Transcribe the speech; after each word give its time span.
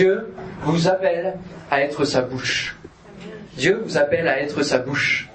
Dieu 0.00 0.32
vous 0.62 0.88
appelle 0.88 1.34
à 1.70 1.82
être 1.82 2.06
sa 2.06 2.22
bouche. 2.22 2.74
Dieu 3.58 3.82
vous 3.84 3.98
appelle 3.98 4.26
à 4.28 4.40
être 4.40 4.62
sa 4.62 4.78
bouche. 4.78 5.28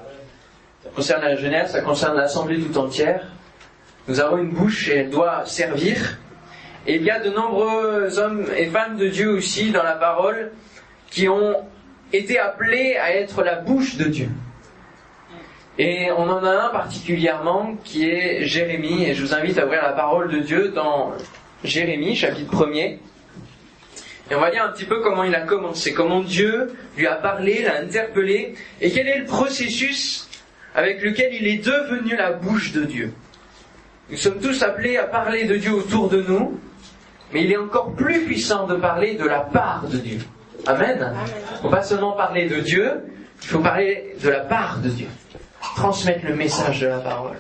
Ça 0.84 0.90
concerne 0.90 1.22
la 1.22 1.36
Genève, 1.36 1.68
ça 1.68 1.82
concerne 1.82 2.18
l'Assemblée 2.18 2.60
tout 2.60 2.76
entière. 2.80 3.28
Nous 4.08 4.20
avons 4.20 4.40
une 4.40 4.50
bouche 4.50 4.90
et 4.90 5.02
elle 5.02 5.12
doit 5.12 5.46
servir. 5.46 6.18
Et 6.88 6.96
il 6.96 7.04
y 7.04 7.12
a 7.12 7.20
de 7.20 7.30
nombreux 7.30 8.18
hommes 8.18 8.48
et 8.58 8.66
femmes 8.66 8.98
de 8.98 9.08
Dieu 9.08 9.30
aussi 9.30 9.70
dans 9.72 9.84
la 9.84 9.98
parole 9.98 10.52
qui 11.12 11.30
ont 11.30 11.58
été 12.12 12.40
appelés 12.40 12.96
à 12.96 13.16
être 13.16 13.44
la 13.44 13.58
bouche 13.58 13.98
de 13.98 14.06
Dieu. 14.06 14.30
Et 15.78 16.10
on 16.18 16.28
en 16.28 16.44
a 16.44 16.50
un 16.50 16.70
particulièrement 16.70 17.76
qui 17.84 18.10
est 18.10 18.44
Jérémie, 18.46 19.04
et 19.04 19.14
je 19.14 19.24
vous 19.24 19.36
invite 19.36 19.60
à 19.60 19.66
ouvrir 19.68 19.84
la 19.84 19.94
parole 19.94 20.32
de 20.32 20.40
Dieu 20.40 20.70
dans 20.70 21.12
Jérémie, 21.64 22.16
chapitre 22.16 22.66
1er. 22.66 22.98
Et 24.30 24.36
on 24.36 24.40
va 24.40 24.50
lire 24.50 24.64
un 24.64 24.72
petit 24.72 24.86
peu 24.86 25.02
comment 25.02 25.24
il 25.24 25.36
a 25.36 25.42
commencé, 25.42 25.94
comment 25.94 26.22
Dieu 26.22 26.74
lui 26.98 27.06
a 27.06 27.16
parlé, 27.16 27.62
l'a 27.62 27.80
interpellé, 27.80 28.56
et 28.82 28.92
quel 28.92 29.08
est 29.08 29.20
le 29.20 29.26
processus 29.26 30.28
avec 30.74 31.02
lequel 31.02 31.34
il 31.34 31.48
est 31.48 31.64
devenu 31.66 32.16
la 32.16 32.34
bouche 32.34 32.74
de 32.74 32.84
Dieu. 32.84 33.14
Nous 34.10 34.18
sommes 34.18 34.40
tous 34.40 34.62
appelés 34.62 34.98
à 34.98 35.04
parler 35.04 35.46
de 35.46 35.56
Dieu 35.56 35.74
autour 35.74 36.10
de 36.10 36.22
nous, 36.22 36.60
mais 37.32 37.44
il 37.44 37.52
est 37.52 37.58
encore 37.58 37.94
plus 37.94 38.26
puissant 38.26 38.68
de 38.68 38.76
parler 38.76 39.16
de 39.16 39.26
la 39.26 39.40
part 39.40 39.88
de 39.88 39.98
Dieu. 39.98 40.20
Amen. 40.68 41.14
Il 41.26 41.54
ne 41.54 41.62
faut 41.62 41.70
pas 41.70 41.84
seulement 41.84 42.14
parler 42.14 42.48
de 42.50 42.60
Dieu, 42.60 43.04
il 43.42 43.48
faut 43.48 43.60
parler 43.60 44.16
de 44.22 44.30
la 44.30 44.42
part 44.42 44.80
de 44.80 44.90
Dieu. 44.90 45.08
Transmettre 45.76 46.26
le 46.26 46.36
message 46.36 46.82
de 46.82 46.88
la 46.88 47.00
parole. 47.00 47.38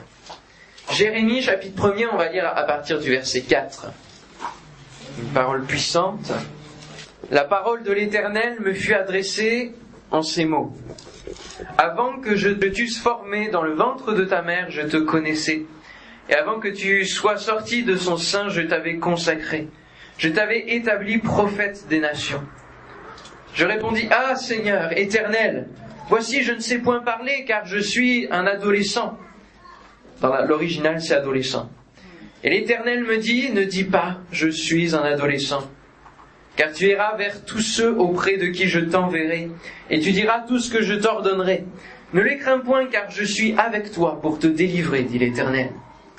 Jérémie, 0.91 1.41
chapitre 1.41 1.89
1er, 1.89 2.07
on 2.11 2.17
va 2.17 2.29
lire 2.29 2.47
à 2.47 2.63
partir 2.63 2.99
du 2.99 3.09
verset 3.09 3.41
4. 3.41 3.87
Une 5.19 5.29
parole 5.29 5.63
puissante. 5.63 6.31
La 7.31 7.43
parole 7.43 7.81
de 7.81 7.91
l'Éternel 7.91 8.57
me 8.61 8.73
fut 8.73 8.93
adressée 8.93 9.73
en 10.11 10.21
ces 10.21 10.45
mots. 10.45 10.73
Avant 11.75 12.19
que 12.19 12.35
je 12.35 12.49
te 12.49 12.67
t'eusse 12.67 12.99
formé 12.99 13.49
dans 13.49 13.63
le 13.63 13.73
ventre 13.73 14.13
de 14.13 14.25
ta 14.25 14.43
mère, 14.43 14.69
je 14.69 14.81
te 14.81 14.97
connaissais. 14.97 15.65
Et 16.29 16.35
avant 16.35 16.59
que 16.59 16.67
tu 16.67 17.03
sois 17.03 17.37
sorti 17.37 17.83
de 17.83 17.95
son 17.95 18.17
sein, 18.17 18.49
je 18.49 18.61
t'avais 18.61 18.97
consacré. 18.97 19.67
Je 20.19 20.29
t'avais 20.29 20.75
établi 20.75 21.17
prophète 21.17 21.87
des 21.89 21.99
nations. 21.99 22.43
Je 23.55 23.65
répondis, 23.65 24.07
Ah 24.11 24.35
Seigneur, 24.35 24.95
éternel, 24.95 25.67
voici 26.09 26.43
je 26.43 26.51
ne 26.51 26.59
sais 26.59 26.77
point 26.77 26.99
parler 26.99 27.43
car 27.47 27.65
je 27.65 27.79
suis 27.79 28.27
un 28.29 28.45
adolescent. 28.45 29.17
Dans 30.21 30.45
l'original, 30.45 31.01
c'est 31.01 31.15
adolescent. 31.15 31.71
Et 32.43 32.51
l'Éternel 32.51 33.03
me 33.03 33.17
dit, 33.17 33.49
ne 33.51 33.63
dis 33.63 33.83
pas, 33.83 34.17
je 34.31 34.47
suis 34.47 34.93
un 34.93 35.01
adolescent. 35.01 35.67
Car 36.55 36.71
tu 36.71 36.87
iras 36.87 37.15
vers 37.17 37.43
tous 37.43 37.59
ceux 37.59 37.93
auprès 37.97 38.37
de 38.37 38.47
qui 38.47 38.67
je 38.67 38.79
t'enverrai, 38.79 39.49
et 39.89 39.99
tu 39.99 40.11
diras 40.11 40.41
tout 40.47 40.59
ce 40.59 40.71
que 40.71 40.81
je 40.81 40.93
t'ordonnerai. 40.93 41.65
Ne 42.13 42.21
les 42.21 42.37
crains 42.37 42.59
point, 42.59 42.85
car 42.85 43.09
je 43.09 43.25
suis 43.25 43.53
avec 43.57 43.91
toi 43.91 44.21
pour 44.21 44.39
te 44.39 44.47
délivrer, 44.47 45.03
dit 45.03 45.19
l'Éternel. 45.19 45.71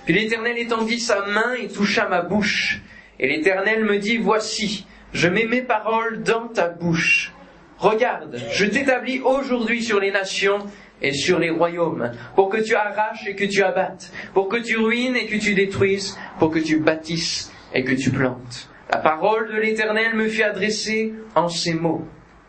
Puis 0.04 0.14
l'Éternel 0.14 0.58
étendit 0.58 1.00
sa 1.00 1.24
main 1.26 1.54
et 1.54 1.68
toucha 1.68 2.06
ma 2.08 2.22
bouche. 2.22 2.82
Et 3.18 3.28
l'Éternel 3.28 3.84
me 3.84 3.98
dit, 3.98 4.18
voici, 4.18 4.86
je 5.12 5.28
mets 5.28 5.46
mes 5.46 5.62
paroles 5.62 6.22
dans 6.22 6.48
ta 6.48 6.68
bouche. 6.68 7.32
Regarde, 7.78 8.38
je 8.52 8.66
t'établis 8.66 9.20
aujourd'hui 9.20 9.82
sur 9.82 9.98
les 9.98 10.10
nations 10.10 10.58
et 11.02 11.12
sur 11.12 11.38
les 11.38 11.50
royaumes, 11.50 12.12
pour 12.34 12.48
que 12.48 12.58
tu 12.58 12.74
arraches 12.74 13.26
et 13.26 13.34
que 13.34 13.44
tu 13.44 13.62
abattes, 13.62 14.12
pour 14.32 14.48
que 14.48 14.56
tu 14.56 14.76
ruines 14.78 15.16
et 15.16 15.26
que 15.26 15.36
tu 15.36 15.54
détruises, 15.54 16.18
pour 16.38 16.50
que 16.50 16.58
tu 16.58 16.78
bâtisses 16.78 17.52
et 17.74 17.84
que 17.84 17.94
tu 17.94 18.10
plantes. 18.10 18.68
La 18.90 18.98
parole 18.98 19.52
de 19.52 19.58
l'Éternel 19.60 20.14
me 20.14 20.28
fut 20.28 20.42
adressée 20.42 21.12
en 21.34 21.48
ces 21.48 21.74
mots. 21.74 22.06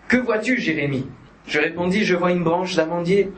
Que 0.08 0.18
vois-tu, 0.18 0.60
Jérémie? 0.60 1.08
Je 1.48 1.60
répondis, 1.60 2.04
je 2.04 2.16
vois 2.16 2.32
une 2.32 2.44
branche 2.44 2.76
d'amandier. 2.76 3.32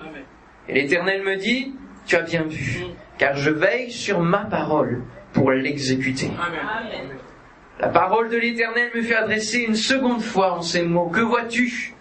Et 0.67 0.73
l'Éternel 0.73 1.23
me 1.23 1.38
dit, 1.38 1.73
tu 2.05 2.16
as 2.16 2.22
bien 2.22 2.44
vu, 2.44 2.83
car 3.17 3.36
je 3.36 3.52
veille 3.52 3.92
sur 3.92 4.20
ma 4.20 4.45
parole 4.45 5.04
pour 5.33 5.52
l'exécuter. 5.52 6.30
La 7.80 7.88
parole 7.88 8.30
de 8.30 8.38
l'Éternel 8.38 8.89
me 8.93 9.02
fut 9.02 9.14
adressée 9.14 9.59
une 9.59 9.76
seconde 9.76 10.21
fois 10.21 10.54
en 10.54 10.61
ces 10.61 10.83
mots. 10.83 11.08
Que 11.08 11.21
vois-tu? 11.21 11.93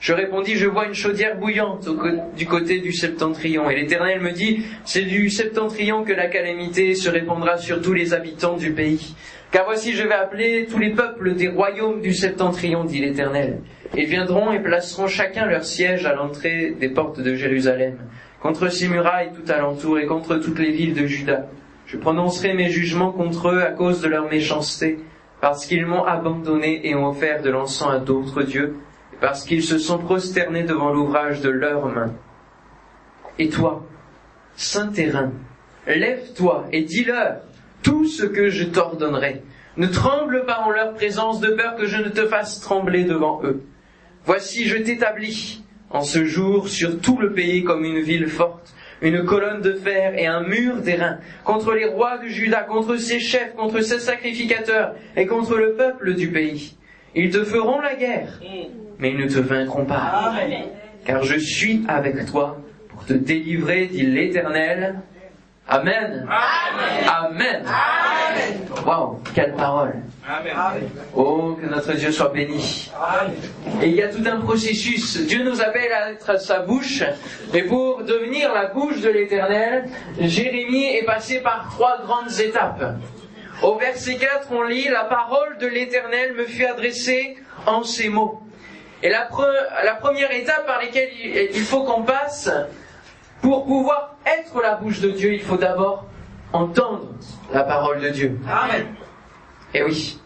Je 0.00 0.12
répondis, 0.12 0.56
je 0.56 0.66
vois 0.66 0.86
une 0.86 0.94
chaudière 0.94 1.38
bouillante 1.38 1.88
du 2.36 2.46
côté 2.46 2.80
du 2.80 2.92
septentrion. 2.92 3.70
Et 3.70 3.76
l'Éternel 3.76 4.20
me 4.20 4.32
dit, 4.32 4.64
c'est 4.84 5.04
du 5.04 5.30
septentrion 5.30 6.04
que 6.04 6.12
la 6.12 6.26
calamité 6.26 6.94
se 6.94 7.08
répandra 7.08 7.56
sur 7.56 7.80
tous 7.80 7.92
les 7.92 8.12
habitants 8.12 8.56
du 8.56 8.72
pays. 8.72 9.14
Car 9.54 9.66
voici, 9.66 9.92
je 9.92 10.02
vais 10.02 10.14
appeler 10.14 10.66
tous 10.68 10.80
les 10.80 10.90
peuples 10.90 11.34
des 11.34 11.46
royaumes 11.46 12.00
du 12.00 12.12
septentrion, 12.12 12.82
dit 12.82 12.98
l'Éternel. 12.98 13.60
Ils 13.96 14.06
viendront 14.06 14.50
et 14.50 14.58
placeront 14.58 15.06
chacun 15.06 15.46
leur 15.46 15.62
siège 15.62 16.06
à 16.06 16.12
l'entrée 16.12 16.72
des 16.72 16.88
portes 16.88 17.20
de 17.20 17.36
Jérusalem, 17.36 17.98
contre 18.42 18.68
ces 18.68 18.88
murailles 18.88 19.30
tout 19.32 19.48
alentour 19.52 20.00
et 20.00 20.06
contre 20.06 20.38
toutes 20.38 20.58
les 20.58 20.72
villes 20.72 20.94
de 20.94 21.06
Juda. 21.06 21.46
Je 21.86 21.96
prononcerai 21.96 22.52
mes 22.54 22.68
jugements 22.68 23.12
contre 23.12 23.50
eux 23.50 23.62
à 23.62 23.70
cause 23.70 24.00
de 24.00 24.08
leur 24.08 24.28
méchanceté, 24.28 24.98
parce 25.40 25.66
qu'ils 25.66 25.86
m'ont 25.86 26.02
abandonné 26.02 26.88
et 26.88 26.96
ont 26.96 27.06
offert 27.06 27.40
de 27.40 27.50
l'encens 27.50 27.94
à 27.94 28.00
d'autres 28.00 28.42
dieux, 28.42 28.74
parce 29.20 29.44
qu'ils 29.44 29.62
se 29.62 29.78
sont 29.78 29.98
prosternés 29.98 30.64
devant 30.64 30.92
l'ouvrage 30.92 31.42
de 31.42 31.50
leurs 31.50 31.86
mains. 31.86 32.12
Et 33.38 33.50
toi, 33.50 33.86
saint 34.56 34.88
terrain, 34.88 35.30
lève-toi 35.86 36.64
et 36.72 36.82
dis-leur 36.82 37.36
tout 37.84 38.06
ce 38.06 38.24
que 38.24 38.48
je 38.48 38.64
t'ordonnerai. 38.64 39.42
Ne 39.76 39.86
tremble 39.86 40.44
pas 40.46 40.60
en 40.66 40.70
leur 40.70 40.94
présence 40.94 41.40
de 41.40 41.48
peur 41.48 41.76
que 41.76 41.86
je 41.86 41.98
ne 41.98 42.08
te 42.08 42.26
fasse 42.26 42.60
trembler 42.60 43.04
devant 43.04 43.40
eux. 43.44 43.62
Voici, 44.24 44.66
je 44.66 44.76
t'établis 44.76 45.62
en 45.90 46.02
ce 46.02 46.24
jour 46.24 46.68
sur 46.68 47.00
tout 47.00 47.18
le 47.18 47.32
pays 47.32 47.62
comme 47.62 47.84
une 47.84 48.00
ville 48.00 48.26
forte, 48.28 48.74
une 49.02 49.24
colonne 49.24 49.60
de 49.60 49.74
fer 49.74 50.18
et 50.18 50.26
un 50.26 50.42
mur 50.42 50.76
d'airain, 50.76 51.18
contre 51.44 51.72
les 51.74 51.84
rois 51.84 52.18
de 52.18 52.26
Juda, 52.26 52.62
contre 52.62 52.96
ses 52.96 53.20
chefs, 53.20 53.54
contre 53.54 53.80
ses 53.80 53.98
sacrificateurs 53.98 54.94
et 55.16 55.26
contre 55.26 55.56
le 55.56 55.74
peuple 55.74 56.14
du 56.14 56.30
pays. 56.30 56.76
Ils 57.14 57.30
te 57.30 57.44
feront 57.44 57.80
la 57.80 57.94
guerre, 57.94 58.40
mais 58.98 59.10
ils 59.10 59.18
ne 59.18 59.28
te 59.28 59.38
vaincront 59.38 59.84
pas. 59.84 60.34
Car 61.04 61.22
je 61.22 61.38
suis 61.38 61.84
avec 61.86 62.26
toi 62.26 62.58
pour 62.88 63.04
te 63.04 63.12
délivrer, 63.12 63.86
dit 63.86 64.02
l'Éternel. 64.02 65.00
Amen. 65.66 66.28
Amen. 66.28 67.64
Amen. 67.66 68.68
Wow, 68.84 69.20
quelle 69.34 69.54
parole. 69.54 69.94
Oh, 71.14 71.56
que 71.60 71.66
notre 71.66 71.94
Dieu 71.94 72.12
soit 72.12 72.28
béni. 72.28 72.90
Et 73.82 73.88
il 73.88 73.94
y 73.94 74.02
a 74.02 74.08
tout 74.08 74.22
un 74.26 74.40
processus. 74.40 75.18
Dieu 75.26 75.42
nous 75.42 75.62
appelle 75.62 75.92
à 75.92 76.10
être 76.10 76.38
sa 76.38 76.60
bouche. 76.60 77.02
Et 77.54 77.62
pour 77.62 78.04
devenir 78.04 78.52
la 78.52 78.66
bouche 78.66 79.00
de 79.00 79.08
l'Éternel, 79.08 79.88
Jérémie 80.20 80.96
est 80.96 81.04
passé 81.04 81.40
par 81.40 81.70
trois 81.70 81.98
grandes 82.02 82.38
étapes. 82.40 82.96
Au 83.62 83.76
verset 83.76 84.16
4, 84.16 84.48
on 84.50 84.62
lit 84.62 84.88
La 84.88 85.04
parole 85.04 85.56
de 85.58 85.66
l'Éternel 85.66 86.34
me 86.34 86.44
fut 86.44 86.66
adressée 86.66 87.38
en 87.66 87.84
ces 87.84 88.10
mots. 88.10 88.42
Et 89.02 89.08
la, 89.08 89.28
la 89.82 89.94
première 89.94 90.30
étape 90.32 90.66
par 90.66 90.80
laquelle 90.80 91.10
il 91.54 91.62
faut 91.62 91.84
qu'on 91.84 92.02
passe, 92.02 92.50
pour 93.40 93.66
pouvoir 93.66 94.16
être 94.26 94.60
la 94.62 94.76
bouche 94.76 95.00
de 95.00 95.10
Dieu, 95.10 95.34
il 95.34 95.40
faut 95.40 95.56
d'abord 95.56 96.06
entendre 96.52 97.08
la 97.52 97.64
parole 97.64 98.00
de 98.00 98.08
Dieu. 98.08 98.38
Amen. 98.48 98.86
Et 99.74 99.82
oui, 99.82 100.18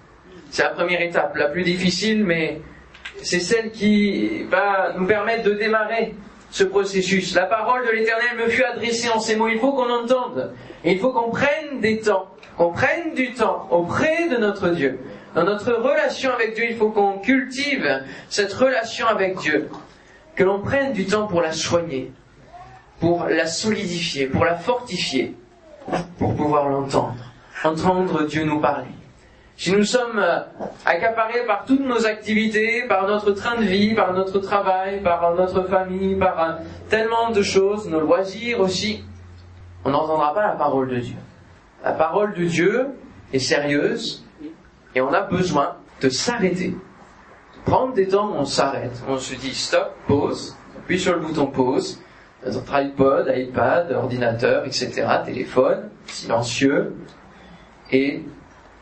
c'est 0.50 0.62
la 0.62 0.70
première 0.70 1.00
étape, 1.00 1.36
la 1.36 1.48
plus 1.48 1.62
difficile, 1.62 2.24
mais 2.24 2.60
c'est 3.22 3.40
celle 3.40 3.70
qui 3.70 4.44
va 4.44 4.92
nous 4.96 5.06
permettre 5.06 5.44
de 5.44 5.52
démarrer 5.54 6.14
ce 6.50 6.64
processus. 6.64 7.34
La 7.34 7.46
parole 7.46 7.86
de 7.86 7.92
l'Éternel 7.92 8.36
me 8.38 8.48
fut 8.48 8.64
adressée 8.64 9.08
en 9.10 9.20
ces 9.20 9.36
mots. 9.36 9.48
Il 9.48 9.58
faut 9.58 9.72
qu'on 9.72 9.90
entende. 9.90 10.54
Et 10.84 10.92
il 10.92 10.98
faut 10.98 11.12
qu'on 11.12 11.30
prenne 11.30 11.80
des 11.80 12.00
temps, 12.00 12.28
qu'on 12.56 12.72
prenne 12.72 13.14
du 13.14 13.32
temps 13.32 13.66
auprès 13.70 14.28
de 14.28 14.36
notre 14.36 14.68
Dieu. 14.68 14.98
Dans 15.34 15.44
notre 15.44 15.72
relation 15.72 16.32
avec 16.32 16.54
Dieu, 16.54 16.64
il 16.70 16.76
faut 16.76 16.90
qu'on 16.90 17.18
cultive 17.18 18.02
cette 18.28 18.52
relation 18.52 19.06
avec 19.06 19.36
Dieu. 19.38 19.68
Que 20.36 20.44
l'on 20.44 20.60
prenne 20.60 20.92
du 20.92 21.04
temps 21.06 21.26
pour 21.26 21.42
la 21.42 21.52
soigner, 21.52 22.12
pour 23.00 23.26
la 23.26 23.46
solidifier, 23.46 24.26
pour 24.26 24.44
la 24.44 24.56
fortifier, 24.56 25.34
pour 26.18 26.34
pouvoir 26.34 26.68
l'entendre. 26.68 27.16
Entendre 27.64 28.26
Dieu 28.26 28.44
nous 28.44 28.60
parler. 28.60 28.86
Si 29.56 29.72
nous 29.72 29.84
sommes 29.84 30.18
euh, 30.18 30.38
accaparés 30.86 31.44
par 31.44 31.64
toutes 31.64 31.84
nos 31.84 32.06
activités, 32.06 32.84
par 32.86 33.08
notre 33.08 33.32
train 33.32 33.56
de 33.56 33.64
vie, 33.64 33.92
par 33.92 34.12
notre 34.12 34.38
travail, 34.38 35.02
par 35.02 35.34
notre 35.34 35.64
famille, 35.64 36.14
par 36.14 36.40
euh, 36.40 36.52
tellement 36.88 37.30
de 37.30 37.42
choses, 37.42 37.88
nos 37.88 37.98
loisirs 37.98 38.60
aussi, 38.60 39.02
on 39.84 39.90
n'entendra 39.90 40.32
pas 40.32 40.46
la 40.46 40.52
parole 40.52 40.88
de 40.88 41.00
Dieu. 41.00 41.16
La 41.82 41.90
parole 41.90 42.34
de 42.34 42.44
Dieu 42.44 42.86
est 43.32 43.40
sérieuse 43.40 44.24
et 44.94 45.00
on 45.00 45.12
a 45.12 45.22
besoin 45.22 45.76
de 46.00 46.08
s'arrêter. 46.08 46.76
Prendre 47.64 47.94
des 47.94 48.06
temps 48.06 48.28
où 48.28 48.34
on 48.34 48.44
s'arrête, 48.44 49.02
on 49.08 49.18
se 49.18 49.34
dit 49.34 49.54
stop, 49.54 49.92
pause, 50.06 50.56
appuie 50.76 51.00
sur 51.00 51.14
le 51.14 51.20
bouton 51.20 51.46
pause, 51.46 52.00
notre 52.44 52.74
iPod, 52.74 53.32
iPad, 53.34 53.92
ordinateur, 53.92 54.64
etc., 54.64 55.06
téléphone, 55.24 55.90
silencieux, 56.06 56.94
et 57.90 58.22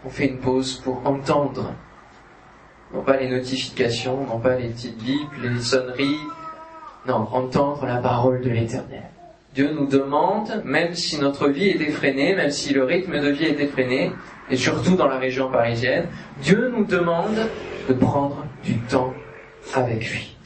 on 0.05 0.11
fait 0.11 0.27
une 0.27 0.39
pause 0.39 0.75
pour 0.75 1.07
entendre. 1.07 1.73
Non 2.95 3.03
pas 3.03 3.17
les 3.17 3.29
notifications, 3.29 4.27
non 4.27 4.39
pas 4.39 4.57
les 4.57 4.69
petites 4.69 4.99
bips, 4.99 5.43
les 5.43 5.61
sonneries. 5.61 6.21
Non, 7.07 7.29
entendre 7.33 7.87
la 7.87 7.97
parole 7.97 8.41
de 8.41 8.51
l'éternel. 8.51 9.05
Dieu 9.55 9.73
nous 9.73 9.87
demande, 9.87 10.63
même 10.65 10.95
si 10.95 11.19
notre 11.19 11.49
vie 11.49 11.69
est 11.69 11.81
effrénée, 11.81 12.35
même 12.35 12.51
si 12.51 12.75
le 12.75 12.85
rythme 12.85 13.21
de 13.21 13.29
vie 13.29 13.47
est 13.47 13.61
effréné, 13.61 14.13
et 14.51 14.57
surtout 14.57 14.97
dans 14.97 15.09
la 15.09 15.19
région 15.19 15.51
parisienne, 15.51 16.07
Dieu 16.43 16.71
nous 16.77 16.85
demande 16.85 17.49
de 17.89 17.95
prendre 17.95 18.45
du 18.65 18.79
temps 18.81 19.15
avec 19.75 20.11
lui. 20.11 20.37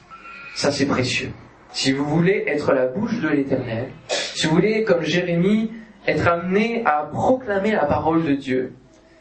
Ça 0.55 0.71
c'est 0.71 0.87
précieux. 0.87 1.33
Si 1.73 1.93
vous 1.93 2.05
voulez 2.05 2.45
être 2.47 2.73
la 2.73 2.87
bouche 2.87 3.21
de 3.21 3.29
l'éternel, 3.29 3.91
si 4.09 4.47
vous 4.47 4.55
voulez, 4.55 4.85
comme 4.85 5.03
Jérémie, 5.03 5.73
être 6.07 6.27
amené 6.27 6.83
à 6.85 7.09
proclamer 7.11 7.73
la 7.73 7.85
parole 7.85 8.25
de 8.25 8.35
Dieu, 8.35 8.73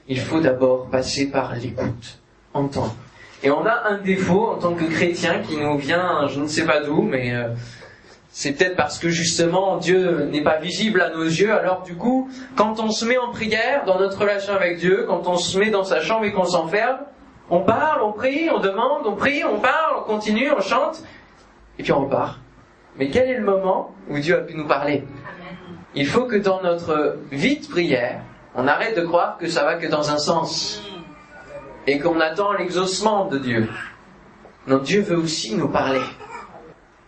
il 0.08 0.20
faut 0.20 0.40
d'abord 0.40 0.90
passer 0.90 1.30
par 1.30 1.56
l'écoute, 1.56 2.20
entendre. 2.54 2.96
Et 3.44 3.52
on 3.52 3.66
a 3.66 3.88
un 3.88 4.00
défaut 4.00 4.48
en 4.48 4.56
tant 4.56 4.74
que 4.74 4.86
chrétien 4.86 5.42
qui 5.48 5.58
nous 5.58 5.78
vient, 5.78 6.28
je 6.28 6.42
ne 6.42 6.48
sais 6.48 6.66
pas 6.66 6.82
d'où, 6.82 7.02
mais 7.02 7.34
euh, 7.34 7.50
c'est 8.30 8.54
peut-être 8.54 8.76
parce 8.76 9.00
que 9.00 9.10
justement 9.10 9.78
Dieu 9.78 10.26
n'est 10.26 10.44
pas 10.44 10.58
visible 10.58 11.02
à 11.02 11.10
nos 11.10 11.24
yeux. 11.24 11.54
Alors 11.54 11.84
du 11.84 11.96
coup, 11.96 12.30
quand 12.56 12.80
on 12.80 12.92
se 12.92 13.06
met 13.06 13.18
en 13.18 13.32
prière 13.32 13.86
dans 13.86 14.00
notre 14.00 14.20
relation 14.20 14.54
avec 14.54 14.78
Dieu, 14.78 15.06
quand 15.08 15.28
on 15.28 15.38
se 15.38 15.58
met 15.58 15.70
dans 15.70 15.84
sa 15.84 16.02
chambre 16.02 16.26
et 16.26 16.32
qu'on 16.32 16.46
s'enferme, 16.46 17.00
on 17.50 17.62
parle, 17.62 18.02
on 18.04 18.12
prie, 18.12 18.50
on 18.54 18.60
demande, 18.60 19.06
on 19.06 19.16
prie, 19.16 19.44
on 19.44 19.60
parle, 19.60 19.98
on 20.00 20.04
continue, 20.04 20.52
on 20.52 20.62
chante, 20.62 21.04
et 21.80 21.84
puis 21.84 21.92
on 21.94 22.02
repart. 22.02 22.38
Mais 22.98 23.10
quel 23.10 23.30
est 23.30 23.38
le 23.38 23.46
moment 23.46 23.96
où 24.10 24.20
Dieu 24.20 24.36
a 24.38 24.42
pu 24.42 24.56
nous 24.56 24.68
parler 24.68 25.04
Il 25.96 26.06
faut 26.06 26.26
que 26.26 26.36
dans 26.36 26.62
notre 26.62 27.18
vie 27.32 27.60
de 27.60 27.68
prière, 27.68 28.22
on 28.54 28.68
arrête 28.68 28.96
de 28.98 29.06
croire 29.06 29.38
que 29.38 29.48
ça 29.48 29.64
va 29.64 29.76
que 29.76 29.88
dans 29.88 30.12
un 30.12 30.18
sens 30.18 30.84
et 31.88 31.98
qu'on 32.00 32.20
attend 32.20 32.52
l'exaucement 32.54 33.26
de 33.26 33.40
Dieu. 33.40 33.70
Non, 34.68 34.80
Dieu 34.80 35.02
veut 35.02 35.18
aussi 35.18 35.56
nous 35.56 35.70
parler. 35.70 36.02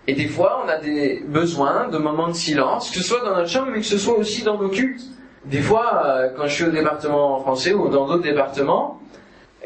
Et 0.07 0.13
des 0.13 0.27
fois, 0.27 0.63
on 0.65 0.69
a 0.69 0.77
des 0.77 1.21
besoins 1.27 1.89
de 1.89 1.97
moments 1.97 2.29
de 2.29 2.33
silence, 2.33 2.89
que 2.89 2.97
ce 2.97 3.03
soit 3.03 3.19
dans 3.19 3.35
notre 3.35 3.49
chambre, 3.49 3.67
mais 3.71 3.79
que 3.79 3.85
ce 3.85 3.97
soit 3.97 4.17
aussi 4.17 4.43
dans 4.43 4.57
nos 4.57 4.69
cultes. 4.69 5.03
Des 5.45 5.61
fois, 5.61 6.03
euh, 6.05 6.29
quand 6.35 6.47
je 6.47 6.53
suis 6.53 6.63
au 6.63 6.71
département 6.71 7.39
français 7.41 7.73
ou 7.73 7.89
dans 7.89 8.07
d'autres 8.07 8.23
départements, 8.23 8.99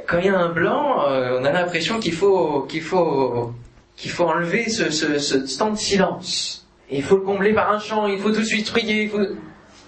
quand 0.07 0.17
il 0.17 0.25
y 0.25 0.29
a 0.29 0.37
un 0.37 0.49
blanc, 0.49 1.07
euh, 1.07 1.37
on 1.39 1.45
a 1.45 1.51
l'impression 1.51 1.99
qu'il 1.99 2.13
faut, 2.13 2.65
qu'il 2.67 2.81
faut, 2.81 3.53
qu'il 3.95 4.11
faut 4.11 4.25
enlever 4.25 4.69
ce, 4.69 4.91
ce, 4.91 5.19
ce 5.19 5.57
temps 5.57 5.71
de 5.71 5.77
silence. 5.77 6.67
Et 6.89 6.97
il 6.97 7.03
faut 7.03 7.15
le 7.15 7.23
combler 7.23 7.53
par 7.53 7.71
un 7.71 7.79
chant, 7.79 8.07
il 8.07 8.19
faut 8.19 8.31
tout 8.31 8.41
de 8.41 8.45
suite 8.45 8.69
prier, 8.69 9.07
faut... 9.07 9.19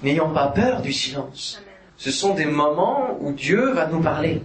N'ayons 0.03 0.31
pas 0.31 0.47
peur 0.47 0.81
du 0.81 0.93
silence. 0.93 1.61
Ce 1.97 2.11
sont 2.11 2.35
des 2.35 2.45
moments 2.45 3.17
où 3.19 3.31
Dieu 3.31 3.71
va 3.71 3.87
nous 3.87 4.01
parler. 4.01 4.43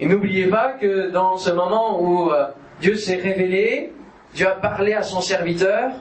Et 0.00 0.06
n'oubliez 0.06 0.46
pas 0.46 0.72
que 0.72 1.10
dans 1.10 1.36
ce 1.36 1.50
moment 1.50 2.02
où 2.02 2.32
euh, 2.32 2.46
Dieu 2.80 2.96
s'est 2.96 3.16
révélé, 3.16 3.92
Dieu 4.34 4.48
a 4.48 4.52
parlé 4.52 4.94
à 4.94 5.02
son 5.02 5.20
serviteur, 5.20 5.92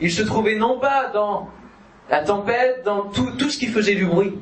il 0.00 0.10
se 0.10 0.22
trouvait 0.22 0.56
non 0.56 0.78
pas 0.78 1.10
dans 1.12 1.48
la 2.10 2.22
tempête, 2.22 2.82
dans 2.84 3.02
tout, 3.02 3.30
tout 3.38 3.50
ce 3.50 3.58
qui 3.58 3.66
faisait 3.66 3.94
du 3.94 4.06
bruit, 4.06 4.34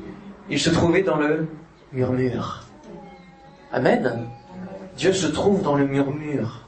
il 0.48 0.58
se 0.58 0.70
trouvait 0.70 1.02
dans 1.02 1.16
le 1.16 1.48
murmure. 1.92 2.64
Amen. 3.72 4.28
Dieu 4.96 5.12
se 5.12 5.26
trouve 5.26 5.62
dans 5.62 5.74
le 5.74 5.86
murmure. 5.86 6.65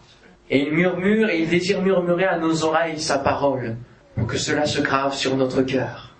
Et 0.51 0.61
il 0.63 0.73
murmure 0.73 1.29
et 1.29 1.41
il 1.41 1.49
désire 1.49 1.83
murmurer 1.83 2.25
à 2.25 2.39
nos 2.39 2.65
oreilles 2.65 3.01
sa 3.01 3.19
parole 3.19 3.77
pour 4.17 4.27
que 4.27 4.39
cela 4.39 4.67
se 4.67 4.81
grave 4.81 5.15
sur 5.15 5.37
notre 5.37 5.63
cœur. 5.63 6.15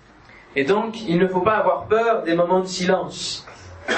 Et 0.55 0.65
donc, 0.65 1.01
il 1.03 1.19
ne 1.19 1.27
faut 1.27 1.41
pas 1.41 1.57
avoir 1.57 1.87
peur 1.87 2.23
des 2.25 2.35
moments 2.35 2.61
de 2.61 2.67
silence. 2.67 3.47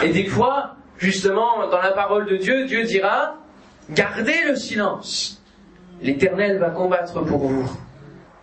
Et 0.02 0.10
des 0.10 0.26
fois, 0.26 0.76
justement, 0.98 1.68
dans 1.68 1.80
la 1.80 1.92
parole 1.92 2.26
de 2.26 2.36
Dieu, 2.36 2.66
Dieu 2.66 2.84
dira, 2.84 3.36
gardez 3.90 4.44
le 4.46 4.56
silence. 4.56 5.42
L'Éternel 6.02 6.58
va 6.58 6.70
combattre 6.70 7.22
pour 7.24 7.38
vous. 7.38 7.70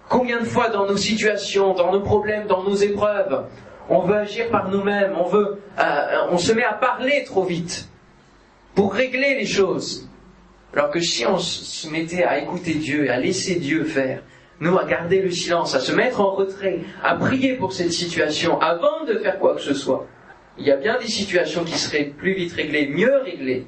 Combien 0.10 0.40
de 0.40 0.45
fois 0.45 0.69
dans 0.69 0.86
nos 0.86 0.98
situations, 0.98 1.74
dans 1.74 1.92
nos 1.92 2.01
problèmes, 2.01 2.48
dans 2.48 2.63
nos 2.63 2.75
épreuves, 2.75 3.45
on 3.90 4.01
veut 4.01 4.16
agir 4.16 4.50
par 4.50 4.69
nous-mêmes, 4.69 5.13
on 5.18 5.25
veut, 5.25 5.62
euh, 5.80 6.28
on 6.31 6.38
se 6.38 6.51
met 6.54 6.63
à 6.63 6.74
parler 6.74 7.24
trop 7.25 7.44
vite 7.44 7.90
pour 8.75 8.94
régler 8.94 9.36
les 9.36 9.45
choses. 9.45 10.06
Alors 10.74 10.92
que 10.92 11.00
si 11.00 11.25
on 11.25 11.38
se 11.38 11.90
mettait 11.90 12.24
à 12.24 12.40
écouter 12.40 12.75
Dieu, 12.75 13.10
à 13.12 13.18
laisser 13.18 13.56
Dieu 13.56 13.84
faire, 13.84 14.22
nous 14.60 14.78
à 14.78 14.86
garder 14.86 15.22
le 15.22 15.31
silence, 15.31 15.75
à 15.75 15.80
se 15.80 15.92
mettre 15.92 16.19
en 16.19 16.36
retrait, 16.36 16.80
à 17.04 17.16
prier 17.16 17.56
pour 17.56 17.74
cette 17.74 17.92
situation 17.92 18.60
avant 18.60 19.06
de 19.06 19.18
faire 19.19 19.40
quoi 19.40 19.56
que 19.56 19.62
ce 19.62 19.74
soit, 19.74 20.08
il 20.58 20.66
y 20.66 20.72
a 20.72 20.78
bien 20.78 20.98
des 21.00 21.08
situations 21.08 21.64
qui 21.64 21.78
seraient 21.78 22.06
plus 22.06 22.34
vite 22.34 22.54
réglées, 22.54 22.88
mieux 22.88 23.18
réglées, 23.24 23.68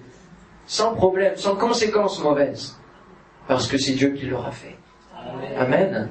sans 0.66 0.94
problème, 0.96 1.36
sans 1.36 1.56
conséquences 1.56 2.22
mauvaises, 2.22 2.80
parce 3.48 3.68
que 3.68 3.78
c'est 3.78 3.94
Dieu 3.94 4.10
qui 4.10 4.26
l'aura 4.26 4.52
fait. 4.52 4.76
Amen. 5.58 6.10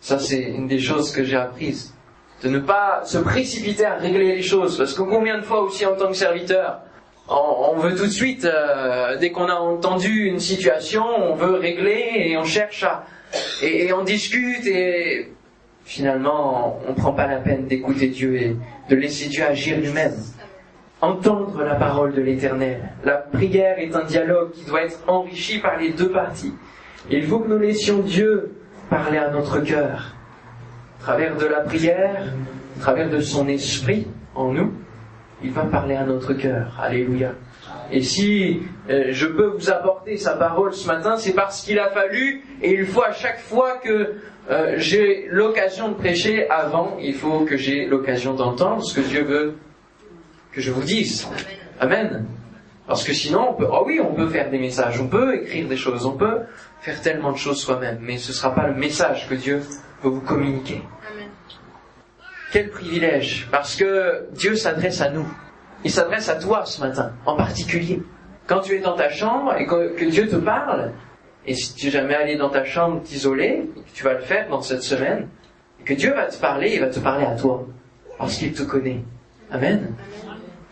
Ça, 0.00 0.18
c'est 0.18 0.42
une 0.42 0.66
des 0.66 0.78
choses 0.78 1.12
que 1.12 1.24
j'ai 1.24 1.36
apprises. 1.36 1.94
De 2.42 2.48
ne 2.48 2.58
pas 2.58 3.02
se 3.04 3.18
précipiter 3.18 3.86
à 3.86 3.94
régler 3.94 4.36
les 4.36 4.42
choses, 4.42 4.76
parce 4.76 4.94
que 4.94 5.02
combien 5.02 5.38
de 5.38 5.42
fois 5.42 5.62
aussi 5.62 5.86
en 5.86 5.96
tant 5.96 6.08
que 6.08 6.14
serviteur, 6.14 6.82
on, 7.28 7.76
veut 7.78 7.94
tout 7.94 8.06
de 8.06 8.10
suite, 8.10 8.44
euh, 8.44 9.16
dès 9.16 9.30
qu'on 9.30 9.48
a 9.48 9.54
entendu 9.54 10.26
une 10.26 10.40
situation, 10.40 11.04
on 11.04 11.34
veut 11.34 11.54
régler 11.54 12.12
et 12.16 12.36
on 12.36 12.44
cherche 12.44 12.82
à... 12.84 13.04
Et, 13.62 13.86
et 13.86 13.92
on 13.92 14.04
discute 14.04 14.66
et 14.66 15.32
finalement, 15.84 16.78
on 16.86 16.90
ne 16.90 16.96
prend 16.96 17.12
pas 17.12 17.26
la 17.26 17.38
peine 17.38 17.66
d'écouter 17.66 18.08
Dieu 18.08 18.36
et 18.36 18.56
de 18.90 18.96
laisser 18.96 19.28
Dieu 19.28 19.44
agir 19.44 19.78
lui-même. 19.78 20.14
Entendre 21.00 21.62
la 21.62 21.74
parole 21.74 22.14
de 22.14 22.22
l'Éternel. 22.22 22.80
La 23.04 23.16
prière 23.16 23.78
est 23.78 23.94
un 23.94 24.04
dialogue 24.04 24.52
qui 24.52 24.64
doit 24.64 24.82
être 24.82 25.00
enrichi 25.06 25.58
par 25.58 25.78
les 25.78 25.90
deux 25.90 26.10
parties. 26.10 26.54
Il 27.10 27.26
faut 27.26 27.40
que 27.40 27.48
nous 27.48 27.58
laissions 27.58 27.98
Dieu 27.98 28.54
parler 28.88 29.18
à 29.18 29.30
notre 29.30 29.60
cœur. 29.60 30.14
À 31.00 31.02
travers 31.02 31.36
de 31.36 31.46
la 31.46 31.60
prière, 31.60 32.32
à 32.78 32.80
travers 32.80 33.10
de 33.10 33.20
son 33.20 33.48
esprit 33.48 34.06
en 34.34 34.52
nous, 34.52 34.72
il 35.44 35.52
va 35.52 35.64
parler 35.64 35.94
à 35.94 36.04
notre 36.04 36.32
cœur. 36.32 36.78
Alléluia. 36.80 37.32
Et 37.92 38.00
si 38.00 38.62
euh, 38.88 39.08
je 39.10 39.26
peux 39.26 39.48
vous 39.48 39.70
apporter 39.70 40.16
sa 40.16 40.36
parole 40.36 40.72
ce 40.72 40.86
matin, 40.86 41.16
c'est 41.18 41.34
parce 41.34 41.62
qu'il 41.62 41.78
a 41.78 41.90
fallu, 41.90 42.42
et 42.62 42.72
il 42.72 42.86
faut 42.86 43.02
à 43.02 43.12
chaque 43.12 43.40
fois 43.40 43.76
que 43.76 44.14
euh, 44.50 44.74
j'ai 44.78 45.28
l'occasion 45.30 45.88
de 45.88 45.94
prêcher 45.94 46.48
avant, 46.48 46.96
il 47.00 47.14
faut 47.14 47.40
que 47.40 47.56
j'ai 47.56 47.86
l'occasion 47.86 48.34
d'entendre 48.34 48.82
ce 48.82 48.98
que 48.98 49.06
Dieu 49.06 49.22
veut 49.22 49.54
que 50.52 50.60
je 50.60 50.70
vous 50.70 50.82
dise. 50.82 51.28
Amen. 51.78 52.26
Parce 52.86 53.04
que 53.04 53.12
sinon, 53.12 53.54
on 53.58 53.64
oh 53.64 53.84
oui, 53.86 54.00
on 54.00 54.14
peut 54.14 54.28
faire 54.28 54.50
des 54.50 54.58
messages, 54.58 55.00
on 55.00 55.08
peut 55.08 55.36
écrire 55.36 55.68
des 55.68 55.76
choses, 55.76 56.06
on 56.06 56.16
peut 56.16 56.40
faire 56.80 57.00
tellement 57.00 57.32
de 57.32 57.38
choses 57.38 57.58
soi-même, 57.58 57.98
mais 58.00 58.18
ce 58.18 58.28
ne 58.28 58.34
sera 58.34 58.54
pas 58.54 58.66
le 58.66 58.74
message 58.74 59.28
que 59.28 59.34
Dieu 59.34 59.62
veut 60.02 60.10
vous 60.10 60.20
communiquer. 60.20 60.82
Quel 62.54 62.70
privilège, 62.70 63.48
parce 63.50 63.74
que 63.74 64.28
Dieu 64.30 64.54
s'adresse 64.54 65.00
à 65.00 65.10
nous. 65.10 65.26
Il 65.82 65.90
s'adresse 65.90 66.28
à 66.28 66.36
toi 66.36 66.64
ce 66.64 66.80
matin, 66.80 67.12
en 67.26 67.34
particulier. 67.34 68.00
Quand 68.46 68.60
tu 68.60 68.76
es 68.76 68.78
dans 68.78 68.94
ta 68.94 69.08
chambre 69.08 69.56
et 69.58 69.66
que, 69.66 70.04
Dieu 70.04 70.28
te 70.28 70.36
parle, 70.36 70.92
et 71.48 71.54
si 71.54 71.74
tu 71.74 71.86
n'es 71.86 71.90
jamais 71.90 72.14
allé 72.14 72.36
dans 72.36 72.50
ta 72.50 72.64
chambre 72.64 73.02
t'isoler, 73.02 73.68
tu 73.92 74.04
vas 74.04 74.12
le 74.12 74.20
faire 74.20 74.48
dans 74.50 74.62
cette 74.62 74.84
semaine, 74.84 75.26
et 75.80 75.82
que 75.82 75.94
Dieu 75.94 76.14
va 76.14 76.26
te 76.26 76.36
parler, 76.36 76.74
il 76.74 76.80
va 76.80 76.86
te 76.86 77.00
parler 77.00 77.24
à 77.24 77.34
toi, 77.34 77.66
parce 78.18 78.36
qu'il 78.36 78.52
te 78.52 78.62
connaît. 78.62 79.00
Amen. 79.50 79.92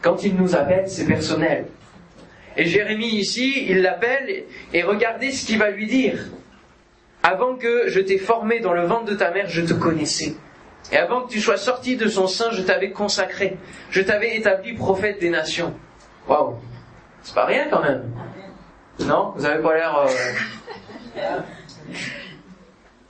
Quand 0.03 0.23
il 0.23 0.37
nous 0.37 0.55
appelle, 0.55 0.89
c'est 0.89 1.07
personnel. 1.07 1.67
Et 2.57 2.65
Jérémie 2.65 3.17
ici, 3.17 3.67
il 3.69 3.83
l'appelle, 3.83 4.45
et 4.73 4.83
regardez 4.85 5.33
ce 5.33 5.45
qu'il 5.45 5.59
va 5.59 5.71
lui 5.71 5.89
dire. 5.89 6.27
Avant 7.25 7.57
que 7.57 7.89
je 7.89 7.99
t'ai 7.99 8.19
formé 8.19 8.61
dans 8.61 8.73
le 8.73 8.85
ventre 8.85 9.07
de 9.07 9.17
ta 9.17 9.33
mère, 9.33 9.49
je 9.49 9.63
te 9.63 9.73
connaissais. 9.73 10.37
Et 10.91 10.97
avant 10.97 11.23
que 11.23 11.31
tu 11.31 11.41
sois 11.41 11.57
sorti 11.57 11.97
de 11.97 12.09
son 12.09 12.27
sein, 12.27 12.51
je 12.51 12.63
t'avais 12.63 12.91
consacré. 12.91 13.57
Je 13.91 14.03
t'avais 14.03 14.37
établi 14.37 14.75
prophète 14.75 15.21
des 15.21 15.31
nations. 15.31 15.75
Waouh 16.29 16.57
C'est 17.23 17.35
pas 17.35 17.47
rien 17.47 17.69
quand 17.71 17.83
même. 17.83 18.11
Non? 19.01 19.33
Vous 19.37 19.47
avez 19.47 19.63
pas 19.63 19.75
l'air... 19.75 19.97
Euh, 19.97 21.41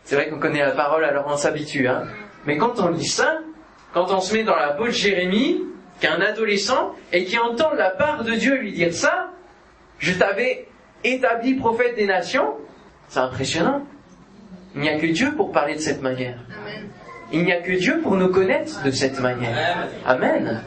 c'est 0.05 0.17
vrai 0.17 0.29
qu'on 0.29 0.38
connaît 0.38 0.61
la 0.61 0.73
parole, 0.73 1.05
alors 1.05 1.25
on 1.29 1.37
s'habitue. 1.37 1.88
Hein 1.88 2.05
Mais 2.45 2.57
quand 2.59 2.79
on 2.81 2.88
lit 2.88 3.07
ça, 3.07 3.38
quand 3.95 4.11
on 4.12 4.21
se 4.21 4.35
met 4.35 4.45
dans 4.45 4.57
la 4.57 4.73
peau 4.73 4.87
de 4.87 4.91
Jérémie, 4.91 5.62
qui 6.00 6.07
est 6.07 6.11
un 6.11 6.21
adolescent, 6.21 6.95
et 7.12 7.25
qui 7.25 7.38
entend 7.38 7.73
la 7.73 7.91
part 7.91 8.25
de 8.25 8.33
Dieu 8.33 8.57
lui 8.57 8.73
dire 8.73 8.93
ça, 8.93 9.31
je 9.99 10.12
t'avais 10.12 10.69
établi 11.05 11.55
prophète 11.55 11.97
des 11.97 12.07
nations, 12.07 12.57
c'est 13.09 13.21
impressionnant. 13.21 13.87
Il 14.75 14.81
n'y 14.81 14.88
a 14.88 14.99
que 14.99 15.07
Dieu 15.07 15.35
pour 15.37 15.52
parler 15.52 15.75
de 15.75 15.81
cette 15.81 16.02
manière. 16.02 16.38
Il 17.32 17.44
n'y 17.44 17.52
a 17.52 17.60
que 17.60 17.72
Dieu 17.72 18.00
pour 18.02 18.16
nous 18.16 18.28
connaître 18.28 18.82
de 18.82 18.90
cette 18.90 19.20
manière. 19.20 19.88
Amen. 20.06 20.62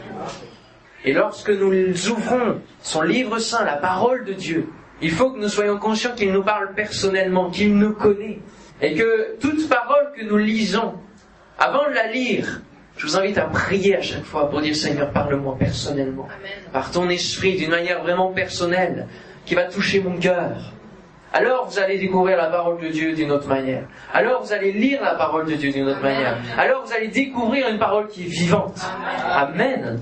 Et 1.04 1.14
lorsque 1.14 1.52
nous 1.52 2.10
ouvrons 2.10 2.62
son 2.82 3.02
livre 3.04 3.38
saint, 3.38 3.64
la 3.64 3.78
parole 3.78 4.26
de 4.26 4.34
Dieu, 4.34 4.68
il 5.02 5.12
faut 5.12 5.32
que 5.32 5.40
nous 5.40 5.50
soyons 5.50 5.78
conscients 5.78 6.16
qu'il 6.16 6.32
nous 6.32 6.44
parle 6.44 6.74
personnellement, 6.74 7.52
qu'il 7.52 7.78
nous 7.78 7.94
connaît. 7.94 8.40
Et 8.82 8.96
que 8.96 9.38
toute 9.40 9.70
parole 9.70 10.12
que 10.18 10.24
nous 10.26 10.38
lisons, 10.38 10.96
avant 11.60 11.88
de 11.88 11.94
la 11.94 12.12
lire, 12.12 12.62
je 12.98 13.06
vous 13.06 13.18
invite 13.18 13.38
à 13.38 13.46
prier 13.46 13.98
à 13.98 14.02
chaque 14.02 14.24
fois 14.24 14.50
pour 14.50 14.62
dire 14.62 14.76
Seigneur, 14.76 15.12
parle-moi 15.12 15.56
personnellement. 15.60 16.28
Par 16.74 16.92
ton 16.92 17.10
esprit, 17.10 17.58
d'une 17.58 17.72
manière 17.72 18.02
vraiment 18.02 18.32
personnelle. 18.32 19.08
qui 19.46 19.54
va 19.54 19.66
toucher 19.66 20.02
mon 20.02 20.18
cœur. 20.18 20.74
Alors 21.36 21.68
vous 21.68 21.80
allez 21.80 21.98
découvrir 21.98 22.38
la 22.38 22.48
parole 22.48 22.80
de 22.80 22.88
Dieu 22.88 23.14
d'une 23.14 23.30
autre 23.30 23.50
manière. 23.50 23.84
Alors 24.14 24.42
vous 24.42 24.54
allez 24.54 24.72
lire 24.72 25.02
la 25.04 25.16
parole 25.16 25.46
de 25.46 25.56
Dieu 25.56 25.70
d'une 25.70 25.90
autre 25.90 26.02
manière. 26.02 26.38
Alors 26.58 26.86
vous 26.86 26.94
allez 26.94 27.10
découvrir 27.10 27.68
une 27.68 27.78
parole 27.78 28.08
qui 28.08 28.24
est 28.24 28.30
vivante. 28.30 28.80
Amen. 29.30 30.00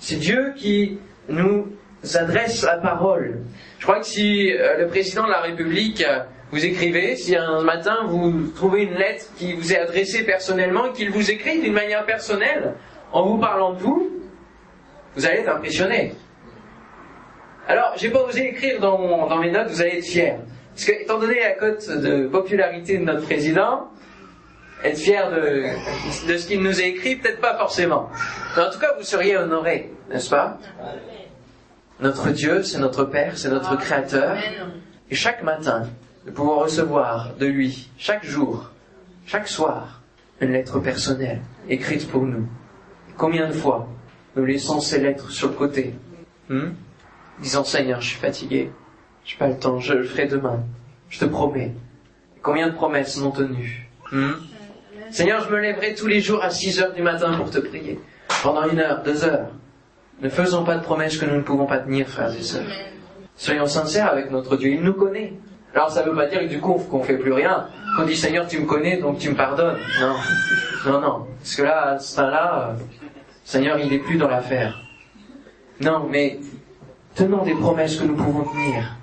C'est 0.00 0.16
Dieu 0.16 0.52
qui 0.56 0.98
nous 1.28 1.68
adresse 2.14 2.64
la 2.64 2.78
parole. 2.78 3.38
Je 3.78 3.84
crois 3.84 4.00
que 4.00 4.06
si 4.06 4.52
euh, 4.52 4.78
le 4.78 4.88
président 4.88 5.26
de 5.26 5.30
la 5.30 5.42
République 5.42 6.02
euh, 6.02 6.24
vous 6.50 6.66
écrivez, 6.66 7.14
si 7.14 7.36
un 7.36 7.62
matin 7.62 7.98
vous 8.08 8.48
trouvez 8.48 8.82
une 8.82 8.94
lettre 8.94 9.26
qui 9.36 9.52
vous 9.52 9.72
est 9.72 9.78
adressée 9.78 10.24
personnellement, 10.24 10.90
qu'il 10.90 11.10
vous 11.12 11.30
écrit 11.30 11.60
d'une 11.60 11.72
manière 11.72 12.04
personnelle, 12.04 12.74
en 13.12 13.24
vous 13.24 13.38
parlant 13.38 13.74
de 13.74 13.78
vous, 13.78 14.10
vous 15.14 15.24
allez 15.24 15.38
être 15.38 15.54
impressionné. 15.54 16.14
Alors, 17.68 17.92
j'ai 17.96 18.10
pas 18.10 18.22
osé 18.22 18.48
écrire 18.48 18.80
dans, 18.80 19.38
mes 19.38 19.50
notes, 19.50 19.68
vous 19.68 19.80
allez 19.80 19.98
être 19.98 20.04
fiers. 20.04 20.34
Parce 20.74 20.84
que, 20.84 20.92
étant 20.92 21.18
donné 21.18 21.38
la 21.40 21.52
cote 21.52 21.88
de 21.88 22.26
popularité 22.26 22.98
de 22.98 23.04
notre 23.04 23.22
président, 23.22 23.88
être 24.82 24.98
fier 24.98 25.30
de, 25.30 26.28
de 26.28 26.36
ce 26.36 26.46
qu'il 26.46 26.62
nous 26.62 26.80
a 26.80 26.84
écrit, 26.84 27.16
peut-être 27.16 27.40
pas 27.40 27.56
forcément. 27.56 28.08
Mais 28.56 28.62
en 28.62 28.70
tout 28.70 28.78
cas, 28.78 28.94
vous 28.98 29.04
seriez 29.04 29.36
honoré, 29.36 29.92
n'est-ce 30.10 30.30
pas? 30.30 30.58
Notre 32.00 32.30
Dieu, 32.30 32.62
c'est 32.62 32.78
notre 32.78 33.04
Père, 33.04 33.38
c'est 33.38 33.50
notre 33.50 33.76
Créateur. 33.76 34.36
Et 35.10 35.14
chaque 35.14 35.42
matin, 35.42 35.88
de 36.26 36.30
pouvoir 36.30 36.60
recevoir 36.60 37.34
de 37.38 37.46
lui, 37.46 37.90
chaque 37.98 38.24
jour, 38.24 38.70
chaque 39.26 39.48
soir, 39.48 40.02
une 40.40 40.52
lettre 40.52 40.80
personnelle, 40.80 41.40
écrite 41.68 42.08
pour 42.08 42.22
nous. 42.22 42.46
Combien 43.16 43.48
de 43.48 43.52
fois 43.52 43.88
nous 44.34 44.44
laissons 44.44 44.80
ces 44.80 44.98
lettres 44.98 45.30
sur 45.30 45.48
le 45.48 45.54
côté? 45.54 45.94
Hmm? 46.48 46.70
Disant 47.42 47.64
Seigneur, 47.64 48.00
je 48.00 48.08
suis 48.08 48.18
fatigué, 48.18 48.70
je 49.24 49.34
n'ai 49.34 49.38
pas 49.38 49.48
le 49.48 49.58
temps, 49.58 49.78
je 49.78 49.92
le 49.92 50.04
ferai 50.04 50.26
demain, 50.26 50.60
je 51.10 51.18
te 51.18 51.24
promets. 51.24 51.72
Combien 52.42 52.68
de 52.68 52.74
promesses 52.74 53.18
non 53.18 53.30
tenues 53.30 53.88
hmm 54.10 54.32
Seigneur, 55.10 55.44
je 55.44 55.54
me 55.54 55.60
lèverai 55.60 55.94
tous 55.94 56.06
les 56.06 56.20
jours 56.20 56.42
à 56.42 56.48
6 56.48 56.80
heures 56.80 56.94
du 56.94 57.02
matin 57.02 57.34
pour 57.36 57.50
te 57.50 57.58
prier, 57.58 58.00
pendant 58.42 58.66
une 58.66 58.78
heure, 58.78 59.02
deux 59.02 59.24
heures. 59.24 59.50
Ne 60.22 60.30
faisons 60.30 60.64
pas 60.64 60.76
de 60.76 60.82
promesses 60.82 61.18
que 61.18 61.26
nous 61.26 61.36
ne 61.36 61.42
pouvons 61.42 61.66
pas 61.66 61.80
tenir, 61.80 62.08
frères 62.08 62.34
et 62.34 62.42
sœurs. 62.42 62.64
Soyons 63.36 63.66
sincères 63.66 64.08
avec 64.08 64.30
notre 64.30 64.56
Dieu, 64.56 64.70
il 64.70 64.82
nous 64.82 64.94
connaît. 64.94 65.34
Alors 65.74 65.90
ça 65.90 66.04
ne 66.04 66.10
veut 66.10 66.16
pas 66.16 66.26
dire 66.26 66.40
que 66.40 66.46
du 66.46 66.60
coup 66.60 66.74
qu'on 66.74 67.02
fait 67.02 67.18
plus 67.18 67.32
rien. 67.32 67.66
Qu'on 67.96 68.04
dit 68.04 68.16
Seigneur, 68.16 68.46
tu 68.46 68.58
me 68.60 68.66
connais, 68.66 68.98
donc 68.98 69.18
tu 69.18 69.30
me 69.30 69.34
pardonnes. 69.34 69.78
Non, 70.00 70.14
non, 70.86 71.00
non. 71.00 71.26
Parce 71.38 71.56
que 71.56 71.62
là, 71.62 71.82
à 71.90 71.98
ce 71.98 72.16
temps-là, 72.16 72.70
euh, 72.70 72.82
Seigneur, 73.44 73.78
il 73.78 73.90
n'est 73.90 73.98
plus 73.98 74.16
dans 74.16 74.28
l'affaire. 74.28 74.80
Non, 75.80 76.06
mais 76.08 76.38
tenons 77.14 77.44
des 77.44 77.54
promesses 77.54 77.96
que 77.96 78.04
nous 78.04 78.14
pouvons 78.14 78.44
tenir. 78.44 78.96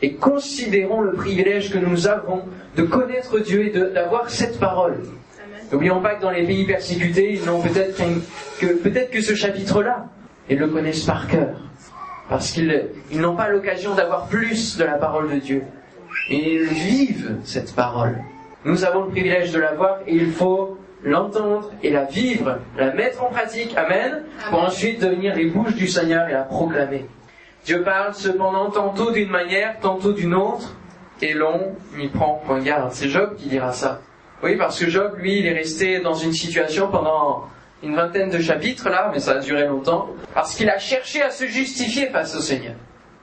Et 0.00 0.14
considérons 0.14 1.00
le 1.00 1.12
privilège 1.12 1.72
que 1.72 1.78
nous 1.78 2.06
avons 2.06 2.42
de 2.76 2.82
connaître 2.82 3.40
Dieu 3.40 3.66
et 3.66 3.70
d'avoir 3.70 4.30
cette 4.30 4.60
parole. 4.60 4.98
N'oublions 5.72 6.00
pas 6.00 6.14
que 6.14 6.22
dans 6.22 6.30
les 6.30 6.46
pays 6.46 6.64
persécutés, 6.64 7.34
ils 7.34 7.44
n'ont 7.44 7.60
peut-être 7.60 8.00
que, 8.58 8.66
peut-être 8.66 9.10
que 9.10 9.20
ce 9.20 9.34
chapitre-là, 9.34 10.06
ils 10.48 10.58
le 10.58 10.68
connaissent 10.68 11.04
par 11.04 11.26
cœur. 11.26 11.56
Parce 12.28 12.52
qu'ils 12.52 12.90
n'ont 13.12 13.36
pas 13.36 13.48
l'occasion 13.48 13.94
d'avoir 13.94 14.28
plus 14.28 14.76
de 14.76 14.84
la 14.84 14.94
parole 14.94 15.30
de 15.30 15.38
Dieu. 15.38 15.62
Et 16.30 16.54
ils 16.54 16.68
vivent 16.68 17.36
cette 17.44 17.74
parole. 17.74 18.16
Nous 18.64 18.84
avons 18.84 19.04
le 19.04 19.10
privilège 19.10 19.52
de 19.52 19.58
la 19.58 19.74
voir 19.74 19.98
et 20.06 20.14
il 20.14 20.30
faut 20.30 20.78
l'entendre 21.02 21.70
et 21.82 21.90
la 21.90 22.04
vivre, 22.04 22.58
la 22.76 22.92
mettre 22.92 23.22
en 23.22 23.30
pratique, 23.30 23.74
amen, 23.76 24.22
pour 24.50 24.62
ensuite 24.62 25.00
devenir 25.00 25.34
les 25.34 25.46
bouches 25.46 25.74
du 25.74 25.86
Seigneur 25.86 26.28
et 26.28 26.32
la 26.32 26.42
proclamer. 26.42 27.06
Dieu 27.68 27.82
parle 27.82 28.14
cependant 28.14 28.70
tantôt 28.70 29.10
d'une 29.10 29.28
manière, 29.28 29.78
tantôt 29.80 30.12
d'une 30.12 30.32
autre, 30.32 30.74
et 31.20 31.34
l'on 31.34 31.76
n'y 31.98 32.08
prend 32.08 32.40
point 32.46 32.60
garde. 32.60 32.92
C'est 32.92 33.10
Job 33.10 33.36
qui 33.36 33.50
dira 33.50 33.72
ça. 33.72 34.00
Oui, 34.42 34.56
parce 34.56 34.80
que 34.80 34.88
Job, 34.88 35.16
lui, 35.18 35.40
il 35.40 35.46
est 35.46 35.52
resté 35.52 36.00
dans 36.00 36.14
une 36.14 36.32
situation 36.32 36.90
pendant 36.90 37.44
une 37.82 37.94
vingtaine 37.94 38.30
de 38.30 38.38
chapitres 38.38 38.88
là, 38.88 39.10
mais 39.12 39.20
ça 39.20 39.32
a 39.32 39.38
duré 39.40 39.66
longtemps, 39.66 40.08
parce 40.32 40.54
qu'il 40.54 40.70
a 40.70 40.78
cherché 40.78 41.20
à 41.20 41.28
se 41.28 41.44
justifier 41.44 42.06
face 42.06 42.34
au 42.36 42.40
Seigneur. 42.40 42.72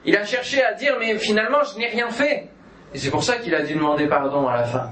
Il 0.06 0.16
a 0.16 0.24
cherché 0.24 0.64
à 0.64 0.74
dire, 0.74 0.96
mais 1.00 1.18
finalement, 1.18 1.64
je 1.64 1.80
n'ai 1.80 1.88
rien 1.88 2.12
fait. 2.12 2.50
Et 2.94 3.00
c'est 3.00 3.10
pour 3.10 3.24
ça 3.24 3.38
qu'il 3.38 3.56
a 3.56 3.64
dû 3.64 3.74
demander 3.74 4.06
pardon 4.06 4.48
à 4.48 4.58
la 4.58 4.66
fin. 4.66 4.92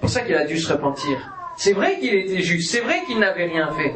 Pour 0.00 0.08
ça 0.08 0.22
qu'il 0.22 0.36
a 0.36 0.46
dû 0.46 0.56
se 0.56 0.72
repentir. 0.72 1.18
C'est 1.58 1.74
vrai 1.74 1.98
qu'il 1.98 2.14
était 2.14 2.40
juste, 2.40 2.72
c'est 2.72 2.80
vrai 2.80 3.02
qu'il 3.06 3.18
n'avait 3.18 3.44
rien 3.44 3.68
fait. 3.72 3.94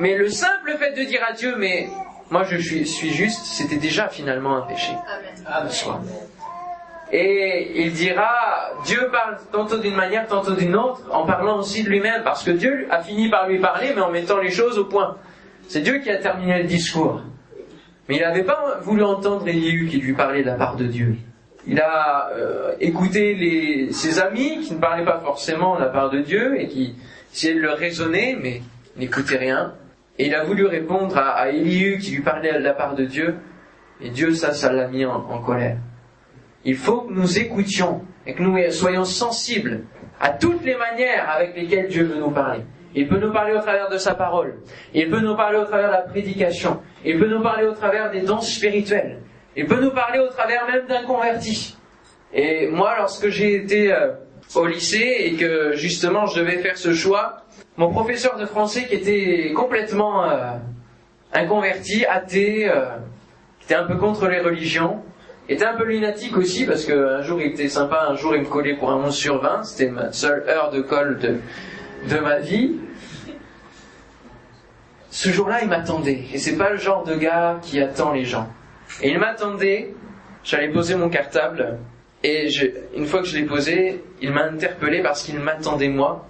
Mais 0.00 0.16
le 0.16 0.28
simple 0.28 0.76
fait 0.76 0.98
de 0.98 1.04
dire 1.04 1.20
à 1.24 1.34
Dieu, 1.34 1.54
mais 1.56 1.88
moi 2.30 2.44
je 2.44 2.56
suis, 2.56 2.86
suis 2.86 3.10
juste, 3.10 3.44
c'était 3.44 3.76
déjà 3.76 4.08
finalement 4.08 4.56
un 4.56 4.62
péché. 4.62 4.92
Amen. 5.46 5.70
Soi. 5.70 6.00
Et 7.12 7.82
il 7.82 7.92
dira, 7.92 8.30
Dieu 8.84 9.08
parle 9.10 9.38
tantôt 9.50 9.78
d'une 9.78 9.96
manière, 9.96 10.28
tantôt 10.28 10.54
d'une 10.54 10.76
autre, 10.76 11.02
en 11.10 11.26
parlant 11.26 11.58
aussi 11.58 11.82
de 11.82 11.88
lui-même, 11.88 12.22
parce 12.22 12.44
que 12.44 12.52
Dieu 12.52 12.86
a 12.90 13.02
fini 13.02 13.28
par 13.28 13.48
lui 13.48 13.58
parler, 13.58 13.92
mais 13.94 14.00
en 14.00 14.12
mettant 14.12 14.38
les 14.38 14.50
choses 14.50 14.78
au 14.78 14.84
point. 14.84 15.16
C'est 15.66 15.80
Dieu 15.80 15.98
qui 15.98 16.10
a 16.10 16.18
terminé 16.18 16.62
le 16.62 16.68
discours. 16.68 17.20
Mais 18.08 18.16
il 18.16 18.22
n'avait 18.22 18.44
pas 18.44 18.78
voulu 18.82 19.02
entendre 19.02 19.46
Élihu 19.46 19.88
qui 19.88 19.98
lui 19.98 20.14
parlait 20.14 20.42
de 20.42 20.46
la 20.46 20.54
part 20.54 20.76
de 20.76 20.84
Dieu. 20.84 21.16
Il 21.66 21.80
a 21.80 22.30
euh, 22.32 22.72
écouté 22.80 23.34
les, 23.34 23.92
ses 23.92 24.20
amis 24.20 24.60
qui 24.60 24.74
ne 24.74 24.80
parlaient 24.80 25.04
pas 25.04 25.20
forcément 25.20 25.76
de 25.76 25.80
la 25.80 25.88
part 25.88 26.10
de 26.10 26.20
Dieu 26.20 26.60
et 26.60 26.68
qui 26.68 26.94
essayaient 27.32 27.54
de 27.54 27.60
le 27.60 27.72
raisonner, 27.72 28.36
mais 28.40 28.62
n'écoutaient 28.96 29.36
rien. 29.36 29.74
Et 30.20 30.26
il 30.26 30.34
a 30.34 30.44
voulu 30.44 30.66
répondre 30.66 31.16
à, 31.16 31.30
à 31.38 31.50
qui 31.50 32.10
lui 32.10 32.20
parlait 32.20 32.52
de 32.52 32.58
la 32.58 32.74
part 32.74 32.94
de 32.94 33.06
Dieu, 33.06 33.36
et 34.02 34.10
Dieu, 34.10 34.34
ça, 34.34 34.52
ça 34.52 34.70
l'a 34.70 34.86
mis 34.86 35.06
en 35.06 35.40
colère. 35.40 35.78
Il 36.62 36.76
faut 36.76 37.00
que 37.00 37.12
nous 37.14 37.38
écoutions 37.38 38.02
et 38.26 38.34
que 38.34 38.42
nous 38.42 38.54
soyons 38.70 39.06
sensibles 39.06 39.84
à 40.20 40.28
toutes 40.28 40.62
les 40.62 40.76
manières 40.76 41.30
avec 41.30 41.56
lesquelles 41.56 41.88
Dieu 41.88 42.04
veut 42.04 42.20
nous 42.20 42.30
parler. 42.30 42.60
Il 42.94 43.08
peut 43.08 43.18
nous 43.18 43.32
parler 43.32 43.54
au 43.54 43.60
travers 43.60 43.88
de 43.88 43.96
sa 43.96 44.14
parole. 44.14 44.56
Il 44.92 45.08
peut 45.08 45.20
nous 45.20 45.36
parler 45.36 45.56
au 45.56 45.64
travers 45.64 45.88
de 45.88 45.92
la 45.92 46.02
prédication. 46.02 46.82
Il 47.02 47.18
peut 47.18 47.28
nous 47.28 47.42
parler 47.42 47.66
au 47.66 47.72
travers 47.72 48.10
des 48.10 48.20
danses 48.20 48.52
spirituelles. 48.52 49.22
Il 49.56 49.66
peut 49.66 49.80
nous 49.80 49.92
parler 49.92 50.18
au 50.18 50.28
travers 50.28 50.66
même 50.66 50.86
d'un 50.86 51.04
converti. 51.04 51.78
Et 52.34 52.68
moi, 52.68 52.94
lorsque 52.98 53.30
j'ai 53.30 53.54
été 53.54 53.90
euh, 53.90 54.12
au 54.54 54.66
lycée 54.66 55.16
et 55.20 55.36
que 55.36 55.72
justement 55.76 56.26
je 56.26 56.40
devais 56.40 56.58
faire 56.58 56.76
ce 56.76 56.92
choix, 56.92 57.44
mon 57.80 57.90
professeur 57.90 58.36
de 58.36 58.44
français 58.44 58.84
qui 58.84 58.94
était 58.94 59.54
complètement 59.54 60.30
euh, 60.30 60.52
inconverti, 61.32 62.04
athée, 62.04 62.68
euh, 62.68 62.90
qui 63.58 63.64
était 63.64 63.74
un 63.74 63.84
peu 63.84 63.96
contre 63.96 64.28
les 64.28 64.40
religions, 64.40 65.02
était 65.48 65.64
un 65.64 65.74
peu 65.74 65.84
lunatique 65.84 66.36
aussi 66.36 66.66
parce 66.66 66.84
qu'un 66.84 67.22
jour 67.22 67.40
il 67.40 67.52
était 67.52 67.70
sympa, 67.70 68.06
un 68.10 68.16
jour 68.16 68.36
il 68.36 68.42
me 68.42 68.46
collait 68.46 68.76
pour 68.76 68.90
un 68.90 68.96
11 68.96 69.16
sur 69.16 69.40
20, 69.40 69.64
c'était 69.64 69.90
ma 69.90 70.12
seule 70.12 70.46
heure 70.46 70.70
de 70.70 70.82
colle 70.82 71.20
de, 72.06 72.18
ma 72.18 72.38
vie. 72.38 72.76
Ce 75.08 75.30
jour-là, 75.30 75.60
il 75.62 75.68
m'attendait. 75.68 76.24
Et 76.34 76.38
c'est 76.38 76.58
pas 76.58 76.68
le 76.68 76.76
genre 76.76 77.04
de 77.04 77.14
gars 77.14 77.60
qui 77.62 77.80
attend 77.80 78.12
les 78.12 78.26
gens. 78.26 78.48
Et 79.00 79.08
il 79.08 79.18
m'attendait, 79.18 79.94
j'allais 80.44 80.68
poser 80.68 80.96
mon 80.96 81.08
cartable, 81.08 81.78
et 82.24 82.50
une 82.94 83.06
fois 83.06 83.20
que 83.20 83.26
je 83.26 83.38
l'ai 83.38 83.46
posé, 83.46 84.04
il 84.20 84.32
m'a 84.32 84.44
interpellé 84.44 85.00
parce 85.00 85.22
qu'il 85.22 85.38
m'attendait 85.38 85.88
moi. 85.88 86.26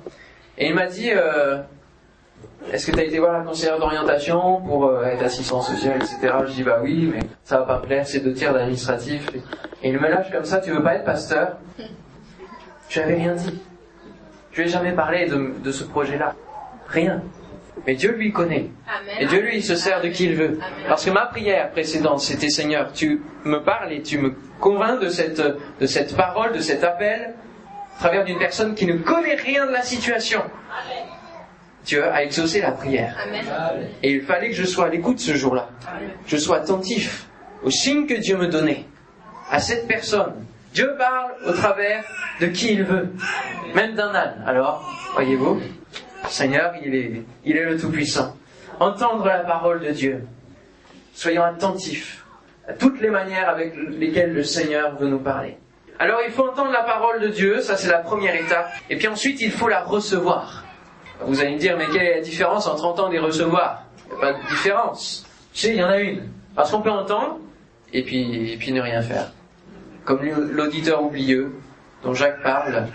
Et 0.58 0.68
il 0.68 0.74
m'a 0.74 0.86
dit, 0.86 1.10
euh, 1.14 1.58
est-ce 2.72 2.86
que 2.86 2.92
tu 2.92 3.00
as 3.00 3.04
été 3.04 3.18
voir 3.18 3.32
la 3.32 3.44
conseillère 3.44 3.78
d'orientation 3.78 4.60
pour 4.60 4.86
euh, 4.86 5.04
être 5.04 5.22
assistant 5.22 5.60
social, 5.60 5.96
etc. 5.96 6.34
Je 6.46 6.52
dis 6.52 6.62
bah 6.62 6.80
oui, 6.82 7.10
mais 7.12 7.20
ça 7.44 7.58
va 7.58 7.64
pas 7.64 7.78
me 7.78 7.86
plaire, 7.86 8.06
c'est 8.06 8.20
deux 8.20 8.34
tiers 8.34 8.52
d'administratif. 8.52 9.26
Et 9.82 9.88
il 9.88 9.98
me 9.98 10.08
lâche 10.08 10.30
comme 10.30 10.44
ça, 10.44 10.60
tu 10.60 10.70
veux 10.70 10.82
pas 10.82 10.96
être 10.96 11.04
pasteur? 11.04 11.56
Je 12.88 13.00
n'avais 13.00 13.14
rien 13.14 13.34
dit. 13.34 13.60
Je 14.52 14.60
lui 14.60 14.68
ai 14.68 14.70
jamais 14.70 14.92
parlé 14.92 15.26
de, 15.26 15.52
de 15.62 15.72
ce 15.72 15.84
projet-là. 15.84 16.34
Rien. 16.88 17.22
Mais 17.86 17.94
Dieu 17.94 18.12
lui 18.12 18.32
connaît. 18.32 18.68
Et 19.20 19.26
Dieu 19.26 19.40
lui, 19.40 19.56
il 19.56 19.64
se 19.64 19.74
sert 19.74 20.02
de 20.02 20.08
qui 20.08 20.26
il 20.26 20.34
veut. 20.34 20.58
Parce 20.88 21.04
que 21.04 21.10
ma 21.10 21.26
prière 21.26 21.70
précédente, 21.70 22.20
c'était 22.20 22.50
Seigneur, 22.50 22.92
tu 22.92 23.22
me 23.44 23.62
parles 23.62 23.92
et 23.92 24.02
tu 24.02 24.18
me 24.18 24.34
convaincs 24.58 25.00
de 25.00 25.08
cette, 25.08 25.40
de 25.40 25.86
cette 25.86 26.14
parole, 26.16 26.52
de 26.52 26.60
cet 26.60 26.84
appel, 26.84 27.34
travers 28.00 28.24
d'une 28.24 28.38
personne 28.38 28.74
qui 28.74 28.86
ne 28.86 28.94
connaît 28.94 29.34
rien 29.34 29.66
de 29.66 29.72
la 29.72 29.82
situation. 29.82 30.42
Dieu 31.84 32.02
a 32.04 32.22
exaucé 32.22 32.60
la 32.60 32.72
prière. 32.72 33.14
Et 34.02 34.12
il 34.12 34.22
fallait 34.22 34.48
que 34.48 34.56
je 34.56 34.64
sois 34.64 34.86
à 34.86 34.88
l'écoute 34.88 35.20
ce 35.20 35.34
jour-là. 35.34 35.68
Je 36.26 36.36
sois 36.38 36.56
attentif 36.56 37.28
aux 37.62 37.70
signes 37.70 38.06
que 38.06 38.14
Dieu 38.14 38.38
me 38.38 38.48
donnait, 38.48 38.86
à 39.50 39.60
cette 39.60 39.86
personne. 39.86 40.46
Dieu 40.72 40.94
parle 40.96 41.32
au 41.46 41.52
travers 41.52 42.04
de 42.40 42.46
qui 42.46 42.72
il 42.72 42.84
veut, 42.84 43.12
même 43.74 43.94
d'un 43.94 44.14
âne. 44.14 44.42
Alors, 44.46 44.88
voyez-vous, 45.12 45.60
Seigneur, 46.28 46.72
il 46.82 46.94
est, 46.94 47.22
il 47.44 47.56
est 47.56 47.64
le 47.64 47.78
Tout-Puissant. 47.78 48.34
Entendre 48.78 49.26
la 49.26 49.40
parole 49.40 49.80
de 49.80 49.90
Dieu. 49.90 50.24
Soyons 51.12 51.42
attentifs 51.42 52.24
à 52.66 52.72
toutes 52.72 53.00
les 53.00 53.10
manières 53.10 53.50
avec 53.50 53.74
lesquelles 53.76 54.32
le 54.32 54.44
Seigneur 54.44 54.96
veut 54.96 55.08
nous 55.08 55.18
parler. 55.18 55.58
Alors 56.00 56.20
il 56.26 56.32
faut 56.32 56.48
entendre 56.48 56.72
la 56.72 56.82
parole 56.82 57.20
de 57.20 57.28
Dieu, 57.28 57.60
ça 57.60 57.76
c'est 57.76 57.90
la 57.90 57.98
première 57.98 58.34
étape. 58.34 58.70
Et 58.88 58.96
puis 58.96 59.06
ensuite 59.06 59.38
il 59.42 59.52
faut 59.52 59.68
la 59.68 59.82
recevoir. 59.82 60.64
Vous 61.20 61.40
allez 61.42 61.52
me 61.52 61.58
dire, 61.58 61.76
mais 61.76 61.84
quelle 61.92 62.06
est 62.06 62.14
la 62.16 62.20
différence 62.22 62.66
entre 62.66 62.86
entendre 62.86 63.12
et 63.12 63.18
recevoir? 63.18 63.82
Il 64.06 64.14
n'y 64.14 64.16
a 64.16 64.20
pas 64.20 64.32
de 64.32 64.48
différence. 64.48 65.26
Tu 65.52 65.60
sais, 65.60 65.68
il 65.74 65.76
y 65.76 65.84
en 65.84 65.90
a 65.90 65.98
une. 65.98 66.22
Parce 66.56 66.70
qu'on 66.70 66.80
peut 66.80 66.90
entendre 66.90 67.38
et 67.92 68.02
puis, 68.02 68.56
puis 68.58 68.72
ne 68.72 68.80
rien 68.80 69.02
faire. 69.02 69.30
comme 70.06 70.24
l'auditeur 70.24 71.02
oublieux 71.02 71.52
dont 72.02 72.14
Jacques 72.14 72.42
parle, 72.42 72.86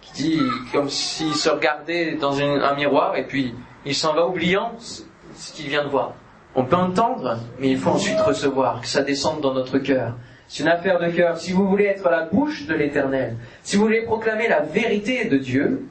qui 0.00 0.12
dit 0.12 0.40
comme 0.72 0.88
s'il 0.88 1.34
se 1.34 1.48
regardait 1.48 2.14
dans 2.14 2.40
un 2.40 2.74
miroir 2.76 3.16
et 3.16 3.24
puis 3.24 3.52
il 3.84 3.96
s'en 3.96 4.14
va 4.14 4.26
oubliant 4.26 4.72
ce 4.78 5.52
qu'il 5.52 5.68
vient 5.68 5.82
de 5.84 5.88
voir. 5.88 6.12
On 6.54 6.64
peut 6.64 6.76
entendre, 6.76 7.38
mais 7.58 7.70
il 7.70 7.78
faut 7.78 7.90
ensuite 7.90 8.20
recevoir, 8.20 8.80
que 8.80 8.86
ça 8.86 9.02
descende 9.02 9.40
dans 9.40 9.52
notre 9.52 9.78
cœur. 9.78 10.14
C'est 10.48 10.62
une 10.62 10.68
affaire 10.68 10.98
de 11.00 11.10
cœur. 11.10 11.38
Si 11.38 11.52
vous 11.52 11.66
voulez 11.66 11.86
être 11.86 12.08
la 12.10 12.24
bouche 12.24 12.66
de 12.66 12.74
l'Éternel, 12.74 13.36
si 13.62 13.76
vous 13.76 13.82
voulez 13.82 14.02
proclamer 14.02 14.48
la 14.48 14.60
vérité 14.60 15.24
de 15.24 15.38
Dieu, 15.38 15.86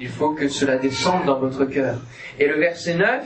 il 0.00 0.08
faut 0.08 0.32
que 0.32 0.48
cela 0.48 0.76
descende 0.76 1.24
dans 1.24 1.38
votre 1.38 1.64
cœur. 1.64 1.96
Et 2.38 2.46
le 2.46 2.58
verset 2.58 2.94
9, 2.94 3.24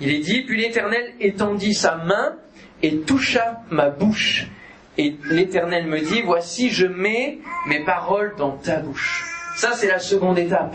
il 0.00 0.10
est 0.10 0.18
dit, 0.18 0.42
puis 0.42 0.60
l'Éternel 0.60 1.14
étendit 1.20 1.74
sa 1.74 1.96
main 1.96 2.36
et 2.82 2.98
toucha 2.98 3.62
ma 3.70 3.88
bouche. 3.88 4.46
Et 4.98 5.16
l'Éternel 5.30 5.86
me 5.86 6.00
dit, 6.00 6.22
voici, 6.22 6.70
je 6.70 6.86
mets 6.86 7.38
mes 7.66 7.84
paroles 7.84 8.34
dans 8.36 8.52
ta 8.52 8.76
bouche. 8.76 9.24
Ça, 9.56 9.72
c'est 9.72 9.88
la 9.88 9.98
seconde 9.98 10.38
étape. 10.38 10.74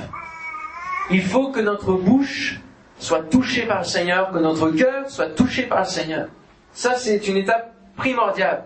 Il 1.12 1.22
faut 1.22 1.52
que 1.52 1.60
notre 1.60 1.94
bouche 1.94 2.60
soit 2.98 3.24
touchée 3.30 3.66
par 3.66 3.80
le 3.80 3.86
Seigneur, 3.86 4.32
que 4.32 4.38
notre 4.38 4.72
cœur 4.72 5.10
soit 5.10 5.30
touché 5.36 5.64
par 5.64 5.80
le 5.80 5.86
Seigneur. 5.86 6.28
Ça, 6.74 6.96
c'est 6.96 7.28
une 7.28 7.38
étape 7.38 7.74
primordiale. 7.96 8.64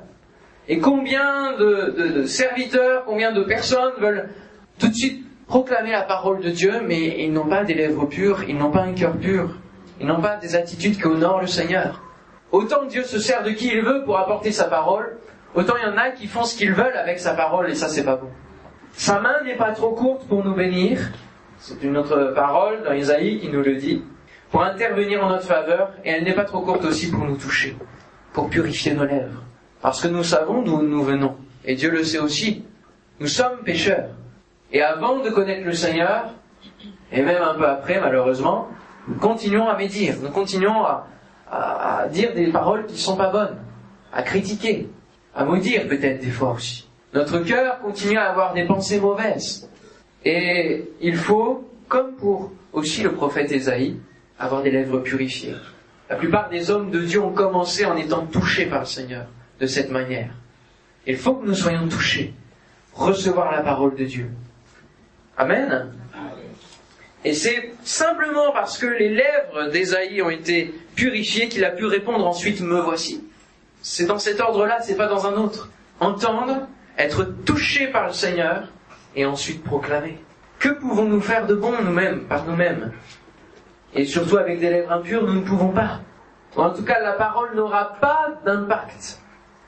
Et 0.68 0.80
combien 0.80 1.56
de, 1.58 2.26
serviteurs, 2.26 3.06
combien 3.06 3.32
de 3.32 3.44
personnes 3.44 3.94
veulent 4.00 4.30
tout 4.80 4.88
de 4.88 4.94
suite 4.94 5.26
proclamer 5.48 5.92
la 5.92 6.02
parole 6.02 6.42
de 6.42 6.50
Dieu, 6.50 6.82
mais 6.84 7.24
ils 7.24 7.32
n'ont 7.32 7.46
pas 7.46 7.64
des 7.64 7.76
lèvres 7.76 8.06
pures, 8.06 8.44
ils 8.48 8.58
n'ont 8.58 8.72
pas 8.72 8.82
un 8.82 8.94
cœur 8.94 9.16
pur, 9.16 9.58
ils 10.00 10.08
n'ont 10.08 10.22
pas 10.22 10.38
des 10.38 10.56
attitudes 10.56 10.98
qui 10.98 11.06
honorent 11.06 11.42
le 11.42 11.48
Seigneur. 11.48 12.02
Autant 12.52 12.86
Dieu 12.86 13.04
se 13.04 13.20
sert 13.20 13.44
de 13.44 13.52
qui 13.52 13.68
il 13.68 13.84
veut 13.84 14.04
pour 14.06 14.18
apporter 14.18 14.52
sa 14.52 14.66
parole, 14.66 15.18
autant 15.54 15.76
il 15.78 15.88
y 15.88 15.92
en 15.92 15.98
a 15.98 16.10
qui 16.10 16.26
font 16.26 16.44
ce 16.44 16.58
qu'ils 16.58 16.74
veulent 16.74 16.98
avec 16.98 17.20
sa 17.20 17.34
parole, 17.36 17.70
et 17.70 17.76
ça 17.76 17.88
c'est 17.88 18.04
pas 18.04 18.16
bon. 18.16 18.30
Sa 18.94 19.20
main 19.20 19.44
n'est 19.44 19.58
pas 19.58 19.72
trop 19.72 19.92
courte 19.92 20.28
pour 20.28 20.44
nous 20.44 20.56
bénir, 20.56 21.00
c'est 21.60 21.84
une 21.84 21.98
autre 21.98 22.34
parole 22.36 22.84
dans 22.84 22.94
Isaïe 22.94 23.40
qui 23.40 23.50
nous 23.50 23.62
le 23.62 23.76
dit, 23.76 24.04
pour 24.50 24.64
intervenir 24.64 25.24
en 25.24 25.30
notre 25.30 25.46
faveur, 25.46 25.92
et 26.04 26.10
elle 26.10 26.24
n'est 26.24 26.34
pas 26.34 26.46
trop 26.46 26.62
courte 26.62 26.86
aussi 26.86 27.12
pour 27.12 27.24
nous 27.24 27.38
toucher, 27.38 27.76
pour 28.34 28.50
purifier 28.50 28.94
nos 28.94 29.06
lèvres. 29.06 29.44
Parce 29.86 30.02
que 30.02 30.08
nous 30.08 30.24
savons 30.24 30.64
d'où 30.64 30.82
nous 30.82 31.04
venons. 31.04 31.36
Et 31.64 31.76
Dieu 31.76 31.92
le 31.92 32.04
sait 32.04 32.18
aussi. 32.18 32.64
Nous 33.20 33.28
sommes 33.28 33.60
pécheurs. 33.64 34.10
Et 34.72 34.82
avant 34.82 35.20
de 35.20 35.30
connaître 35.30 35.64
le 35.64 35.74
Seigneur, 35.74 36.32
et 37.12 37.22
même 37.22 37.44
un 37.44 37.54
peu 37.54 37.68
après, 37.68 38.02
malheureusement, 38.02 38.68
nous 39.08 39.20
continuons 39.20 39.68
à 39.68 39.78
médire, 39.78 40.16
nous 40.24 40.32
continuons 40.32 40.84
à, 40.84 42.08
dire 42.10 42.34
des 42.34 42.48
paroles 42.48 42.88
qui 42.88 42.94
ne 42.94 42.98
sont 42.98 43.16
pas 43.16 43.30
bonnes, 43.30 43.58
à 44.12 44.24
critiquer, 44.24 44.90
à 45.36 45.46
maudire 45.46 45.88
peut-être 45.88 46.20
des 46.20 46.32
fois 46.32 46.54
aussi. 46.54 46.90
Notre 47.14 47.38
cœur 47.42 47.80
continue 47.82 48.18
à 48.18 48.32
avoir 48.32 48.56
des 48.56 48.66
pensées 48.66 49.00
mauvaises. 49.00 49.70
Et 50.24 50.90
il 51.00 51.16
faut, 51.16 51.64
comme 51.88 52.16
pour 52.16 52.52
aussi 52.74 53.04
le 53.04 53.12
prophète 53.12 53.52
Ésaïe, 53.52 54.00
avoir 54.40 54.64
des 54.64 54.72
lèvres 54.72 54.98
purifiées. 54.98 55.54
La 56.10 56.16
plupart 56.16 56.50
des 56.50 56.72
hommes 56.72 56.90
de 56.90 57.02
Dieu 57.02 57.22
ont 57.22 57.34
commencé 57.34 57.86
en 57.86 57.96
étant 57.96 58.26
touchés 58.26 58.66
par 58.66 58.80
le 58.80 58.88
Seigneur 58.88 59.28
de 59.60 59.68
cette 59.68 59.92
manière. 59.92 60.30
Il 61.08 61.18
faut 61.18 61.36
que 61.36 61.46
nous 61.46 61.54
soyons 61.54 61.88
touchés, 61.88 62.34
recevoir 62.94 63.52
la 63.52 63.62
parole 63.62 63.96
de 63.96 64.06
Dieu. 64.06 64.30
Amen. 65.38 65.92
Et 67.24 67.34
c'est 67.34 67.74
simplement 67.84 68.52
parce 68.52 68.78
que 68.78 68.86
les 68.86 69.10
lèvres 69.10 69.72
d'Ésaïe 69.72 70.22
ont 70.22 70.30
été 70.30 70.74
purifiées 70.96 71.50
qu'il 71.50 71.66
a 71.66 71.72
pu 71.72 71.86
répondre 71.86 72.26
ensuite 72.26 72.62
Me 72.62 72.80
voici. 72.80 73.24
C'est 73.82 74.06
dans 74.06 74.20
cet 74.20 74.40
ordre-là, 74.40 74.80
c'est 74.82 74.96
pas 74.96 75.08
dans 75.08 75.26
un 75.26 75.34
autre. 75.34 75.70
Entendre, 76.00 76.68
être 76.98 77.24
touché 77.46 77.88
par 77.88 78.08
le 78.08 78.14
Seigneur 78.14 78.68
et 79.16 79.26
ensuite 79.26 79.64
proclamer. 79.64 80.20
Que 80.60 80.70
pouvons-nous 80.70 81.22
faire 81.22 81.46
de 81.46 81.56
bon 81.56 81.74
nous-mêmes, 81.84 82.22
par 82.22 82.46
nous-mêmes? 82.46 82.92
Et 83.94 84.06
surtout 84.06 84.38
avec 84.38 84.60
des 84.60 84.70
lèvres 84.70 84.92
impures, 84.92 85.26
nous 85.26 85.36
ne 85.36 85.46
pouvons 85.46 85.70
pas. 85.70 86.02
En 86.56 86.72
tout 86.72 86.84
cas, 86.84 87.00
la 87.00 87.14
parole 87.14 87.56
n'aura 87.56 87.96
pas 88.00 88.30
d'impact 88.46 89.20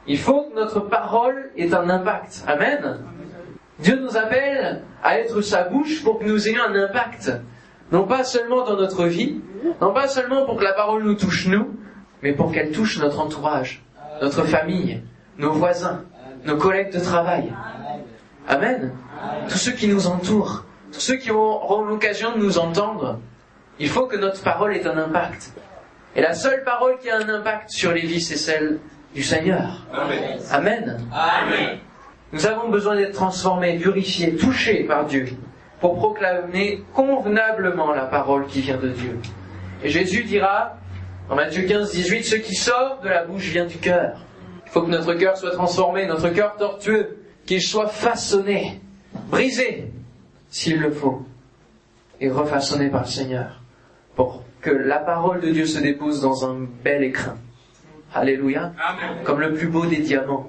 il 0.08 0.18
faut 0.18 0.44
que 0.44 0.56
notre 0.56 0.80
parole 0.80 1.52
ait 1.58 1.74
un 1.74 1.90
impact. 1.90 2.44
Amen. 2.48 3.00
Dieu 3.80 4.00
nous 4.00 4.18
appelle 4.18 4.82
à 5.04 5.20
être 5.20 5.42
sa 5.42 5.64
bouche 5.64 6.04
pour 6.04 6.20
que 6.20 6.26
nous 6.26 6.48
ayons 6.48 6.64
un 6.64 6.76
impact. 6.76 7.32
Non 7.92 8.06
pas 8.06 8.24
seulement 8.24 8.64
dans 8.66 8.76
notre 8.76 9.06
vie, 9.06 9.42
non 9.82 9.94
pas 9.94 10.08
seulement 10.08 10.46
pour 10.46 10.58
que 10.58 10.64
la 10.64 10.74
parole 10.74 11.04
nous 11.04 11.16
touche 11.16 11.48
nous, 11.48 11.76
mais 12.24 12.34
pour 12.34 12.52
qu'elle 12.52 12.72
touche 12.72 13.00
notre 13.00 13.20
entourage, 13.20 13.84
notre 14.22 14.44
famille, 14.44 15.02
nos 15.38 15.52
voisins, 15.52 16.04
nos 16.46 16.58
collègues 16.58 16.94
de 16.94 17.00
travail. 17.00 17.54
Amen. 18.48 18.94
Tous 19.50 19.58
ceux 19.58 19.72
qui 19.74 19.88
nous 19.88 20.08
entourent, 20.08 20.66
tous 20.92 21.00
ceux 21.00 21.16
qui 21.16 21.32
auront 21.32 21.84
l'occasion 21.84 22.34
de 22.34 22.40
nous 22.40 22.58
entendre, 22.60 23.20
il 23.80 23.90
faut 23.90 24.08
que 24.08 24.18
notre 24.18 24.42
parole 24.42 24.76
ait 24.76 24.88
un 24.88 24.98
impact. 24.98 25.54
Et 26.16 26.22
la 26.22 26.34
seule 26.34 26.64
parole 26.64 26.98
qui 26.98 27.10
a 27.10 27.18
un 27.18 27.30
impact 27.30 27.70
sur 27.70 27.92
les 27.92 28.02
vies, 28.02 28.22
c'est 28.22 28.38
celle 28.38 28.80
du 29.18 29.24
Seigneur. 29.24 29.84
Amen. 29.92 31.00
Amen. 31.12 31.80
Nous 32.32 32.46
avons 32.46 32.70
besoin 32.70 32.96
d'être 32.96 33.14
transformés, 33.14 33.80
purifiés, 33.80 34.36
touchés 34.36 34.84
par 34.84 35.08
Dieu 35.08 35.26
pour 35.80 35.98
proclamer 35.98 36.84
convenablement 36.94 37.94
la 37.94 38.06
parole 38.06 38.46
qui 38.46 38.62
vient 38.62 38.78
de 38.78 38.90
Dieu. 38.90 39.18
Et 39.84 39.90
Jésus 39.90 40.24
dira, 40.24 40.78
en 41.32 41.36
Matthieu 41.36 41.64
15, 41.64 41.94
18, 41.94 42.24
ce 42.26 42.36
qui 42.36 42.54
sort 42.54 43.00
de 43.02 43.10
la 43.10 43.24
bouche 43.24 43.46
vient 43.46 43.66
du 43.66 43.78
cœur. 43.78 44.24
Il 44.68 44.72
faut 44.72 44.84
que 44.84 44.92
notre 44.92 45.16
cœur 45.16 45.36
soit 45.36 45.50
transformé, 45.50 46.06
notre 46.06 46.30
cœur 46.30 46.56
tortueux, 46.56 47.18
qu'il 47.48 47.64
soit 47.64 47.88
façonné, 47.88 48.80
brisé, 49.32 49.92
s'il 50.52 50.80
le 50.80 50.92
faut, 50.92 51.26
et 52.22 52.30
refaçonné 52.30 52.90
par 52.90 53.02
le 53.02 53.10
Seigneur, 53.10 53.64
pour 54.16 54.44
que 54.62 54.70
la 54.70 55.00
parole 55.00 55.42
de 55.42 55.50
Dieu 55.50 55.66
se 55.66 55.80
dépose 55.80 56.22
dans 56.22 56.48
un 56.48 56.68
bel 56.84 57.02
écrin 57.02 57.36
Alléluia. 58.14 58.74
Comme 59.24 59.42
le 59.42 59.54
plus 59.54 59.68
beau 59.68 59.86
des 59.86 59.98
diamants. 59.98 60.48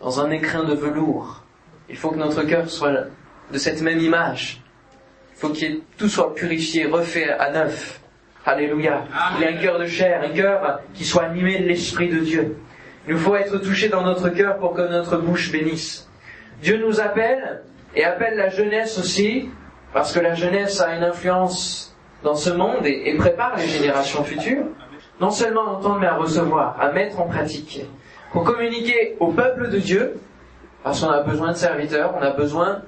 Dans 0.00 0.20
un 0.20 0.30
écrin 0.30 0.64
de 0.64 0.74
velours. 0.74 1.42
Il 1.88 1.96
faut 1.96 2.10
que 2.10 2.16
notre 2.16 2.42
cœur 2.42 2.68
soit 2.68 2.92
de 3.52 3.58
cette 3.58 3.82
même 3.82 4.00
image. 4.00 4.62
Il 5.34 5.40
faut 5.40 5.48
que 5.50 5.80
tout 5.98 6.08
soit 6.08 6.34
purifié, 6.34 6.86
refait 6.86 7.30
à 7.30 7.50
neuf. 7.50 8.00
Alléluia. 8.44 9.04
Il 9.36 9.42
y 9.42 9.44
a 9.44 9.50
un 9.50 9.60
cœur 9.60 9.78
de 9.78 9.86
chair, 9.86 10.22
un 10.22 10.30
cœur 10.30 10.80
qui 10.94 11.04
soit 11.04 11.24
animé 11.24 11.58
de 11.58 11.64
l'Esprit 11.64 12.08
de 12.08 12.20
Dieu. 12.20 12.56
Il 13.06 13.14
nous 13.14 13.20
faut 13.20 13.36
être 13.36 13.58
touché 13.58 13.88
dans 13.88 14.02
notre 14.02 14.28
cœur 14.30 14.58
pour 14.58 14.74
que 14.74 14.82
notre 14.82 15.16
bouche 15.18 15.50
bénisse. 15.52 16.08
Dieu 16.62 16.78
nous 16.78 17.00
appelle 17.00 17.62
et 17.94 18.04
appelle 18.04 18.36
la 18.36 18.48
jeunesse 18.48 18.98
aussi, 18.98 19.48
parce 19.92 20.12
que 20.12 20.20
la 20.20 20.34
jeunesse 20.34 20.80
a 20.80 20.94
une 20.94 21.04
influence 21.04 21.94
dans 22.22 22.34
ce 22.34 22.50
monde 22.50 22.84
et 22.86 23.14
prépare 23.16 23.56
les 23.56 23.66
générations 23.66 24.24
futures 24.24 24.66
non 25.20 25.30
seulement 25.30 25.66
à 25.66 25.70
entendre, 25.72 25.98
mais 26.00 26.06
à 26.06 26.16
recevoir, 26.16 26.80
à 26.80 26.92
mettre 26.92 27.20
en 27.20 27.26
pratique. 27.26 27.84
Pour 28.32 28.44
communiquer 28.44 29.16
au 29.20 29.28
peuple 29.28 29.70
de 29.70 29.78
Dieu, 29.78 30.18
parce 30.82 31.00
qu'on 31.00 31.10
a 31.10 31.22
besoin 31.22 31.52
de 31.52 31.56
serviteurs, 31.56 32.14
on 32.16 32.22
a 32.22 32.30
besoin 32.30 32.82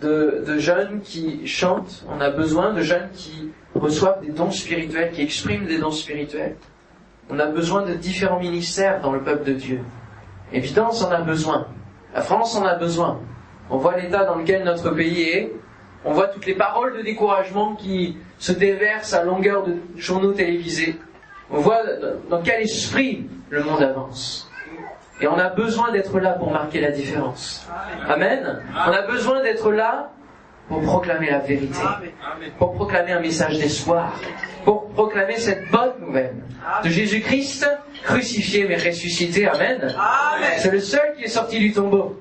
de, 0.00 0.58
jeunes 0.58 1.00
qui 1.02 1.46
chantent, 1.46 2.04
on 2.08 2.20
a 2.20 2.30
besoin 2.30 2.72
de 2.72 2.82
jeunes 2.82 3.08
qui 3.12 3.50
reçoivent 3.74 4.20
des 4.20 4.32
dons 4.32 4.50
spirituels, 4.50 5.12
qui 5.12 5.22
expriment 5.22 5.66
des 5.66 5.78
dons 5.78 5.90
spirituels. 5.90 6.56
On 7.30 7.38
a 7.38 7.46
besoin 7.46 7.82
de 7.82 7.94
différents 7.94 8.38
ministères 8.38 9.00
dans 9.00 9.12
le 9.12 9.22
peuple 9.22 9.44
de 9.44 9.52
Dieu. 9.54 9.80
Évidence, 10.52 11.04
on 11.04 11.10
a 11.10 11.22
besoin. 11.22 11.66
La 12.14 12.20
France 12.20 12.54
en 12.56 12.64
a 12.64 12.74
besoin. 12.74 13.18
On 13.70 13.78
voit 13.78 13.96
l'état 13.96 14.24
dans 14.24 14.36
lequel 14.36 14.62
notre 14.64 14.90
pays 14.90 15.22
est. 15.22 15.52
On 16.04 16.12
voit 16.12 16.28
toutes 16.28 16.46
les 16.46 16.54
paroles 16.54 16.96
de 16.98 17.02
découragement 17.02 17.74
qui 17.74 18.18
se 18.38 18.52
déversent 18.52 19.14
à 19.14 19.24
longueur 19.24 19.64
de 19.64 19.76
journaux 19.96 20.32
télévisés. 20.32 20.96
On 21.50 21.58
voit 21.58 21.82
dans 22.30 22.42
quel 22.42 22.62
esprit 22.62 23.26
le 23.50 23.62
monde 23.62 23.82
avance. 23.82 24.50
Et 25.20 25.28
on 25.28 25.38
a 25.38 25.48
besoin 25.48 25.92
d'être 25.92 26.18
là 26.18 26.32
pour 26.32 26.50
marquer 26.50 26.80
la 26.80 26.90
différence. 26.90 27.68
Amen. 28.08 28.62
On 28.86 28.90
a 28.90 29.02
besoin 29.02 29.42
d'être 29.42 29.70
là 29.70 30.10
pour 30.68 30.82
proclamer 30.82 31.30
la 31.30 31.38
vérité, 31.40 31.80
pour 32.58 32.74
proclamer 32.74 33.12
un 33.12 33.20
message 33.20 33.58
d'espoir, 33.58 34.18
pour 34.64 34.88
proclamer 34.90 35.36
cette 35.36 35.70
bonne 35.70 35.92
nouvelle 36.00 36.36
de 36.82 36.88
Jésus-Christ 36.88 37.68
crucifié 38.02 38.66
mais 38.66 38.76
ressuscité. 38.76 39.46
Amen. 39.46 39.94
C'est 40.58 40.70
le 40.70 40.80
seul 40.80 41.14
qui 41.16 41.24
est 41.24 41.28
sorti 41.28 41.58
du 41.58 41.72
tombeau. 41.72 42.18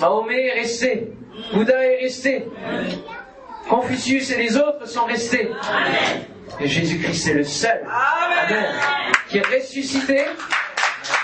Mahomet 0.00 0.46
est 0.46 0.60
resté. 0.60 1.12
Bouddha 1.52 1.84
est 1.84 2.02
resté. 2.02 2.48
Confucius 3.68 4.30
et 4.32 4.38
les 4.38 4.56
autres 4.56 4.88
sont 4.88 5.04
restés. 5.04 5.50
Et 6.58 6.66
Jésus-Christ 6.66 7.28
est 7.28 7.34
le 7.34 7.44
seul 7.44 7.80
Amen. 7.86 8.66
qui 9.28 9.38
est 9.38 9.46
ressuscité 9.46 10.24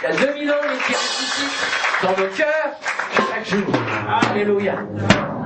il 0.03 0.05
y 0.05 0.13
a 0.13 0.27
2000 0.27 0.51
ans 0.51 0.55
et 0.63 0.87
qui 0.87 0.93
ressuscite 0.93 2.03
dans 2.03 2.11
nos 2.11 2.29
cœurs 2.31 2.79
chaque 3.15 3.47
jour. 3.47 3.73
Alléluia. 4.31 4.75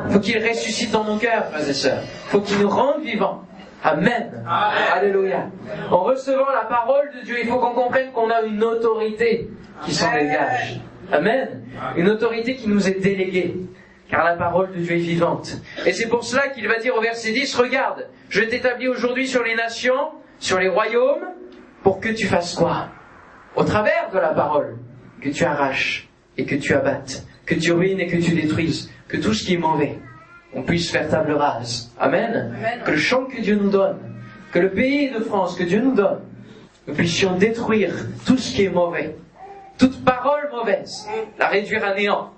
Il 0.06 0.12
faut 0.12 0.20
qu'il 0.20 0.44
ressuscite 0.44 0.90
dans 0.90 1.04
nos 1.04 1.18
cœurs, 1.18 1.46
frères 1.50 1.68
et 1.68 1.72
sœurs. 1.72 2.02
Il 2.02 2.30
faut 2.30 2.40
qu'il 2.40 2.58
nous 2.58 2.68
rende 2.68 3.02
vivants. 3.02 3.44
Amen. 3.82 4.44
Alléluia. 4.92 5.46
En 5.90 6.00
recevant 6.00 6.50
la 6.52 6.66
parole 6.68 7.10
de 7.18 7.24
Dieu, 7.24 7.36
il 7.42 7.48
faut 7.48 7.58
qu'on 7.58 7.74
comprenne 7.74 8.10
qu'on 8.12 8.30
a 8.30 8.42
une 8.42 8.62
autorité 8.62 9.48
qui 9.84 9.94
s'en 9.94 10.12
dégage. 10.12 10.80
Amen. 11.12 11.62
Une 11.96 12.08
autorité 12.08 12.56
qui 12.56 12.68
nous 12.68 12.88
est 12.88 13.00
déléguée. 13.00 13.56
Car 14.10 14.24
la 14.24 14.34
parole 14.34 14.72
de 14.72 14.80
Dieu 14.80 14.96
est 14.96 14.98
vivante. 14.98 15.58
Et 15.86 15.92
c'est 15.92 16.08
pour 16.08 16.24
cela 16.24 16.48
qu'il 16.48 16.66
va 16.66 16.78
dire 16.78 16.96
au 16.96 17.00
verset 17.00 17.32
10, 17.32 17.54
regarde, 17.54 18.08
je 18.28 18.42
t'établis 18.42 18.88
aujourd'hui 18.88 19.28
sur 19.28 19.44
les 19.44 19.54
nations, 19.54 20.10
sur 20.40 20.58
les 20.58 20.68
royaumes, 20.68 21.28
pour 21.84 22.00
que 22.00 22.08
tu 22.08 22.26
fasses 22.26 22.54
quoi? 22.54 22.88
Au 23.54 23.64
travers 23.64 24.10
de 24.12 24.18
la 24.18 24.30
parole, 24.30 24.78
que 25.20 25.28
tu 25.28 25.44
arraches 25.44 26.08
et 26.36 26.44
que 26.44 26.56
tu 26.56 26.74
abattes, 26.74 27.24
que 27.46 27.54
tu 27.54 27.72
ruines 27.72 28.00
et 28.00 28.06
que 28.06 28.16
tu 28.16 28.32
détruises, 28.32 28.90
que 29.08 29.16
tout 29.16 29.32
ce 29.32 29.44
qui 29.44 29.54
est 29.54 29.58
mauvais, 29.58 29.98
on 30.54 30.62
puisse 30.62 30.90
faire 30.90 31.08
table 31.08 31.32
rase. 31.32 31.92
Amen. 31.98 32.56
Que 32.84 32.90
le 32.90 32.96
champ 32.96 33.24
que 33.24 33.40
Dieu 33.40 33.54
nous 33.54 33.70
donne, 33.70 33.98
que 34.52 34.58
le 34.58 34.70
pays 34.70 35.10
de 35.10 35.20
France 35.20 35.56
que 35.56 35.62
Dieu 35.62 35.80
nous 35.80 35.94
donne, 35.94 36.20
nous 36.88 36.94
puissions 36.94 37.36
détruire 37.36 37.94
tout 38.26 38.36
ce 38.36 38.54
qui 38.54 38.64
est 38.64 38.70
mauvais, 38.70 39.14
toute 39.78 40.04
parole 40.04 40.50
mauvaise, 40.52 41.08
la 41.38 41.46
réduire 41.48 41.84
à 41.84 41.94
néant. 41.94 42.32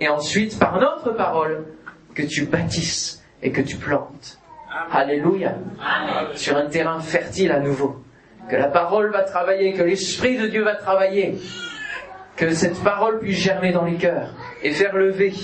Et 0.00 0.08
ensuite, 0.08 0.58
par 0.58 0.78
notre 0.78 1.12
parole, 1.12 1.64
que 2.14 2.22
tu 2.22 2.46
bâtisses 2.46 3.22
et 3.42 3.52
que 3.52 3.60
tu 3.60 3.76
plantes. 3.76 4.38
Alléluia. 4.92 5.54
Sur 6.34 6.56
un 6.56 6.66
terrain 6.66 7.00
fertile 7.00 7.52
à 7.52 7.60
nouveau. 7.60 8.02
Que 8.48 8.56
la 8.56 8.68
parole 8.68 9.10
va 9.12 9.22
travailler, 9.22 9.72
que 9.72 9.82
l'Esprit 9.82 10.38
de 10.38 10.46
Dieu 10.46 10.62
va 10.62 10.74
travailler. 10.74 11.38
Que 12.36 12.54
cette 12.54 12.82
parole 12.82 13.18
puisse 13.20 13.38
germer 13.38 13.72
dans 13.72 13.84
les 13.84 13.96
cœurs 13.96 14.30
et 14.62 14.72
faire 14.72 14.96
lever 14.96 15.34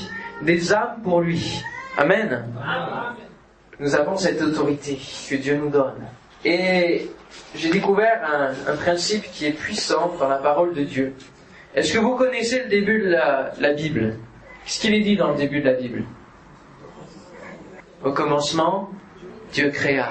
des 0.43 0.73
âmes 0.73 1.01
pour 1.03 1.21
lui. 1.21 1.63
Amen. 1.99 2.45
Nous 3.81 3.95
avons 3.95 4.17
cette 4.17 4.41
autorité 4.41 4.99
que 5.29 5.35
Dieu 5.37 5.57
nous 5.57 5.71
donne. 5.71 6.07
Et 6.45 7.11
j'ai 7.55 7.71
découvert 7.71 8.53
un, 8.69 8.77
principe 8.77 9.25
qui 9.33 9.47
est 9.47 9.53
puissant 9.53 10.15
dans 10.19 10.29
la 10.29 10.39
parole 10.39 10.75
de 10.75 10.85
Dieu. 10.85 11.15
Est-ce 11.75 11.93
que 11.93 11.99
vous 11.99 12.15
connaissez 12.15 12.65
le 12.65 12.69
début 12.69 13.03
de 13.03 13.11
la, 13.11 13.53
la 13.59 13.73
Bible? 13.73 14.19
Qu'est-ce 14.65 14.81
qu'il 14.81 14.95
est 14.95 15.01
dit 15.01 15.17
dans 15.17 15.31
le 15.31 15.37
début 15.37 15.61
de 15.61 15.67
la 15.67 15.75
Bible? 15.75 16.05
Au 18.03 18.13
commencement, 18.13 18.89
Dieu 19.53 19.71
créa. 19.71 20.11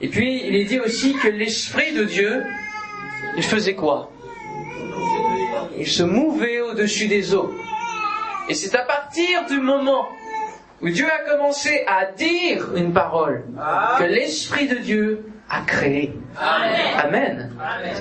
Et 0.00 0.08
puis, 0.08 0.42
il 0.46 0.54
est 0.54 0.64
dit 0.64 0.78
aussi 0.78 1.14
que 1.14 1.26
l'Esprit 1.26 1.92
de 1.92 2.04
Dieu, 2.04 2.44
il 3.36 3.42
faisait 3.42 3.74
quoi? 3.74 4.12
Il 5.76 5.86
se 5.86 6.04
mouvait 6.04 6.60
au-dessus 6.60 7.08
des 7.08 7.34
eaux. 7.34 7.52
Et 8.48 8.54
c'est 8.54 8.76
à 8.76 8.82
partir 8.82 9.46
du 9.46 9.58
moment 9.58 10.06
où 10.80 10.88
Dieu 10.88 11.06
a 11.10 11.28
commencé 11.28 11.82
à 11.88 12.06
dire 12.12 12.68
une 12.76 12.92
parole 12.92 13.44
que 13.98 14.04
l'Esprit 14.04 14.68
de 14.68 14.76
Dieu 14.76 15.26
a 15.50 15.62
créé. 15.62 16.12
Amen. 16.38 17.50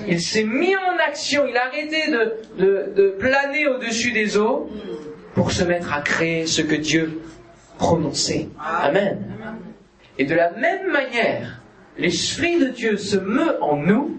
Il 0.08 0.21
s'est 0.21 0.43
mis 0.43 0.75
en 0.75 0.97
action, 1.08 1.45
il 1.47 1.58
a 1.58 1.65
arrêté 1.65 2.12
de, 2.12 2.93
de 2.95 3.15
planer 3.17 3.67
au-dessus 3.67 4.12
des 4.12 4.38
eaux 4.38 4.69
pour 5.36 5.52
se 5.52 5.63
mettre 5.63 5.93
à 5.93 6.02
créer 6.02 6.48
ce 6.48 6.62
que 6.62 6.76
Dieu 6.76 7.21
prononçait. 7.78 8.50
Amen. 8.60 9.21
Et 10.17 10.26
de 10.26 10.34
la 10.34 10.52
même 10.52 10.91
manière, 10.91 11.62
l'Esprit 11.98 12.58
de 12.60 12.69
Dieu 12.69 12.98
se 12.98 13.17
meut 13.17 13.62
en 13.62 13.76
nous 13.76 14.17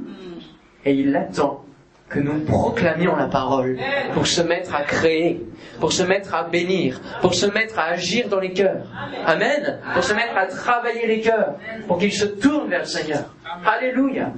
et 0.85 0.93
il 0.93 1.17
attend 1.17 1.65
que 2.09 2.21
nous 2.21 2.45
proclamions 2.45 3.17
la 3.17 3.27
parole 3.27 3.79
pour 4.15 4.27
se 4.27 4.41
mettre 4.41 4.75
à 4.75 4.83
créer, 4.83 5.45
pour 5.81 5.93
se 5.93 6.05
mettre 6.05 6.35
à 6.35 6.45
bénir, 6.45 7.01
pour 7.21 7.35
se 7.35 7.47
mettre 7.47 7.79
à 7.79 7.87
agir 7.87 8.29
dans 8.29 8.39
les 8.39 8.53
cœurs. 8.53 8.87
Amen. 9.25 9.81
Pour 9.95 10.05
se 10.05 10.13
mettre 10.13 10.37
à 10.37 10.47
travailler 10.47 11.07
les 11.07 11.21
cœurs, 11.21 11.57
pour 11.89 11.99
qu'ils 11.99 12.13
se 12.13 12.27
tournent 12.27 12.69
vers 12.69 12.81
le 12.81 12.87
Seigneur. 12.87 13.35
Alléluia. 13.65 14.33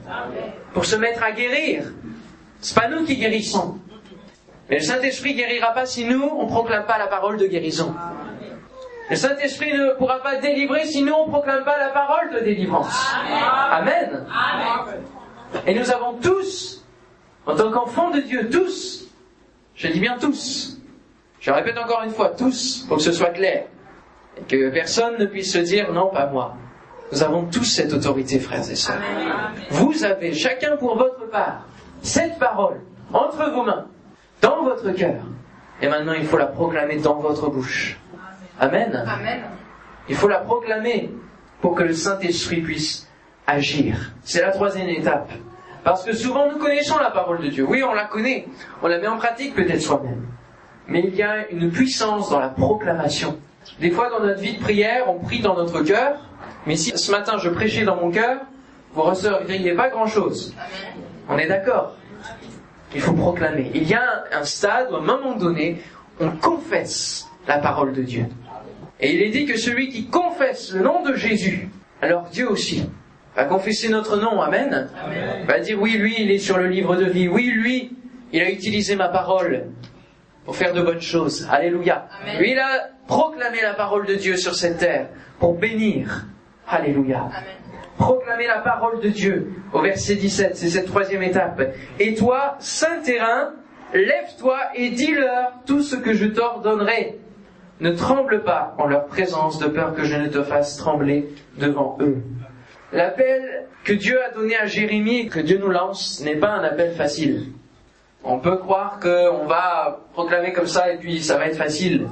Pour 0.72 0.86
se 0.86 0.96
mettre 0.96 1.22
à 1.22 1.32
guérir. 1.32 1.92
C'est 2.60 2.74
pas 2.74 2.88
nous 2.88 3.04
qui 3.04 3.16
guérissons. 3.16 3.78
Mais 4.68 4.76
le 4.76 4.83
Saint-Esprit 4.83 5.35
guérira 5.35 5.72
pas 5.72 5.87
si 5.87 6.04
nous, 6.04 6.22
on 6.22 6.46
proclame 6.46 6.85
pas 6.85 6.98
la 6.98 7.07
parole 7.07 7.38
de 7.38 7.46
guérison. 7.46 7.94
Le 9.11 9.16
Saint-Esprit 9.16 9.72
ne 9.72 9.96
pourra 9.96 10.22
pas 10.22 10.37
délivrer 10.37 10.85
si 10.85 11.02
nous, 11.02 11.14
on 11.14 11.28
proclame 11.28 11.64
pas 11.64 11.78
la 11.78 11.88
parole 11.88 12.35
de 12.35 12.40
délivrance. 12.40 13.14
Amen. 13.70 14.26
Et 15.66 15.74
nous 15.74 15.90
avons 15.90 16.14
tous 16.14 16.85
en 17.46 17.57
tant 17.57 17.70
qu'enfants 17.70 18.11
de 18.11 18.20
Dieu, 18.20 18.50
tous, 18.50 19.09
je 19.74 19.88
dis 19.88 20.00
bien 20.00 20.18
tous, 20.20 20.78
je 21.40 21.50
répète 21.50 21.78
encore 21.78 22.02
une 22.04 22.11
fois, 22.11 22.31
tous, 22.37 22.85
pour 22.87 22.98
que 22.98 23.02
ce 23.02 23.12
soit 23.12 23.31
clair, 23.31 23.64
et 24.37 24.42
que 24.42 24.68
personne 24.70 25.16
ne 25.18 25.24
puisse 25.24 25.54
se 25.54 25.59
dire 25.59 25.90
non, 25.92 26.11
pas 26.11 26.26
moi. 26.26 26.57
Nous 27.11 27.22
avons 27.22 27.46
tous 27.46 27.64
cette 27.64 27.94
autorité, 27.94 28.38
frères 28.38 28.70
et 28.70 28.74
sœurs. 28.74 29.00
Vous 29.70 30.04
avez, 30.04 30.35
chacun 30.35 30.76
pour 30.76 30.98
votre 30.98 31.31
part, 31.31 31.66
cette 32.02 32.38
parole 32.38 32.83
entre 33.14 33.50
vos 33.50 33.62
mains, 33.62 33.87
dans 34.40 34.64
votre 34.64 34.90
cœur. 34.92 35.22
Et 35.81 35.88
maintenant, 35.88 36.12
il 36.12 36.24
faut 36.24 36.38
la 36.38 36.46
proclamer 36.46 36.96
dans 36.96 37.14
votre 37.14 37.51
bouche. 37.51 37.98
Amen. 38.59 39.05
Il 40.09 40.16
faut 40.16 40.29
la 40.29 40.38
proclamer 40.38 41.11
pour 41.61 41.74
que 41.74 41.83
le 41.83 41.92
Saint-Esprit 41.92 42.61
puisse 42.62 43.09
agir. 43.46 44.12
C'est 44.22 44.42
la 44.42 44.51
troisième 44.51 44.88
étape. 44.88 45.31
Parce 45.85 46.05
que 46.05 46.14
souvent 46.14 46.51
nous 46.51 46.59
connaissons 46.59 46.98
la 46.98 47.11
parole 47.11 47.40
de 47.42 47.48
Dieu. 47.48 47.64
Oui, 47.68 47.83
on 47.83 47.94
la 47.94 48.05
connaît. 48.05 48.46
On 48.83 48.88
la 48.88 48.98
met 48.98 49.07
en 49.07 49.16
pratique 49.16 49.55
peut-être 49.55 49.81
soi-même. 49.81 50.27
Mais 50.87 51.01
il 51.07 51.14
y 51.14 51.22
a 51.22 51.48
une 51.51 51.70
puissance 51.70 52.31
dans 52.31 52.40
la 52.40 52.48
proclamation. 52.48 53.38
Des 53.81 53.90
fois, 53.90 54.11
dans 54.11 54.20
notre 54.20 54.40
vie 54.40 54.55
de 54.55 54.62
prière, 54.62 55.05
on 55.09 55.18
prie 55.18 55.40
dans 55.40 55.55
notre 55.55 55.83
cœur. 55.83 56.16
Mais 56.66 56.77
si 56.77 56.96
ce 56.96 57.11
matin 57.11 57.38
je 57.38 57.48
prêchais 57.48 57.85
dans 57.85 57.96
mon 57.96 58.11
cœur, 58.11 58.40
vous 58.92 59.03
ne 59.03 59.07
recevriez 59.09 59.74
pas 59.74 59.88
grand-chose. 59.88 60.55
On 61.29 61.38
est 61.38 61.46
d'accord 61.46 61.94
Il 62.94 63.01
faut 63.01 63.12
proclamer. 63.12 63.70
Il 63.74 63.88
y 63.88 63.94
a 63.94 64.24
un 64.33 64.44
stade 64.44 64.88
où, 64.90 64.96
à 64.96 64.98
un 64.98 65.03
moment 65.03 65.37
donné, 65.37 65.83
on 66.20 66.31
confesse 66.31 67.27
la 67.46 67.59
parole 67.59 67.92
de 67.92 68.03
Dieu. 68.03 68.27
Et 69.01 69.14
il 69.14 69.22
est 69.22 69.31
dit 69.31 69.46
que 69.46 69.57
celui 69.57 69.88
qui 69.88 70.07
confesse 70.07 70.72
le 70.72 70.83
nom 70.83 71.03
de 71.03 71.14
Jésus, 71.14 71.68
alors 72.03 72.24
Dieu 72.31 72.51
aussi 72.51 72.88
va 73.37 73.44
confesser 73.44 73.88
notre 73.88 74.16
nom, 74.16 74.40
Amen. 74.40 74.88
Va 75.46 75.61
dire 75.61 75.81
oui, 75.81 75.92
lui, 75.92 76.16
il 76.18 76.31
est 76.31 76.38
sur 76.38 76.59
le 76.59 76.66
livre 76.66 76.96
de 76.96 77.05
vie. 77.05 77.29
Oui, 77.29 77.46
lui, 77.46 77.92
il 78.33 78.40
a 78.40 78.51
utilisé 78.51 78.96
ma 78.96 79.09
parole 79.09 79.66
pour 80.44 80.57
faire 80.57 80.72
de 80.72 80.83
bonnes 80.83 81.01
choses. 81.01 81.46
Alléluia. 81.51 82.09
Lui, 82.38 82.53
il 82.53 82.59
a 82.59 82.88
proclamé 83.07 83.61
la 83.62 83.74
parole 83.74 84.07
de 84.07 84.14
Dieu 84.14 84.37
sur 84.37 84.55
cette 84.55 84.79
terre 84.79 85.09
pour 85.38 85.55
bénir. 85.55 86.27
Alléluia. 86.66 87.31
Proclamer 87.98 88.46
la 88.46 88.61
parole 88.61 89.00
de 89.00 89.08
Dieu. 89.08 89.52
Au 89.72 89.82
verset 89.82 90.14
17, 90.14 90.56
c'est 90.56 90.68
cette 90.68 90.87
troisième 90.87 91.22
étape. 91.22 91.61
Et 91.98 92.14
toi, 92.14 92.54
saint 92.61 93.00
terrain, 93.04 93.54
lève-toi 93.92 94.56
et 94.76 94.90
dis-leur 94.90 95.52
tout 95.66 95.82
ce 95.82 95.96
que 95.96 96.14
je 96.14 96.26
t'ordonnerai. 96.26 97.18
Ne 97.80 97.90
tremble 97.90 98.44
pas 98.44 98.74
en 98.78 98.87
leur 98.87 99.06
présence 99.06 99.58
de 99.58 99.66
peur 99.66 99.94
que 99.94 100.04
je 100.04 100.16
ne 100.16 100.28
te 100.28 100.42
fasse 100.42 100.76
trembler 100.76 101.28
devant 101.58 101.98
eux. 102.00 102.18
L'appel 102.92 103.66
que 103.84 103.92
Dieu 103.92 104.18
a 104.24 104.30
donné 104.30 104.56
à 104.56 104.66
Jérémie 104.66 105.18
et 105.18 105.26
que 105.26 105.40
Dieu 105.40 105.58
nous 105.58 105.68
lance 105.68 106.22
n'est 106.24 106.37
pas 106.37 106.50
un 106.50 106.64
appel 106.64 106.92
facile. 106.92 107.52
On 108.22 108.38
peut 108.38 108.56
croire 108.56 109.00
qu'on 109.00 109.46
va 109.46 110.00
proclamer 110.12 110.52
comme 110.52 110.66
ça 110.66 110.92
et 110.92 110.98
puis 110.98 111.20
ça 111.20 111.37
va 111.37 111.46
être 111.46 111.56
facile. 111.56 112.08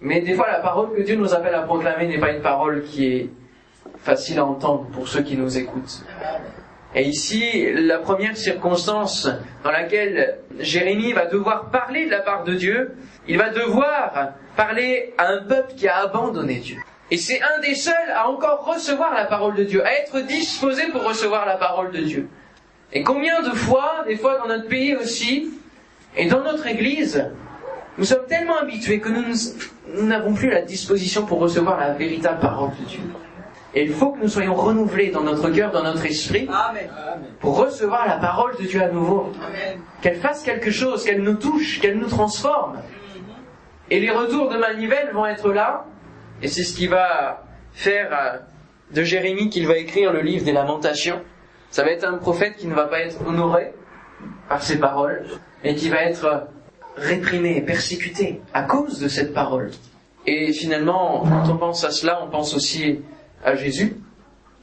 Mais 0.00 0.20
des 0.20 0.34
fois, 0.34 0.50
la 0.50 0.60
parole 0.60 0.96
que 0.96 1.02
Dieu 1.02 1.16
nous 1.16 1.32
appelle 1.34 1.54
à 1.54 1.62
proclamer 1.62 2.06
n'est 2.06 2.18
pas 2.18 2.32
une 2.32 2.42
parole 2.42 2.82
qui 2.84 3.06
est 3.06 3.30
facile 4.02 4.38
à 4.38 4.44
entendre 4.44 4.86
pour 4.92 5.08
ceux 5.08 5.22
qui 5.22 5.36
nous 5.36 5.58
écoutent. 5.58 6.04
Et 6.94 7.04
ici, 7.04 7.72
la 7.72 7.98
première 7.98 8.36
circonstance 8.36 9.28
dans 9.62 9.70
laquelle 9.70 10.38
Jérémie 10.58 11.12
va 11.12 11.26
devoir 11.26 11.70
parler 11.70 12.06
de 12.06 12.10
la 12.10 12.20
part 12.20 12.42
de 12.42 12.54
Dieu, 12.54 12.96
il 13.28 13.38
va 13.38 13.50
devoir 13.50 14.32
parler 14.56 15.14
à 15.16 15.28
un 15.28 15.42
peuple 15.42 15.74
qui 15.76 15.86
a 15.86 15.98
abandonné 15.98 16.56
Dieu. 16.56 16.78
Et 17.12 17.16
c'est 17.16 17.40
un 17.42 17.60
des 17.60 17.74
seuls 17.74 18.10
à 18.14 18.28
encore 18.28 18.64
recevoir 18.64 19.14
la 19.14 19.24
parole 19.24 19.54
de 19.54 19.64
Dieu, 19.64 19.84
à 19.84 19.92
être 19.94 20.20
disposé 20.20 20.88
pour 20.88 21.04
recevoir 21.04 21.46
la 21.46 21.56
parole 21.56 21.92
de 21.92 21.98
Dieu. 21.98 22.28
Et 22.92 23.02
combien 23.02 23.40
de 23.42 23.50
fois, 23.50 24.04
des 24.06 24.16
fois 24.16 24.38
dans 24.38 24.48
notre 24.48 24.66
pays 24.66 24.96
aussi, 24.96 25.50
et 26.16 26.26
dans 26.26 26.42
notre 26.42 26.66
Église, 26.66 27.30
nous 27.98 28.04
sommes 28.04 28.26
tellement 28.28 28.58
habitués 28.58 28.98
que 28.98 29.08
nous 29.08 30.06
n'avons 30.06 30.34
plus 30.34 30.50
la 30.50 30.62
disposition 30.62 31.24
pour 31.24 31.38
recevoir 31.38 31.78
la 31.78 31.92
véritable 31.92 32.40
parole 32.40 32.70
de 32.80 32.84
Dieu. 32.88 33.00
Et 33.74 33.84
il 33.84 33.92
faut 33.92 34.12
que 34.12 34.20
nous 34.20 34.28
soyons 34.28 34.54
renouvelés 34.54 35.10
dans 35.10 35.22
notre 35.22 35.48
cœur, 35.50 35.70
dans 35.70 35.84
notre 35.84 36.04
esprit, 36.04 36.48
pour 37.38 37.56
recevoir 37.56 38.06
la 38.06 38.16
parole 38.16 38.56
de 38.56 38.64
Dieu 38.64 38.82
à 38.82 38.88
nouveau. 38.88 39.32
Qu'elle 40.02 40.16
fasse 40.16 40.42
quelque 40.42 40.70
chose, 40.70 41.04
qu'elle 41.04 41.22
nous 41.22 41.36
touche, 41.36 41.80
qu'elle 41.80 41.98
nous 41.98 42.08
transforme. 42.08 42.78
Et 43.90 44.00
les 44.00 44.10
retours 44.10 44.48
de 44.48 44.56
manivelle 44.56 45.10
vont 45.12 45.26
être 45.26 45.52
là, 45.52 45.84
et 46.42 46.48
c'est 46.48 46.62
ce 46.62 46.74
qui 46.74 46.86
va 46.86 47.44
faire 47.72 48.08
euh, 48.12 48.38
de 48.94 49.02
Jérémie 49.02 49.50
qu'il 49.50 49.66
va 49.66 49.76
écrire 49.76 50.12
le 50.12 50.20
livre 50.20 50.44
des 50.44 50.52
lamentations. 50.52 51.20
Ça 51.70 51.84
va 51.84 51.90
être 51.90 52.04
un 52.04 52.18
prophète 52.18 52.56
qui 52.56 52.66
ne 52.66 52.74
va 52.74 52.86
pas 52.86 53.00
être 53.00 53.16
honoré 53.26 53.72
par 54.48 54.62
ses 54.62 54.78
paroles, 54.78 55.26
mais 55.62 55.74
qui 55.74 55.88
va 55.88 56.02
être 56.02 56.48
réprimé, 56.96 57.60
persécuté 57.62 58.40
à 58.54 58.62
cause 58.62 59.00
de 59.00 59.08
cette 59.08 59.34
parole. 59.34 59.70
Et 60.26 60.52
finalement, 60.52 61.24
quand 61.24 61.52
on 61.52 61.56
pense 61.56 61.84
à 61.84 61.90
cela, 61.90 62.22
on 62.24 62.30
pense 62.30 62.54
aussi 62.54 63.00
à 63.44 63.54
Jésus, 63.54 63.96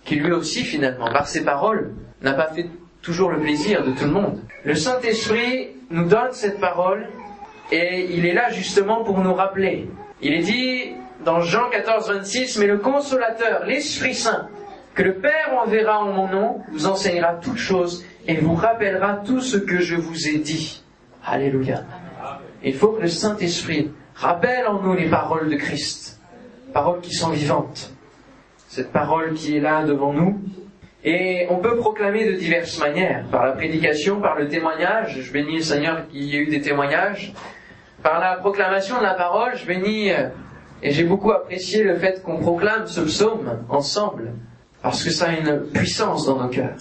qui 0.06 0.16
lui 0.16 0.32
aussi, 0.32 0.64
finalement, 0.64 1.12
par 1.12 1.28
ses 1.28 1.44
paroles, 1.44 1.94
n'a 2.22 2.34
pas 2.34 2.48
fait 2.48 2.68
toujours 3.02 3.32
le 3.32 3.40
plaisir 3.40 3.84
de 3.84 3.92
tout 3.92 4.06
le 4.06 4.12
monde. 4.12 4.40
Le 4.64 4.76
Saint-Esprit 4.76 5.70
nous 5.90 6.06
donne 6.06 6.32
cette 6.32 6.60
parole 6.60 7.08
et 7.72 8.08
il 8.12 8.26
est 8.26 8.34
là 8.34 8.50
justement 8.52 9.04
pour 9.04 9.20
nous 9.20 9.34
rappeler. 9.34 9.90
Il 10.22 10.34
est 10.34 10.44
dit 10.44 10.94
dans 11.24 11.42
Jean 11.42 11.70
14, 11.70 12.10
26, 12.10 12.60
mais 12.60 12.68
le 12.68 12.78
consolateur, 12.78 13.66
l'Esprit 13.66 14.16
Saint, 14.16 14.48
que 14.94 15.04
le 15.04 15.16
Père 15.16 15.58
enverra 15.62 16.00
en 16.00 16.12
mon 16.12 16.28
nom, 16.28 16.62
vous 16.72 16.88
enseignera 16.88 17.36
toutes 17.36 17.58
choses 17.58 18.04
et 18.28 18.36
vous 18.36 18.56
rappellera 18.56 19.22
tout 19.26 19.42
ce 19.42 19.58
que 19.58 19.80
je 19.80 19.96
vous 19.96 20.28
ai 20.28 20.40
dit. 20.40 20.84
Alléluia. 21.26 21.84
Il 22.64 22.74
faut 22.74 22.90
que 22.90 23.02
le 23.02 23.08
Saint-Esprit 23.08 23.92
rappelle 24.16 24.66
en 24.68 24.82
nous 24.82 24.94
les 24.94 25.10
paroles 25.10 25.50
de 25.50 25.56
Christ, 25.56 26.20
paroles 26.74 27.02
qui 27.02 27.14
sont 27.14 27.30
vivantes. 27.30 27.94
Cette 28.78 28.92
parole 28.92 29.34
qui 29.34 29.58
est 29.58 29.60
là 29.60 29.82
devant 29.82 30.14
nous, 30.14 30.40
et 31.04 31.48
on 31.50 31.56
peut 31.58 31.78
proclamer 31.78 32.32
de 32.32 32.34
diverses 32.34 32.78
manières, 32.80 33.26
par 33.32 33.44
la 33.44 33.54
prédication, 33.54 34.22
par 34.22 34.36
le 34.36 34.50
témoignage. 34.50 35.18
Je 35.20 35.34
bénis 35.34 35.56
le 35.56 35.64
Seigneur 35.64 36.08
qu'il 36.08 36.26
y 36.26 36.36
ait 36.36 36.42
eu 36.42 36.46
des 36.46 36.62
témoignages. 36.62 37.34
Par 38.04 38.20
la 38.20 38.36
proclamation 38.36 39.00
de 39.00 39.02
la 39.02 39.16
parole, 39.16 39.54
je 39.56 39.66
bénis, 39.66 40.12
euh, 40.12 40.28
et 40.84 40.92
j'ai 40.92 41.06
beaucoup 41.06 41.32
apprécié 41.32 41.84
le 41.84 41.96
fait 41.96 42.22
qu'on 42.22 42.38
proclame 42.38 42.86
ce 42.86 43.02
psaume 43.02 43.66
ensemble, 43.68 44.34
parce 44.84 45.04
que 45.04 45.10
ça 45.10 45.30
a 45.30 45.32
une 45.32 45.62
puissance 45.74 46.28
dans 46.28 46.38
nos 46.38 46.50
cœurs. 46.50 46.78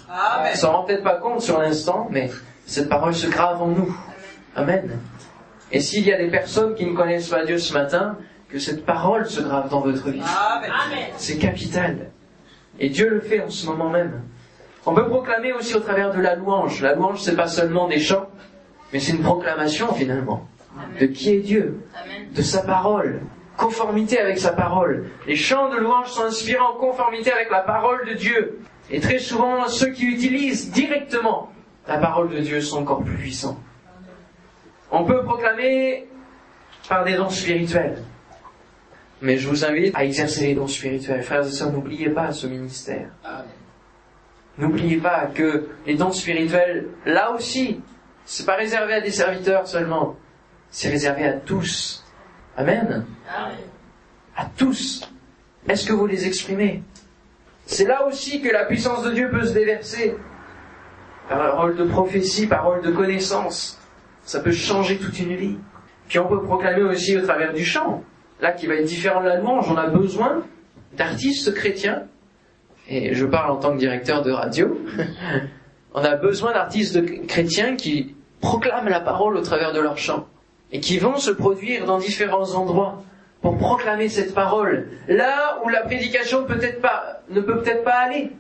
On 0.53 0.55
s'en 0.55 0.73
rend 0.73 0.85
peut-être 0.85 1.03
pas 1.03 1.17
compte 1.17 1.41
sur 1.41 1.59
l'instant, 1.63 2.09
mais 2.11 2.29
cette 2.67 2.91
parole 2.91 3.15
se 3.15 3.27
grave 3.27 3.63
en 3.63 3.69
nous. 3.69 3.97
Amen. 4.55 4.99
Et 5.73 5.81
s'il 5.81 6.07
y 6.07 6.13
a 6.13 6.19
des 6.19 6.29
personnes 6.29 6.75
qui 6.75 6.85
ne 6.85 6.95
connaissent 6.95 7.31
pas 7.31 7.47
Dieu 7.47 7.57
ce 7.57 7.73
matin, 7.73 8.19
que 8.49 8.59
cette 8.59 8.85
parole 8.85 9.27
se 9.27 9.41
grave 9.41 9.69
dans 9.69 9.81
votre 9.81 10.09
vie. 10.11 10.23
C'est 11.17 11.39
capital. 11.39 12.11
Et 12.79 12.89
Dieu 12.91 13.09
le 13.09 13.21
fait 13.21 13.41
en 13.41 13.51
ce 13.51 13.67
moment 13.67 13.91
même. 13.91 14.23
On 14.85 14.95
peut 14.95 15.09
proclamer 15.09 15.53
aussi 15.53 15.75
au 15.75 15.81
travers 15.81 16.13
de 16.13 16.21
la 16.21 16.37
louange. 16.37 16.81
La 16.81 16.95
louange, 16.95 17.21
c'est 17.21 17.35
pas 17.35 17.49
seulement 17.49 17.89
des 17.89 17.99
chants, 17.99 18.29
mais 18.93 19.01
c'est 19.01 19.13
une 19.13 19.23
proclamation 19.23 19.93
finalement 19.95 20.47
de 21.01 21.07
qui 21.07 21.31
est 21.31 21.41
Dieu, 21.41 21.81
de 22.35 22.43
sa 22.43 22.63
parole, 22.63 23.23
conformité 23.57 24.19
avec 24.19 24.39
sa 24.39 24.53
parole. 24.53 25.07
Les 25.27 25.37
chants 25.37 25.71
de 25.71 25.77
louange 25.77 26.09
sont 26.09 26.25
inspirés 26.25 26.61
en 26.61 26.75
conformité 26.75 27.33
avec 27.33 27.51
la 27.51 27.61
parole 27.61 28.07
de 28.07 28.15
Dieu. 28.15 28.61
Et 28.91 29.01
très 29.01 29.19
souvent, 29.19 29.67
ceux 29.69 29.91
qui 29.91 30.05
utilisent 30.05 30.71
directement 30.71 31.51
la 31.89 31.99
parole 31.99 32.31
de 32.31 32.41
Dieu 32.41 32.61
sont 32.61 32.79
encore 32.79 33.03
plus 33.03 33.17
puissants. 33.17 33.59
On 34.91 35.05
peut 35.05 35.23
proclamer 35.25 36.09
par 36.89 37.05
des 37.05 37.17
dons 37.17 37.31
spirituels. 37.31 38.03
Mais 39.23 39.39
je 39.39 39.49
vous 39.49 39.65
invite 39.65 39.95
à 39.97 40.05
exercer 40.05 40.49
les 40.49 40.55
dons 40.55 40.67
spirituels. 40.67 41.23
Frères 41.23 41.47
et 41.47 41.51
sœurs, 41.51 41.73
n'oubliez 41.73 42.11
pas 42.11 42.33
ce 42.33 42.47
ministère. 42.47 43.11
N'oubliez 44.59 44.99
pas 44.99 45.27
que 45.27 45.69
les 45.87 45.95
dons 45.95 46.13
spirituels, 46.13 46.89
là 47.05 47.33
aussi, 47.33 47.81
c'est 48.25 48.47
pas 48.47 48.57
réservé 48.57 48.95
à 48.95 49.01
des 49.01 49.11
serviteurs 49.11 49.67
seulement. 49.67 50.17
C'est 50.71 50.89
réservé 50.89 51.25
à 51.25 51.35
tous. 51.35 52.05
Amen. 52.57 53.07
À 54.37 54.47
tous. 54.57 55.11
Est-ce 55.69 55.87
que 55.87 55.93
vous 55.93 56.07
les 56.07 56.27
exprimez? 56.27 56.83
C'est 57.67 57.87
là 57.87 58.07
aussi 58.07 58.41
que 58.41 58.49
la 58.49 58.65
puissance 58.65 59.03
de 59.03 59.13
Dieu 59.13 59.31
peut 59.31 59.45
se 59.45 59.53
déverser. 59.53 60.17
Parole 61.29 61.77
de 61.77 61.85
prophétie, 61.85 62.47
parole 62.47 62.83
de 62.83 62.91
connaissance. 62.93 63.81
Ça 64.23 64.41
peut 64.41 64.53
changer 64.53 64.99
toute 64.99 65.19
une 65.19 65.35
vie. 65.35 65.59
Puis 66.09 66.19
on 66.19 66.29
peut 66.29 66.43
proclamer 66.43 66.83
aussi 66.83 67.17
au 67.17 67.23
travers 67.23 67.53
du 67.53 67.65
chant 67.65 68.05
là 68.41 68.53
qui 68.53 68.67
va 68.67 68.75
être 68.75 68.85
différent 68.85 69.23
de 69.23 69.29
la 69.29 69.37
louange, 69.37 69.67
on 69.71 69.77
a 69.77 69.87
besoin 69.87 70.43
d'artistes 70.97 71.55
chrétiens, 71.55 72.05
et 72.89 73.15
je 73.15 73.27
parle 73.27 73.51
en 73.51 73.57
tant 73.57 73.73
que 73.73 73.79
directeur 73.79 74.23
de 74.23 74.31
radio, 74.31 74.79
on 75.95 76.05
a 76.05 76.17
besoin 76.17 76.53
d'artistes 76.53 77.27
chrétiens 77.27 77.77
qui 77.77 78.15
proclament 78.41 78.89
la 78.89 79.01
parole 79.01 79.37
au 79.37 79.43
travers 79.43 79.73
de 79.73 79.81
leur 79.81 79.99
chant, 79.99 80.27
et 80.73 80.81
qui 80.81 80.99
vont 80.99 81.17
se 81.17 81.31
produire 81.31 81.87
dans 81.87 81.99
différents 81.99 82.55
endroits 82.55 83.03
pour 83.41 83.59
proclamer 83.59 84.09
cette 84.09 84.35
parole, 84.35 84.89
là 85.09 85.61
où 85.65 85.69
la 85.69 85.83
prédication 85.83 86.45
peut-être 86.45 86.81
pas, 86.81 87.21
ne 87.31 87.41
peut 87.41 87.61
peut-être 87.61 87.85
pas 87.85 87.95
aller. 87.95 88.33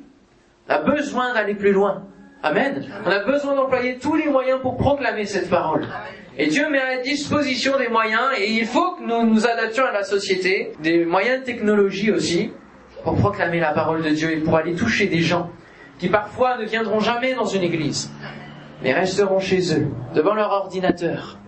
On 0.69 0.73
a 0.73 0.79
besoin 0.79 1.33
d'aller 1.35 1.55
plus 1.55 1.73
loin. 1.73 2.03
Amen. 2.43 2.85
On 3.05 3.11
a 3.11 3.21
besoin 3.21 3.55
d'employer 3.55 3.99
tous 3.99 4.15
les 4.15 4.29
moyens 4.29 4.61
pour 4.61 4.77
proclamer 4.77 5.25
cette 5.25 5.49
parole. 5.49 5.87
Et 6.38 6.49
Dieu 6.49 6.68
met 6.68 6.81
à 6.81 7.01
disposition 7.01 7.79
des 7.79 7.88
moyens, 7.88 8.33
et 8.38 8.51
il 8.51 8.66
faut 8.66 8.96
que 8.96 9.03
nous 9.03 9.27
nous 9.27 9.46
adaptions 9.46 9.87
à 9.87 9.92
la 9.92 10.03
société, 10.03 10.72
des 10.81 11.07
moyens 11.07 11.40
de 11.40 11.44
technologie 11.44 12.11
aussi, 12.11 12.53
pour 13.05 13.14
proclamer 13.16 13.59
la 13.59 13.72
parole 13.72 14.03
de 14.03 14.11
Dieu 14.11 14.33
et 14.33 14.37
pour 14.38 14.57
aller 14.57 14.75
toucher 14.75 15.07
des 15.07 15.20
gens 15.20 15.51
qui 15.99 16.09
parfois 16.09 16.59
ne 16.59 16.64
viendront 16.66 17.01
jamais 17.01 17.35
dans 17.35 17.46
une 17.46 17.62
église, 17.62 18.11
mais 18.83 18.92
resteront 18.92 19.38
chez 19.38 19.75
eux, 19.75 19.87
devant 20.14 20.35
leur 20.35 20.51
ordinateur. 20.51 21.38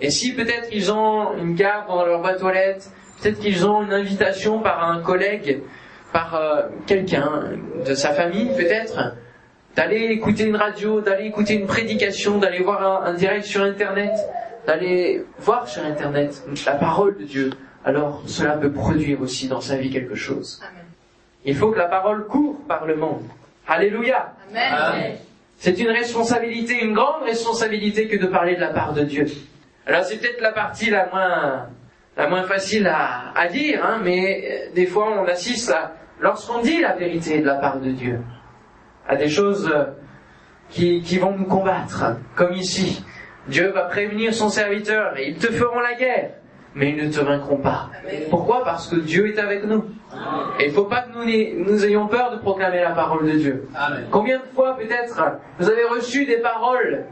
Et 0.00 0.10
si 0.10 0.34
peut-être 0.34 0.68
ils 0.72 0.90
ont 0.90 1.36
une 1.36 1.54
carte 1.54 1.86
dans 1.86 2.04
leur 2.04 2.20
boîte 2.20 2.42
aux 2.42 2.48
peut-être 2.48 3.38
qu'ils 3.38 3.64
ont 3.64 3.82
une 3.82 3.92
invitation 3.92 4.60
par 4.60 4.82
un 4.82 5.00
collègue, 5.00 5.62
par 6.12 6.34
euh, 6.34 6.62
quelqu'un 6.86 7.52
de 7.86 7.94
sa 7.94 8.10
famille 8.10 8.48
peut-être, 8.56 9.14
d'aller 9.76 10.06
écouter 10.10 10.44
une 10.44 10.56
radio, 10.56 11.00
d'aller 11.00 11.26
écouter 11.26 11.54
une 11.54 11.66
prédication, 11.66 12.38
d'aller 12.38 12.62
voir 12.62 13.04
un, 13.04 13.14
direct 13.14 13.44
sur 13.44 13.62
Internet, 13.62 14.12
d'aller 14.66 15.24
voir 15.38 15.68
sur 15.68 15.84
Internet 15.84 16.42
la 16.66 16.74
parole 16.74 17.16
de 17.18 17.24
Dieu, 17.24 17.50
alors 17.84 18.22
cela 18.26 18.56
peut 18.56 18.70
produire 18.70 19.20
aussi 19.20 19.48
dans 19.48 19.60
sa 19.60 19.76
vie 19.76 19.90
quelque 19.90 20.14
chose. 20.14 20.62
Il 21.44 21.56
faut 21.56 21.70
que 21.70 21.78
la 21.78 21.88
parole 21.88 22.26
court 22.26 22.58
par 22.68 22.86
le 22.86 22.96
monde. 22.96 23.22
Alléluia. 23.66 24.32
C'est 25.56 25.78
une 25.78 25.90
responsabilité, 25.90 26.82
une 26.82 26.94
grande 26.94 27.22
responsabilité 27.24 28.08
que 28.08 28.16
de 28.16 28.26
parler 28.26 28.56
de 28.56 28.60
la 28.60 28.70
part 28.70 28.92
de 28.92 29.02
Dieu. 29.02 29.26
Alors 29.86 30.04
c'est 30.04 30.18
peut-être 30.18 30.40
la 30.40 30.52
partie 30.52 30.90
la 30.90 31.06
moins, 31.06 31.68
la 32.16 32.28
moins 32.28 32.44
facile 32.44 32.86
à, 32.86 33.32
à 33.34 33.48
dire, 33.48 33.84
hein, 33.84 34.00
mais 34.02 34.44
euh, 34.44 34.74
des 34.74 34.86
fois 34.86 35.08
on 35.10 35.24
assiste 35.26 35.70
à, 35.70 35.92
lorsqu'on 36.20 36.60
dit 36.60 36.80
la 36.80 36.94
vérité 36.94 37.40
de 37.40 37.46
la 37.46 37.56
part 37.56 37.80
de 37.80 37.90
Dieu, 37.90 38.20
à 39.08 39.16
des 39.16 39.28
choses 39.28 39.70
euh, 39.72 39.84
qui, 40.70 41.02
qui 41.02 41.18
vont 41.18 41.36
nous 41.36 41.44
combattre, 41.44 42.16
comme 42.34 42.52
ici. 42.52 43.04
Dieu 43.48 43.72
va 43.72 43.82
prévenir 43.82 44.32
son 44.32 44.48
serviteur, 44.48 45.18
et 45.18 45.30
ils 45.30 45.36
te 45.36 45.50
feront 45.50 45.80
la 45.80 45.94
guerre, 45.94 46.30
mais 46.74 46.90
ils 46.90 47.08
ne 47.08 47.12
te 47.12 47.20
vaincront 47.20 47.56
pas. 47.56 47.90
Pourquoi? 48.30 48.64
Parce 48.64 48.88
que 48.88 48.96
Dieu 48.96 49.32
est 49.32 49.38
avec 49.38 49.64
nous. 49.64 49.84
Et 50.60 50.66
il 50.66 50.68
ne 50.68 50.74
faut 50.74 50.84
pas 50.84 51.02
que 51.02 51.12
nous, 51.12 51.64
nous, 51.64 51.84
ayons 51.84 52.06
peur 52.06 52.30
de 52.30 52.36
proclamer 52.36 52.80
la 52.80 52.92
parole 52.92 53.26
de 53.26 53.36
Dieu. 53.36 53.68
Combien 54.10 54.38
de 54.38 54.44
fois 54.54 54.76
peut-être 54.76 55.38
vous 55.58 55.68
avez 55.68 55.84
reçu 55.84 56.24
des 56.24 56.38
paroles 56.38 57.04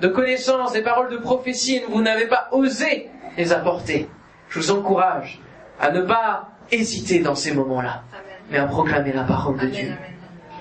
de 0.00 0.08
connaissance, 0.08 0.72
des 0.72 0.82
paroles 0.82 1.10
de 1.10 1.18
prophétie, 1.18 1.76
et 1.76 1.84
vous 1.88 2.02
n'avez 2.02 2.26
pas 2.26 2.48
osé 2.52 3.10
les 3.36 3.52
apporter? 3.52 4.08
Je 4.48 4.60
vous 4.60 4.70
encourage 4.70 5.40
à 5.80 5.90
ne 5.90 6.00
pas 6.00 6.48
hésiter 6.70 7.20
dans 7.20 7.34
ces 7.34 7.52
moments-là, 7.52 8.02
mais 8.50 8.58
à 8.58 8.66
proclamer 8.66 9.12
la 9.12 9.24
parole 9.24 9.58
de 9.58 9.66
Dieu 9.66 9.92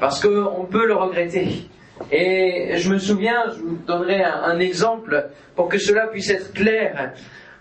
parce 0.03 0.19
qu'on 0.19 0.65
peut 0.65 0.85
le 0.85 0.95
regretter. 0.95 1.47
Et 2.11 2.73
je 2.75 2.91
me 2.91 2.97
souviens, 2.97 3.45
je 3.55 3.63
vous 3.63 3.77
donnerai 3.87 4.21
un, 4.21 4.59
exemple 4.59 5.29
pour 5.55 5.69
que 5.69 5.77
cela 5.77 6.07
puisse 6.07 6.29
être 6.29 6.51
clair. 6.51 7.13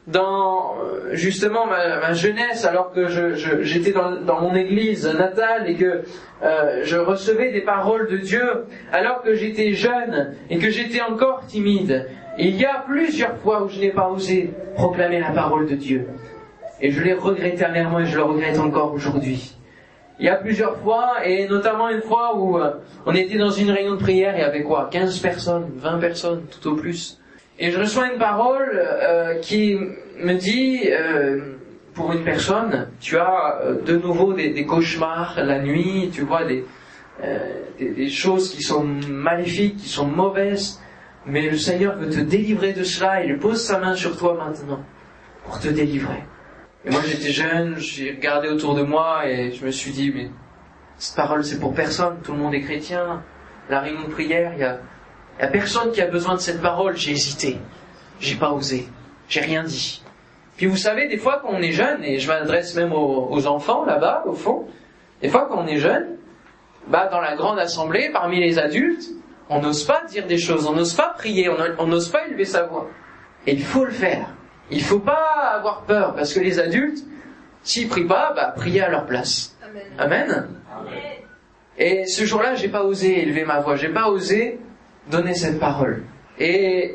Dans 0.08 0.74
justement 1.12 1.66
ma, 1.66 2.12
jeunesse, 2.14 2.64
alors 2.64 2.90
que 2.90 3.06
j'étais 3.62 3.92
dans, 3.92 4.40
mon 4.40 4.56
église 4.56 5.06
natale 5.06 5.70
et 5.70 5.76
que 5.76 6.02
euh, 6.42 6.80
je 6.82 6.96
recevais 6.96 7.52
des 7.52 7.60
paroles 7.60 8.10
de 8.10 8.16
Dieu, 8.16 8.64
alors 8.90 9.22
que 9.22 9.34
j'étais 9.34 9.74
jeune 9.74 10.34
et 10.50 10.58
que 10.58 10.68
j'étais 10.68 11.00
encore 11.00 11.46
timide, 11.46 12.08
il 12.38 12.56
y 12.56 12.64
a 12.64 12.82
plusieurs 12.84 13.36
fois 13.36 13.62
où 13.62 13.68
je 13.68 13.78
n'ai 13.78 13.92
pas 13.92 14.08
osé 14.08 14.50
proclamer 14.74 15.20
la 15.20 15.30
parole 15.30 15.68
de 15.68 15.76
Dieu. 15.76 16.08
Et 16.80 16.90
je 16.90 17.04
l'ai 17.04 17.14
regretté 17.14 17.64
amèrement 17.64 18.00
et 18.00 18.06
je 18.06 18.16
le 18.16 18.24
regrette 18.24 18.58
encore 18.58 18.92
aujourd'hui 18.92 19.54
il 20.22 20.26
y 20.26 20.28
a 20.28 20.36
plusieurs 20.36 20.76
fois, 20.76 21.26
et 21.26 21.48
notamment 21.48 21.88
une 21.88 22.00
fois 22.00 22.36
où 22.36 22.56
euh, 22.56 22.74
on 23.06 23.12
était 23.12 23.36
dans 23.36 23.50
une 23.50 23.72
réunion 23.72 23.96
de 23.96 24.00
prière, 24.00 24.34
il 24.36 24.40
y 24.40 24.44
avait 24.44 24.62
quoi 24.62 24.88
15 24.88 25.18
personnes, 25.18 25.72
20 25.74 25.98
personnes, 25.98 26.42
tout 26.48 26.68
au 26.68 26.76
plus. 26.76 27.18
Et 27.58 27.72
je 27.72 27.80
reçois 27.80 28.06
une 28.06 28.20
parole 28.20 28.70
euh, 28.72 29.40
qui 29.40 29.76
me 30.20 30.34
dit, 30.34 30.88
euh, 30.92 31.56
pour 31.92 32.12
une 32.12 32.22
personne, 32.22 32.88
tu 33.00 33.18
as 33.18 33.62
de 33.84 33.96
nouveau 33.96 34.32
des, 34.32 34.64
cauchemars 34.64 35.40
la 35.42 35.58
nuit, 35.58 36.08
tu 36.12 36.22
vois 36.22 36.44
des, 36.44 36.64
des, 37.80 37.90
des, 37.90 38.08
choses 38.08 38.54
qui 38.54 38.62
sont 38.62 38.84
maléfiques, 38.84 39.78
qui 39.78 39.88
sont 39.88 40.06
mauvaises, 40.06 40.80
mais 41.26 41.50
le 41.50 41.56
Seigneur 41.56 41.96
veut 41.96 42.08
te 42.08 42.20
délivrer 42.20 42.72
de 42.72 42.84
cela, 42.84 43.24
il 43.24 43.38
pose 43.38 43.60
sa 43.60 43.80
main 43.80 43.96
sur 43.96 44.16
toi 44.16 44.34
maintenant 44.34 44.84
pour 45.44 45.58
te 45.58 45.68
délivrer. 45.68 46.22
Et 46.84 46.90
moi 46.90 47.00
j'étais 47.06 47.30
jeune, 47.30 47.76
j'ai 47.78 48.10
regardé 48.10 48.48
autour 48.48 48.74
de 48.74 48.82
moi 48.82 49.28
et 49.28 49.52
je 49.52 49.64
me 49.64 49.70
suis 49.70 49.92
dit, 49.92 50.10
mais 50.12 50.30
cette 50.96 51.16
parole 51.16 51.44
c'est 51.44 51.60
pour 51.60 51.74
personne, 51.74 52.20
tout 52.24 52.32
le 52.32 52.38
monde 52.38 52.54
est 52.54 52.60
chrétien. 52.60 53.22
La 53.70 53.80
réunion 53.80 54.02
de 54.02 54.12
prière, 54.12 54.52
il 54.54 54.60
y 54.60 54.64
a, 54.64 54.80
y 55.40 55.42
a 55.42 55.46
personne 55.46 55.92
qui 55.92 56.00
a 56.00 56.08
besoin 56.08 56.34
de 56.34 56.40
cette 56.40 56.60
parole. 56.60 56.96
J'ai 56.96 57.12
hésité, 57.12 57.58
j'ai 58.18 58.34
pas 58.34 58.50
osé, 58.50 58.88
j'ai 59.28 59.40
rien 59.40 59.62
dit. 59.62 60.02
Puis 60.56 60.66
vous 60.66 60.76
savez, 60.76 61.06
des 61.06 61.18
fois 61.18 61.40
quand 61.40 61.50
on 61.52 61.62
est 61.62 61.72
jeune, 61.72 62.02
et 62.02 62.18
je 62.18 62.26
m'adresse 62.26 62.74
même 62.74 62.92
aux, 62.92 63.28
aux 63.30 63.46
enfants 63.46 63.84
là-bas, 63.84 64.24
au 64.26 64.34
fond, 64.34 64.66
des 65.20 65.28
fois 65.28 65.46
quand 65.48 65.62
on 65.62 65.66
est 65.68 65.78
jeune, 65.78 66.16
bah 66.88 67.08
dans 67.08 67.20
la 67.20 67.36
grande 67.36 67.60
assemblée, 67.60 68.10
parmi 68.12 68.40
les 68.40 68.58
adultes, 68.58 69.08
on 69.48 69.60
n'ose 69.60 69.84
pas 69.84 70.02
dire 70.08 70.26
des 70.26 70.38
choses, 70.38 70.66
on 70.66 70.72
n'ose 70.72 70.94
pas 70.94 71.14
prier, 71.16 71.48
on 71.78 71.86
n'ose 71.86 72.08
pas 72.08 72.26
élever 72.26 72.44
sa 72.44 72.64
voix. 72.64 72.88
Et 73.46 73.52
il 73.52 73.62
faut 73.62 73.84
le 73.84 73.92
faire. 73.92 74.26
Il 74.72 74.78
ne 74.78 74.82
faut 74.82 75.00
pas 75.00 75.52
avoir 75.54 75.82
peur, 75.82 76.14
parce 76.14 76.32
que 76.32 76.40
les 76.40 76.58
adultes, 76.58 77.04
s'ils 77.62 77.88
prient 77.88 78.06
pas, 78.06 78.32
bah, 78.34 78.54
priez 78.56 78.80
à 78.80 78.88
leur 78.88 79.04
place. 79.04 79.54
Amen. 79.98 80.48
Et 81.78 82.06
ce 82.06 82.24
jour-là, 82.24 82.54
j'ai 82.54 82.68
pas 82.68 82.82
osé 82.82 83.22
élever 83.22 83.44
ma 83.44 83.60
voix, 83.60 83.76
j'ai 83.76 83.90
pas 83.90 84.08
osé 84.08 84.58
donner 85.10 85.34
cette 85.34 85.60
parole. 85.60 86.04
Et 86.38 86.94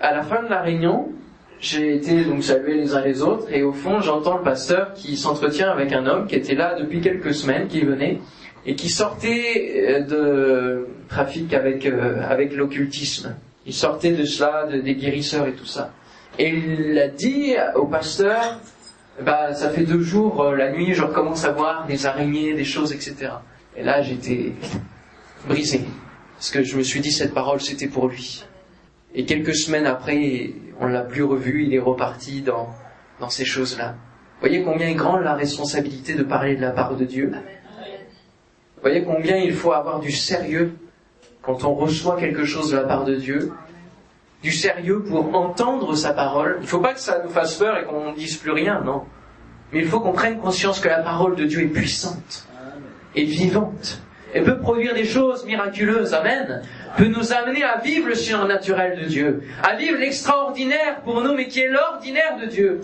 à 0.00 0.14
la 0.14 0.22
fin 0.22 0.42
de 0.42 0.48
la 0.48 0.62
réunion, 0.62 1.12
j'ai 1.60 1.96
été 1.96 2.24
donc 2.24 2.42
salué 2.42 2.74
les 2.74 2.94
uns 2.94 3.02
les 3.02 3.22
autres, 3.22 3.52
et 3.52 3.62
au 3.62 3.72
fond, 3.72 4.00
j'entends 4.00 4.38
le 4.38 4.42
pasteur 4.42 4.94
qui 4.94 5.16
s'entretient 5.18 5.70
avec 5.70 5.92
un 5.92 6.06
homme 6.06 6.26
qui 6.26 6.34
était 6.34 6.54
là 6.54 6.74
depuis 6.80 7.02
quelques 7.02 7.34
semaines, 7.34 7.68
qui 7.68 7.82
venait, 7.82 8.20
et 8.64 8.74
qui 8.74 8.88
sortait 8.88 9.84
euh, 9.86 10.00
de 10.00 10.86
trafic 11.08 11.52
avec, 11.52 11.84
euh, 11.84 12.22
avec 12.26 12.54
l'occultisme. 12.54 13.36
Il 13.66 13.74
sortait 13.74 14.12
de 14.12 14.24
cela, 14.24 14.66
de, 14.66 14.78
des 14.80 14.94
guérisseurs 14.94 15.46
et 15.46 15.52
tout 15.52 15.66
ça. 15.66 15.92
Et 16.38 16.48
il 16.48 16.98
a 16.98 17.08
dit 17.08 17.54
au 17.74 17.86
pasteur, 17.86 18.58
bah, 19.20 19.54
ça 19.54 19.70
fait 19.70 19.84
deux 19.84 20.00
jours, 20.00 20.42
euh, 20.42 20.56
la 20.56 20.72
nuit, 20.72 20.94
je 20.94 21.02
recommence 21.02 21.44
à 21.44 21.52
voir 21.52 21.86
des 21.86 22.06
araignées, 22.06 22.54
des 22.54 22.64
choses, 22.64 22.92
etc. 22.92 23.32
Et 23.76 23.82
là, 23.82 24.00
j'étais 24.02 24.52
brisé. 25.46 25.84
Parce 26.36 26.50
que 26.50 26.62
je 26.62 26.76
me 26.76 26.82
suis 26.82 27.00
dit, 27.00 27.12
cette 27.12 27.34
parole, 27.34 27.60
c'était 27.60 27.88
pour 27.88 28.08
lui. 28.08 28.44
Et 29.14 29.26
quelques 29.26 29.54
semaines 29.54 29.86
après, 29.86 30.54
on 30.80 30.86
l'a 30.86 31.02
plus 31.02 31.22
revu, 31.22 31.64
il 31.66 31.74
est 31.74 31.78
reparti 31.78 32.40
dans, 32.40 32.70
dans 33.20 33.28
ces 33.28 33.44
choses-là. 33.44 33.94
Voyez 34.40 34.62
combien 34.62 34.88
est 34.88 34.94
grande 34.94 35.22
la 35.22 35.34
responsabilité 35.34 36.14
de 36.14 36.22
parler 36.22 36.56
de 36.56 36.62
la 36.62 36.70
part 36.70 36.96
de 36.96 37.04
Dieu. 37.04 37.32
Voyez 38.80 39.04
combien 39.04 39.36
il 39.36 39.52
faut 39.52 39.72
avoir 39.72 40.00
du 40.00 40.10
sérieux 40.10 40.72
quand 41.42 41.64
on 41.64 41.74
reçoit 41.74 42.16
quelque 42.16 42.44
chose 42.44 42.70
de 42.70 42.76
la 42.76 42.84
part 42.84 43.04
de 43.04 43.14
Dieu, 43.14 43.52
du 44.42 44.50
sérieux 44.50 45.02
pour 45.02 45.34
entendre 45.34 45.94
sa 45.94 46.12
parole. 46.12 46.56
Il 46.58 46.62
ne 46.62 46.66
faut 46.66 46.80
pas 46.80 46.94
que 46.94 47.00
ça 47.00 47.20
nous 47.22 47.30
fasse 47.30 47.56
peur 47.56 47.78
et 47.78 47.84
qu'on 47.84 48.10
ne 48.10 48.16
dise 48.16 48.36
plus 48.36 48.50
rien, 48.50 48.80
non. 48.80 49.04
Mais 49.72 49.80
il 49.80 49.86
faut 49.86 50.00
qu'on 50.00 50.12
prenne 50.12 50.38
conscience 50.38 50.80
que 50.80 50.88
la 50.88 50.98
parole 50.98 51.36
de 51.36 51.44
Dieu 51.44 51.62
est 51.62 51.68
puissante 51.68 52.46
et 53.14 53.24
vivante. 53.24 54.02
Elle 54.34 54.44
peut 54.44 54.58
produire 54.58 54.94
des 54.94 55.04
choses 55.04 55.44
miraculeuses, 55.44 56.14
amen. 56.14 56.62
Peut 56.96 57.06
nous 57.06 57.32
amener 57.32 57.62
à 57.62 57.78
vivre 57.78 58.08
le 58.08 58.14
surnaturel 58.14 58.98
de 58.98 59.04
Dieu, 59.04 59.42
à 59.62 59.76
vivre 59.76 59.98
l'extraordinaire 59.98 61.00
pour 61.04 61.22
nous, 61.22 61.34
mais 61.34 61.48
qui 61.48 61.60
est 61.60 61.68
l'ordinaire 61.68 62.36
de 62.38 62.46
Dieu. 62.46 62.80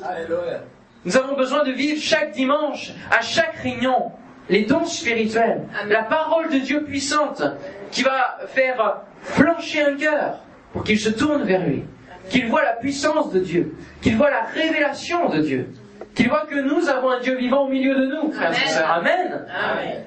Nous 1.04 1.16
avons 1.16 1.36
besoin 1.36 1.64
de 1.64 1.72
vivre 1.72 2.00
chaque 2.00 2.32
dimanche, 2.32 2.92
à 3.10 3.20
chaque 3.22 3.56
réunion, 3.56 4.12
les 4.48 4.64
dons 4.64 4.84
spirituels, 4.84 5.62
la 5.88 6.02
parole 6.02 6.50
de 6.50 6.58
Dieu 6.58 6.84
puissante, 6.84 7.42
qui 7.90 8.02
va 8.02 8.38
faire 8.48 9.02
flancher 9.22 9.82
un 9.82 9.96
cœur 9.96 10.38
pour 10.72 10.84
qu'il 10.84 10.98
se 10.98 11.10
tourne 11.10 11.44
vers 11.44 11.66
lui, 11.66 11.84
qu'il 12.28 12.48
voit 12.48 12.62
la 12.62 12.74
puissance 12.74 13.32
de 13.32 13.40
Dieu, 13.40 13.74
qu'il 14.02 14.16
voit 14.16 14.30
la 14.30 14.44
révélation 14.44 15.28
de 15.28 15.40
Dieu, 15.40 15.68
qu'il 16.14 16.28
voit 16.28 16.46
que 16.46 16.60
nous 16.60 16.88
avons 16.88 17.10
un 17.10 17.20
Dieu 17.20 17.36
vivant 17.36 17.66
au 17.66 17.68
milieu 17.68 17.94
de 17.94 18.06
nous, 18.06 18.32
Amen. 18.84 19.46
Amen. 19.54 20.04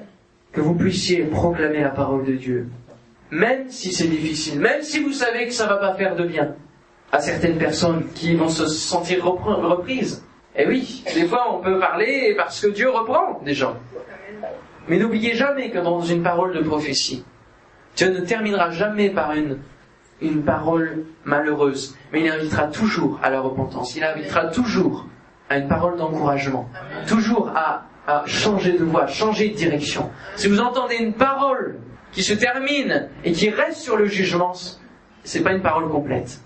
Que 0.52 0.60
vous 0.60 0.74
puissiez 0.74 1.24
proclamer 1.24 1.80
la 1.80 1.90
parole 1.90 2.24
de 2.24 2.32
Dieu, 2.32 2.68
même 3.30 3.70
si 3.70 3.92
c'est 3.92 4.08
difficile, 4.08 4.60
même 4.60 4.82
si 4.82 5.00
vous 5.00 5.12
savez 5.12 5.46
que 5.46 5.52
ça 5.52 5.66
va 5.66 5.76
pas 5.76 5.94
faire 5.94 6.14
de 6.14 6.24
bien 6.24 6.54
à 7.10 7.20
certaines 7.20 7.58
personnes 7.58 8.06
qui 8.14 8.34
vont 8.34 8.48
se 8.48 8.66
sentir 8.66 9.24
reprises. 9.24 10.24
Et 10.54 10.64
eh 10.64 10.68
oui, 10.68 11.02
des 11.14 11.26
fois 11.26 11.46
on 11.54 11.62
peut 11.62 11.78
parler 11.78 12.34
parce 12.36 12.60
que 12.60 12.68
Dieu 12.68 12.90
reprend 12.90 13.40
des 13.42 13.54
gens. 13.54 13.76
Mais 14.88 14.98
n'oubliez 14.98 15.34
jamais 15.34 15.70
que 15.70 15.78
dans 15.78 16.00
une 16.00 16.22
parole 16.22 16.54
de 16.54 16.60
prophétie, 16.60 17.24
Dieu 17.96 18.10
ne 18.10 18.20
terminera 18.20 18.70
jamais 18.70 19.10
par 19.10 19.32
une, 19.32 19.58
une 20.22 20.42
parole 20.42 21.04
malheureuse, 21.24 21.96
mais 22.12 22.20
il 22.20 22.28
invitera 22.28 22.66
toujours 22.68 23.18
à 23.22 23.30
la 23.30 23.40
repentance, 23.40 23.96
il 23.96 24.04
invitera 24.04 24.46
toujours 24.46 25.06
à 25.48 25.58
une 25.58 25.68
parole 25.68 25.96
d'encouragement, 25.96 26.68
toujours 27.06 27.50
à, 27.54 27.84
à 28.06 28.24
changer 28.26 28.72
de 28.72 28.84
voie, 28.84 29.06
changer 29.06 29.50
de 29.50 29.54
direction. 29.54 30.10
Si 30.36 30.48
vous 30.48 30.60
entendez 30.60 30.96
une 30.96 31.12
parole 31.14 31.76
qui 32.12 32.22
se 32.22 32.34
termine 32.34 33.08
et 33.24 33.32
qui 33.32 33.50
reste 33.50 33.78
sur 33.80 33.96
le 33.96 34.06
jugement, 34.06 34.52
c'est 35.24 35.42
pas 35.42 35.52
une 35.52 35.62
parole 35.62 35.88
complète. 35.90 36.40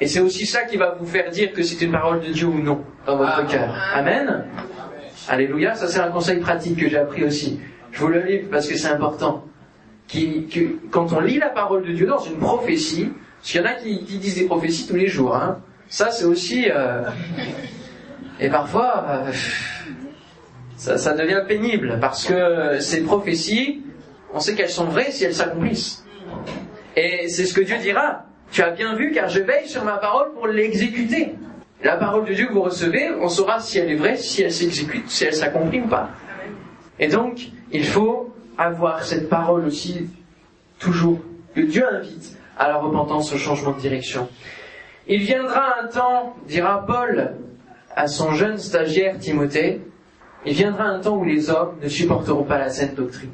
Et 0.00 0.06
c'est 0.06 0.20
aussi 0.20 0.46
ça 0.46 0.62
qui 0.64 0.76
va 0.76 0.94
vous 0.98 1.06
faire 1.06 1.30
dire 1.30 1.52
que 1.52 1.62
c'est 1.62 1.84
une 1.84 1.92
parole 1.92 2.20
de 2.20 2.28
Dieu 2.32 2.46
ou 2.46 2.60
non 2.60 2.84
dans 3.06 3.16
votre 3.16 3.46
cœur. 3.46 3.74
Amen. 3.94 4.44
Alléluia, 5.28 5.74
ça 5.74 5.88
c'est 5.88 6.00
un 6.00 6.10
conseil 6.10 6.40
pratique 6.40 6.78
que 6.78 6.88
j'ai 6.88 6.98
appris 6.98 7.24
aussi. 7.24 7.60
Je 7.92 8.00
vous 8.00 8.08
le 8.08 8.20
livre 8.20 8.48
parce 8.50 8.68
que 8.68 8.76
c'est 8.76 8.88
important. 8.88 9.44
Quand 10.90 11.12
on 11.12 11.20
lit 11.20 11.38
la 11.38 11.50
parole 11.50 11.84
de 11.86 11.92
Dieu 11.92 12.06
dans 12.06 12.18
une 12.18 12.38
prophétie, 12.38 13.12
parce 13.38 13.52
qu'il 13.52 13.60
y 13.60 13.64
en 13.64 13.66
a 13.66 13.74
qui, 13.74 14.18
disent 14.18 14.36
des 14.36 14.46
prophéties 14.46 14.86
tous 14.86 14.96
les 14.96 15.08
jours, 15.08 15.36
hein, 15.36 15.58
ça 15.88 16.10
c'est 16.10 16.24
aussi... 16.24 16.66
Euh, 16.70 17.02
et 18.40 18.48
parfois, 18.48 19.04
euh, 19.08 19.32
ça 20.76 21.14
devient 21.14 21.42
pénible, 21.46 21.98
parce 22.00 22.24
que 22.24 22.78
ces 22.80 23.02
prophéties, 23.02 23.82
on 24.32 24.40
sait 24.40 24.54
qu'elles 24.54 24.68
sont 24.68 24.86
vraies 24.86 25.10
si 25.10 25.24
elles 25.24 25.34
s'accomplissent. 25.34 26.04
Et 26.96 27.28
c'est 27.28 27.44
ce 27.44 27.54
que 27.54 27.60
Dieu 27.60 27.78
dira. 27.78 28.24
Tu 28.50 28.62
as 28.62 28.70
bien 28.70 28.94
vu 28.94 29.12
car 29.12 29.28
je 29.28 29.40
veille 29.40 29.68
sur 29.68 29.84
ma 29.84 29.98
parole 29.98 30.32
pour 30.32 30.46
l'exécuter. 30.46 31.34
La 31.82 31.96
parole 31.96 32.24
de 32.24 32.34
Dieu 32.34 32.46
que 32.46 32.52
vous 32.52 32.62
recevez, 32.62 33.10
on 33.20 33.28
saura 33.28 33.60
si 33.60 33.78
elle 33.78 33.90
est 33.90 33.96
vraie, 33.96 34.16
si 34.16 34.42
elle 34.42 34.52
s'exécute, 34.52 35.08
si 35.08 35.24
elle 35.24 35.34
s'accomplit 35.34 35.80
ou 35.80 35.86
pas. 35.86 36.10
Et 36.98 37.08
donc, 37.08 37.50
il 37.70 37.84
faut 37.84 38.27
avoir 38.58 39.04
cette 39.04 39.28
parole 39.28 39.64
aussi, 39.64 40.10
toujours, 40.78 41.20
que 41.54 41.60
Dieu 41.60 41.84
invite 41.90 42.36
à 42.58 42.68
la 42.68 42.76
repentance, 42.76 43.32
au 43.32 43.38
changement 43.38 43.72
de 43.72 43.80
direction. 43.80 44.28
Il 45.06 45.22
viendra 45.22 45.80
un 45.80 45.86
temps, 45.86 46.36
dira 46.46 46.84
Paul 46.84 47.36
à 47.96 48.06
son 48.06 48.32
jeune 48.32 48.58
stagiaire 48.58 49.18
Timothée, 49.18 49.80
il 50.44 50.52
viendra 50.52 50.84
un 50.84 51.00
temps 51.00 51.16
où 51.16 51.24
les 51.24 51.50
hommes 51.50 51.76
ne 51.82 51.88
supporteront 51.88 52.44
pas 52.44 52.58
la 52.58 52.68
saine 52.68 52.94
doctrine, 52.94 53.32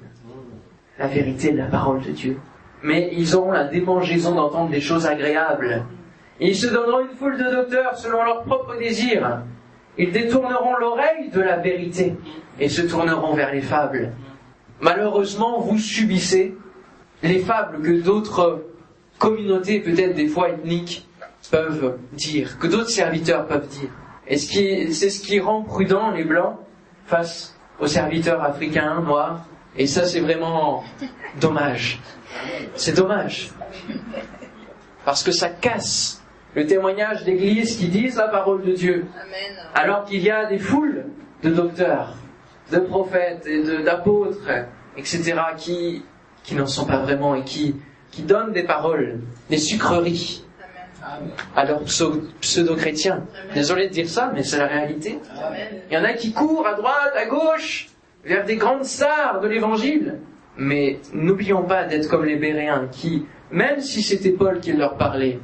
la 0.99 1.07
vérité 1.07 1.53
de 1.53 1.59
la 1.59 1.67
parole 1.67 2.01
de 2.01 2.11
Dieu. 2.11 2.39
Mais 2.83 3.11
ils 3.13 3.35
auront 3.35 3.51
la 3.51 3.65
démangeaison 3.65 4.35
d'entendre 4.35 4.71
des 4.71 4.81
choses 4.81 5.07
agréables 5.07 5.85
ils 6.41 6.57
se 6.57 6.67
donneront 6.67 7.01
une 7.01 7.17
foule 7.17 7.39
de 7.39 7.51
docteurs 7.51 7.97
selon 7.97 8.25
leurs 8.25 8.43
propres 8.43 8.77
désirs. 8.77 9.43
Ils 9.97 10.11
détourneront 10.11 10.77
l'oreille 10.77 11.31
de 11.33 11.41
la 11.41 11.59
vérité 11.59 12.15
et 12.59 12.69
se 12.69 12.83
tourneront 12.83 13.35
vers 13.35 13.53
les 13.53 13.61
fables. 13.61 14.13
Malheureusement, 14.81 15.61
vous 15.61 15.79
subissez 15.79 16.57
les 17.23 17.39
fables 17.39 17.83
que 17.83 18.03
d'autres 18.03 18.65
communautés, 19.19 19.81
peut-être 19.81 20.15
des 20.15 20.29
fois 20.29 20.51
ethniques, 20.51 21.09
peuvent 21.51 21.99
dire, 22.13 22.59
que 22.59 22.67
d'autres 22.67 22.91
serviteurs 22.91 23.47
peuvent 23.47 23.69
dire. 23.69 23.91
Et 24.27 24.39
c'est 24.39 25.11
ce 25.11 25.21
qui 25.21 25.41
rend 25.41 25.63
prudent 25.63 26.11
les 26.11 26.25
blancs 26.25 26.57
face 27.07 27.57
aux 27.79 27.87
serviteurs 27.87 28.43
africains, 28.43 29.01
noirs. 29.01 29.45
Et 29.77 29.87
ça, 29.87 30.07
c'est 30.07 30.21
vraiment 30.21 30.85
dommage. 31.41 32.01
C'est 32.77 32.97
dommage. 32.97 33.51
Parce 35.05 35.23
que 35.23 35.33
ça 35.33 35.51
casse 35.51 36.23
le 36.55 36.67
témoignage 36.67 37.25
d'églises 37.25 37.77
qui 37.77 37.89
disent 37.89 38.17
la 38.17 38.29
parole 38.29 38.63
de 38.63 38.73
Dieu. 38.73 39.07
Alors 39.75 40.05
qu'il 40.05 40.23
y 40.23 40.31
a 40.31 40.47
des 40.47 40.59
foules 40.59 41.07
de 41.43 41.51
docteurs, 41.51 42.15
de 42.73 42.79
prophètes 42.79 43.47
et 43.47 43.83
d'apôtres, 43.83 44.51
etc., 44.97 45.35
qui, 45.57 46.03
qui 46.43 46.55
n'en 46.55 46.67
sont 46.67 46.87
pas 46.87 46.99
vraiment 46.99 47.35
et 47.35 47.43
qui, 47.43 47.77
qui 48.11 48.23
donnent 48.23 48.53
des 48.53 48.63
paroles, 48.63 49.21
des 49.51 49.59
sucreries 49.59 50.45
à 51.55 51.65
leurs 51.65 51.83
pseudo-chrétiens. 51.85 53.25
Désolé 53.55 53.89
de 53.89 53.93
dire 53.93 54.09
ça, 54.09 54.33
mais 54.35 54.43
c'est 54.43 54.59
la 54.59 54.67
réalité. 54.67 55.19
Il 55.91 55.95
y 55.95 55.99
en 55.99 56.05
a 56.05 56.15
qui 56.15 56.33
courent 56.33 56.67
à 56.67 56.75
droite, 56.75 57.13
à 57.15 57.27
gauche, 57.27 57.89
vers 58.25 58.45
des 58.45 58.57
grandes 58.57 58.85
stars 58.85 59.41
de 59.41 59.49
l'évangile. 59.49 60.21
Mais 60.57 61.01
n'oublions 61.13 61.65
pas 61.65 61.85
d'être 61.85 62.09
comme 62.09 62.25
les 62.25 62.37
Béréens 62.37 62.89
qui, 62.91 63.27
même 63.51 63.81
si 63.81 64.03
c'était 64.03 64.31
Paul 64.31 64.61
qui 64.61 64.73
leur 64.73 64.97
parlait, 64.97 65.41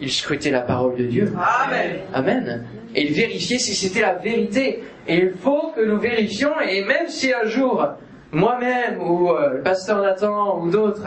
il 0.00 0.10
scrutait 0.10 0.50
la 0.50 0.62
parole 0.62 0.96
de 0.96 1.04
Dieu. 1.04 1.32
Amen. 1.36 2.00
Amen. 2.12 2.66
Et 2.94 3.06
il 3.06 3.12
vérifiait 3.12 3.58
si 3.58 3.74
c'était 3.74 4.00
la 4.00 4.14
vérité. 4.14 4.82
Et 5.08 5.18
il 5.18 5.32
faut 5.32 5.72
que 5.74 5.84
nous 5.84 5.98
vérifions, 5.98 6.60
et 6.60 6.84
même 6.84 7.08
si 7.08 7.32
un 7.32 7.44
jour, 7.44 7.86
moi-même, 8.32 9.00
ou 9.00 9.30
euh, 9.30 9.54
le 9.54 9.62
pasteur 9.62 10.02
Nathan, 10.02 10.60
ou 10.60 10.70
d'autres, 10.70 11.06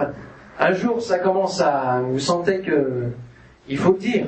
un 0.58 0.72
jour 0.72 1.02
ça 1.02 1.20
commence 1.20 1.62
à, 1.62 2.02
vous 2.02 2.20
sentez 2.20 2.62
que, 2.62 3.12
il 3.68 3.78
faut 3.78 3.94
le 3.94 4.00
dire. 4.00 4.28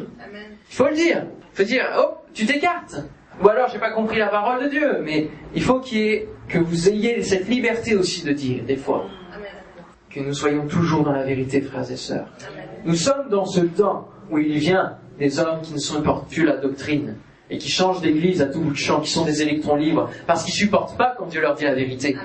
Il 0.70 0.76
faut 0.76 0.88
le 0.88 0.96
dire. 0.96 1.26
Il 1.54 1.58
faut 1.58 1.64
dire, 1.64 1.86
oh, 2.00 2.18
tu 2.34 2.46
t'écartes. 2.46 2.98
Ou 3.44 3.48
alors 3.48 3.70
j'ai 3.70 3.80
pas 3.80 3.92
compris 3.92 4.20
la 4.20 4.28
parole 4.28 4.64
de 4.64 4.70
Dieu. 4.70 5.02
Mais 5.04 5.30
il 5.56 5.62
faut 5.62 5.80
qu'il 5.80 5.98
y 5.98 6.10
ait, 6.10 6.30
que 6.48 6.60
vous 6.60 6.90
ayez 6.90 7.24
cette 7.24 7.48
liberté 7.48 7.96
aussi 7.96 8.24
de 8.26 8.34
dire, 8.34 8.64
des 8.66 8.76
fois. 8.76 9.06
Amen. 9.34 9.48
Que 10.10 10.20
nous 10.20 10.34
soyons 10.34 10.68
toujours 10.68 11.04
dans 11.04 11.14
la 11.14 11.24
vérité, 11.24 11.62
frères 11.62 11.90
et 11.90 11.96
sœurs. 11.96 12.28
Amen. 12.52 12.68
Nous 12.86 12.96
sommes 12.96 13.30
dans 13.30 13.46
ce 13.46 13.62
temps 13.62 14.10
où 14.30 14.38
il 14.38 14.58
vient 14.58 14.98
des 15.18 15.40
hommes 15.40 15.62
qui 15.62 15.74
ne 15.74 15.80
supportent 15.80 16.30
plus 16.30 16.46
la 16.46 16.58
doctrine 16.58 17.16
et 17.52 17.58
qui 17.58 17.70
changent 17.70 18.00
d'église 18.00 18.42
à 18.42 18.46
tout 18.46 18.62
bout 18.62 18.72
de 18.72 18.78
champ, 18.78 19.02
qui 19.02 19.12
sont 19.12 19.26
des 19.26 19.42
électrons 19.42 19.76
libres, 19.76 20.10
parce 20.26 20.46
qu'ils 20.46 20.54
supportent 20.54 20.98
pas 20.98 21.14
quand 21.18 21.26
Dieu 21.28 21.42
leur 21.42 21.54
dit 21.54 21.66
la 21.66 21.76
vérité. 21.76 22.16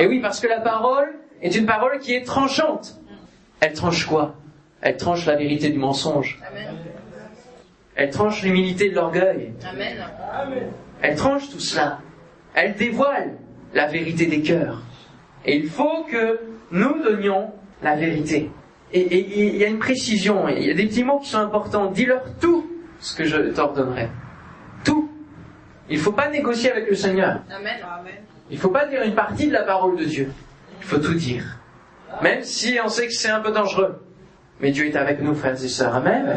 Et 0.00 0.06
oui, 0.06 0.20
parce 0.20 0.40
que 0.40 0.48
la 0.48 0.60
parole 0.60 1.10
est 1.42 1.54
une 1.54 1.66
parole 1.66 1.98
qui 2.00 2.14
est 2.14 2.24
tranchante. 2.24 2.98
Elle 3.60 3.74
tranche 3.74 4.06
quoi? 4.06 4.36
Elle 4.80 4.96
tranche 4.96 5.26
la 5.26 5.36
vérité 5.36 5.68
du 5.68 5.78
mensonge. 5.78 6.40
Elle 7.94 8.08
tranche 8.08 8.42
l'humilité 8.42 8.88
de 8.88 8.94
l'orgueil. 8.94 9.52
Elle 11.02 11.14
tranche 11.14 11.50
tout 11.50 11.60
cela. 11.60 11.98
Elle 12.54 12.74
dévoile 12.74 13.36
la 13.74 13.86
vérité 13.86 14.24
des 14.26 14.40
cœurs. 14.40 14.80
Et 15.44 15.56
il 15.56 15.68
faut 15.68 16.04
que 16.04 16.40
nous 16.72 17.02
donnions 17.02 17.52
la 17.82 17.96
vérité. 17.96 18.50
Et, 18.94 19.50
il 19.50 19.56
y 19.56 19.64
a 19.64 19.68
une 19.68 19.78
précision, 19.78 20.48
il 20.48 20.66
y 20.66 20.70
a 20.70 20.74
des 20.74 20.86
petits 20.86 21.04
mots 21.04 21.18
qui 21.18 21.28
sont 21.28 21.38
importants. 21.38 21.90
Dis-leur 21.90 22.22
tout 22.40 22.66
ce 22.98 23.14
que 23.14 23.24
je 23.24 23.52
t'ordonnerai. 23.52 24.08
Il 25.90 25.98
ne 25.98 26.02
faut 26.02 26.12
pas 26.12 26.28
négocier 26.28 26.70
avec 26.70 26.88
le 26.88 26.94
Seigneur. 26.94 27.40
Il 28.48 28.56
ne 28.56 28.60
faut 28.60 28.70
pas 28.70 28.86
dire 28.86 29.02
une 29.02 29.14
partie 29.14 29.48
de 29.48 29.52
la 29.52 29.64
parole 29.64 29.96
de 29.96 30.04
Dieu. 30.04 30.32
Il 30.80 30.86
faut 30.86 30.98
tout 30.98 31.14
dire. 31.14 31.42
Même 32.22 32.44
si 32.44 32.78
on 32.82 32.88
sait 32.88 33.08
que 33.08 33.12
c'est 33.12 33.28
un 33.28 33.40
peu 33.40 33.50
dangereux. 33.50 34.00
Mais 34.60 34.70
Dieu 34.70 34.86
est 34.86 34.96
avec 34.96 35.20
nous, 35.20 35.34
frères 35.34 35.62
et 35.62 35.68
sœurs. 35.68 35.96
Amen. 35.96 36.36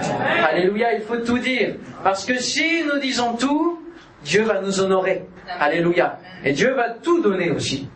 Alléluia, 0.50 0.94
il 0.94 1.02
faut 1.02 1.18
tout 1.18 1.38
dire. 1.38 1.76
Parce 2.04 2.26
que 2.26 2.36
si 2.40 2.84
nous 2.84 3.00
disons 3.00 3.36
tout, 3.36 3.80
Dieu 4.24 4.44
va 4.44 4.60
nous 4.60 4.80
honorer. 4.80 5.26
Alléluia. 5.60 6.18
Et 6.44 6.54
Dieu 6.54 6.74
va 6.74 6.90
tout 6.90 7.22
donner 7.22 7.52
aussi. 7.52 7.88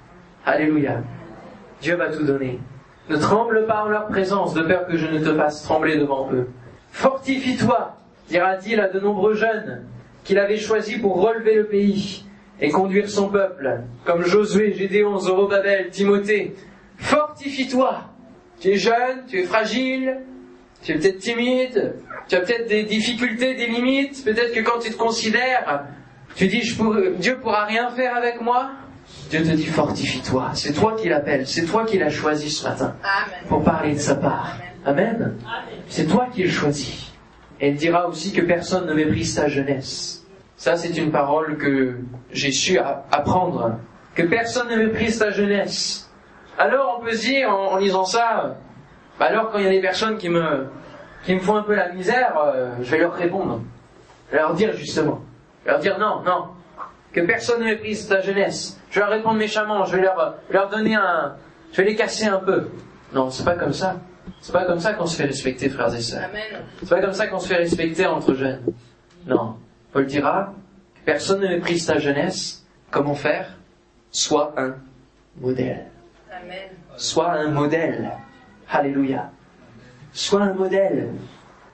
Alléluia. 0.45 1.01
Dieu 1.81 1.95
va 1.95 2.09
tout 2.09 2.23
donner. 2.23 2.59
Ne 3.09 3.17
tremble 3.17 3.65
pas 3.65 3.83
en 3.83 3.87
leur 3.87 4.07
présence, 4.07 4.53
de 4.53 4.61
peur 4.61 4.85
que 4.85 4.97
je 4.97 5.07
ne 5.07 5.19
te 5.19 5.33
fasse 5.35 5.63
trembler 5.63 5.97
devant 5.97 6.29
eux. 6.33 6.49
Fortifie-toi, 6.91 7.95
dira-t-il 8.29 8.79
à 8.79 8.89
de 8.89 8.99
nombreux 8.99 9.33
jeunes 9.33 9.85
qu'il 10.27 10.37
avait 10.39 10.57
choisis 10.57 10.97
pour 10.97 11.21
relever 11.21 11.55
le 11.55 11.67
pays 11.67 12.25
et 12.59 12.69
conduire 12.69 13.09
son 13.09 13.29
peuple, 13.29 13.79
comme 14.03 14.25
Josué, 14.25 14.73
Gédéon, 14.73 15.17
Zorobabel, 15.19 15.89
Timothée. 15.89 16.53
Fortifie-toi. 16.97 18.01
Tu 18.59 18.71
es 18.71 18.75
jeune, 18.75 19.23
tu 19.27 19.39
es 19.39 19.43
fragile, 19.43 20.17
tu 20.83 20.91
es 20.91 20.95
peut-être 20.95 21.19
timide, 21.19 21.95
tu 22.27 22.35
as 22.35 22.41
peut-être 22.41 22.67
des 22.67 22.83
difficultés, 22.83 23.55
des 23.55 23.67
limites, 23.67 24.25
peut-être 24.25 24.53
que 24.53 24.59
quand 24.59 24.79
tu 24.79 24.91
te 24.91 24.97
considères, 24.97 25.85
tu 26.35 26.47
dis 26.47 26.61
je 26.61 26.83
ne 26.83 27.11
Dieu 27.11 27.37
pourra 27.37 27.63
rien 27.63 27.89
faire 27.91 28.13
avec 28.13 28.41
moi. 28.41 28.71
Dieu 29.29 29.43
te 29.43 29.51
dit 29.51 29.65
fortifie-toi. 29.65 30.51
C'est 30.55 30.73
toi 30.73 30.97
qui 30.99 31.07
l'appelle, 31.07 31.47
c'est 31.47 31.63
toi 31.63 31.85
qui 31.85 31.97
l'as 31.97 32.09
choisi 32.09 32.49
ce 32.49 32.67
matin 32.67 32.97
pour 33.47 33.63
parler 33.63 33.93
de 33.93 33.99
sa 33.99 34.15
part. 34.15 34.57
Amen. 34.85 35.37
C'est 35.87 36.07
toi 36.07 36.27
qui 36.33 36.43
le 36.43 36.49
choisis. 36.49 37.13
Il 37.61 37.75
dira 37.75 38.07
aussi 38.07 38.33
que 38.33 38.41
personne 38.41 38.85
ne 38.85 38.93
méprise 38.93 39.35
ta 39.35 39.47
jeunesse. 39.47 40.25
Ça, 40.55 40.75
c'est 40.75 40.95
une 40.97 41.11
parole 41.11 41.57
que 41.57 41.97
j'ai 42.31 42.51
su 42.51 42.79
apprendre. 42.79 43.77
Que 44.15 44.23
personne 44.23 44.69
ne 44.69 44.75
méprise 44.75 45.19
ta 45.19 45.31
jeunesse. 45.31 46.09
Alors, 46.57 46.97
on 46.99 47.05
peut 47.05 47.13
se 47.13 47.21
dire, 47.21 47.49
en, 47.49 47.77
lisant 47.77 48.05
ça, 48.05 48.57
bah 49.19 49.25
alors 49.25 49.51
quand 49.51 49.59
il 49.59 49.65
y 49.65 49.67
a 49.67 49.71
des 49.71 49.81
personnes 49.81 50.17
qui 50.17 50.29
me, 50.29 50.67
qui 51.23 51.35
me 51.35 51.39
font 51.39 51.55
un 51.55 51.63
peu 51.63 51.75
la 51.75 51.89
misère, 51.89 52.35
euh, 52.43 52.71
je 52.81 52.91
vais 52.91 52.97
leur 52.99 53.13
répondre. 53.13 53.61
Je 54.29 54.35
vais 54.35 54.41
leur 54.41 54.53
dire 54.53 54.73
justement. 54.73 55.21
Je 55.61 55.65
vais 55.65 55.71
leur 55.71 55.79
dire 55.79 55.99
non, 55.99 56.21
non. 56.23 56.47
Que 57.13 57.21
personne 57.21 57.61
ne 57.61 57.65
méprise 57.65 58.07
ta 58.07 58.21
jeunesse. 58.21 58.79
Je 58.89 58.99
vais 58.99 59.05
leur 59.05 59.13
répondre 59.13 59.37
méchamment. 59.37 59.85
Je 59.85 59.95
vais 59.95 60.01
leur, 60.01 60.35
leur 60.49 60.69
donner 60.69 60.95
un, 60.95 61.35
je 61.71 61.77
vais 61.77 61.89
les 61.89 61.95
casser 61.95 62.25
un 62.25 62.39
peu. 62.39 62.69
Non, 63.13 63.29
c'est 63.29 63.45
pas 63.45 63.55
comme 63.55 63.73
ça. 63.73 63.95
C'est 64.47 64.53
pas 64.53 64.63
comme 64.63 64.79
ça 64.79 64.93
qu'on 64.93 65.05
se 65.05 65.17
fait 65.17 65.25
respecter, 65.25 65.67
frères 65.67 65.93
et 65.93 65.99
sœurs. 65.99 66.29
C'est 66.79 66.87
pas 66.87 67.01
comme 67.01 67.11
ça 67.11 67.27
qu'on 67.27 67.37
se 67.37 67.49
fait 67.49 67.57
respecter 67.57 68.05
entre 68.05 68.33
jeunes. 68.33 68.61
Non. 69.25 69.57
Paul 69.91 70.05
dira, 70.05 70.53
personne 71.03 71.41
ne 71.41 71.49
méprise 71.49 71.85
ta 71.85 71.99
jeunesse. 71.99 72.65
Comment 72.89 73.13
faire? 73.13 73.57
Sois 74.09 74.53
un 74.55 74.75
modèle. 75.41 75.87
Amen. 76.31 76.69
Sois 76.95 77.29
un 77.29 77.49
modèle. 77.49 78.09
Alléluia. 78.71 79.31
Sois 80.13 80.43
un 80.43 80.53
modèle. 80.53 81.09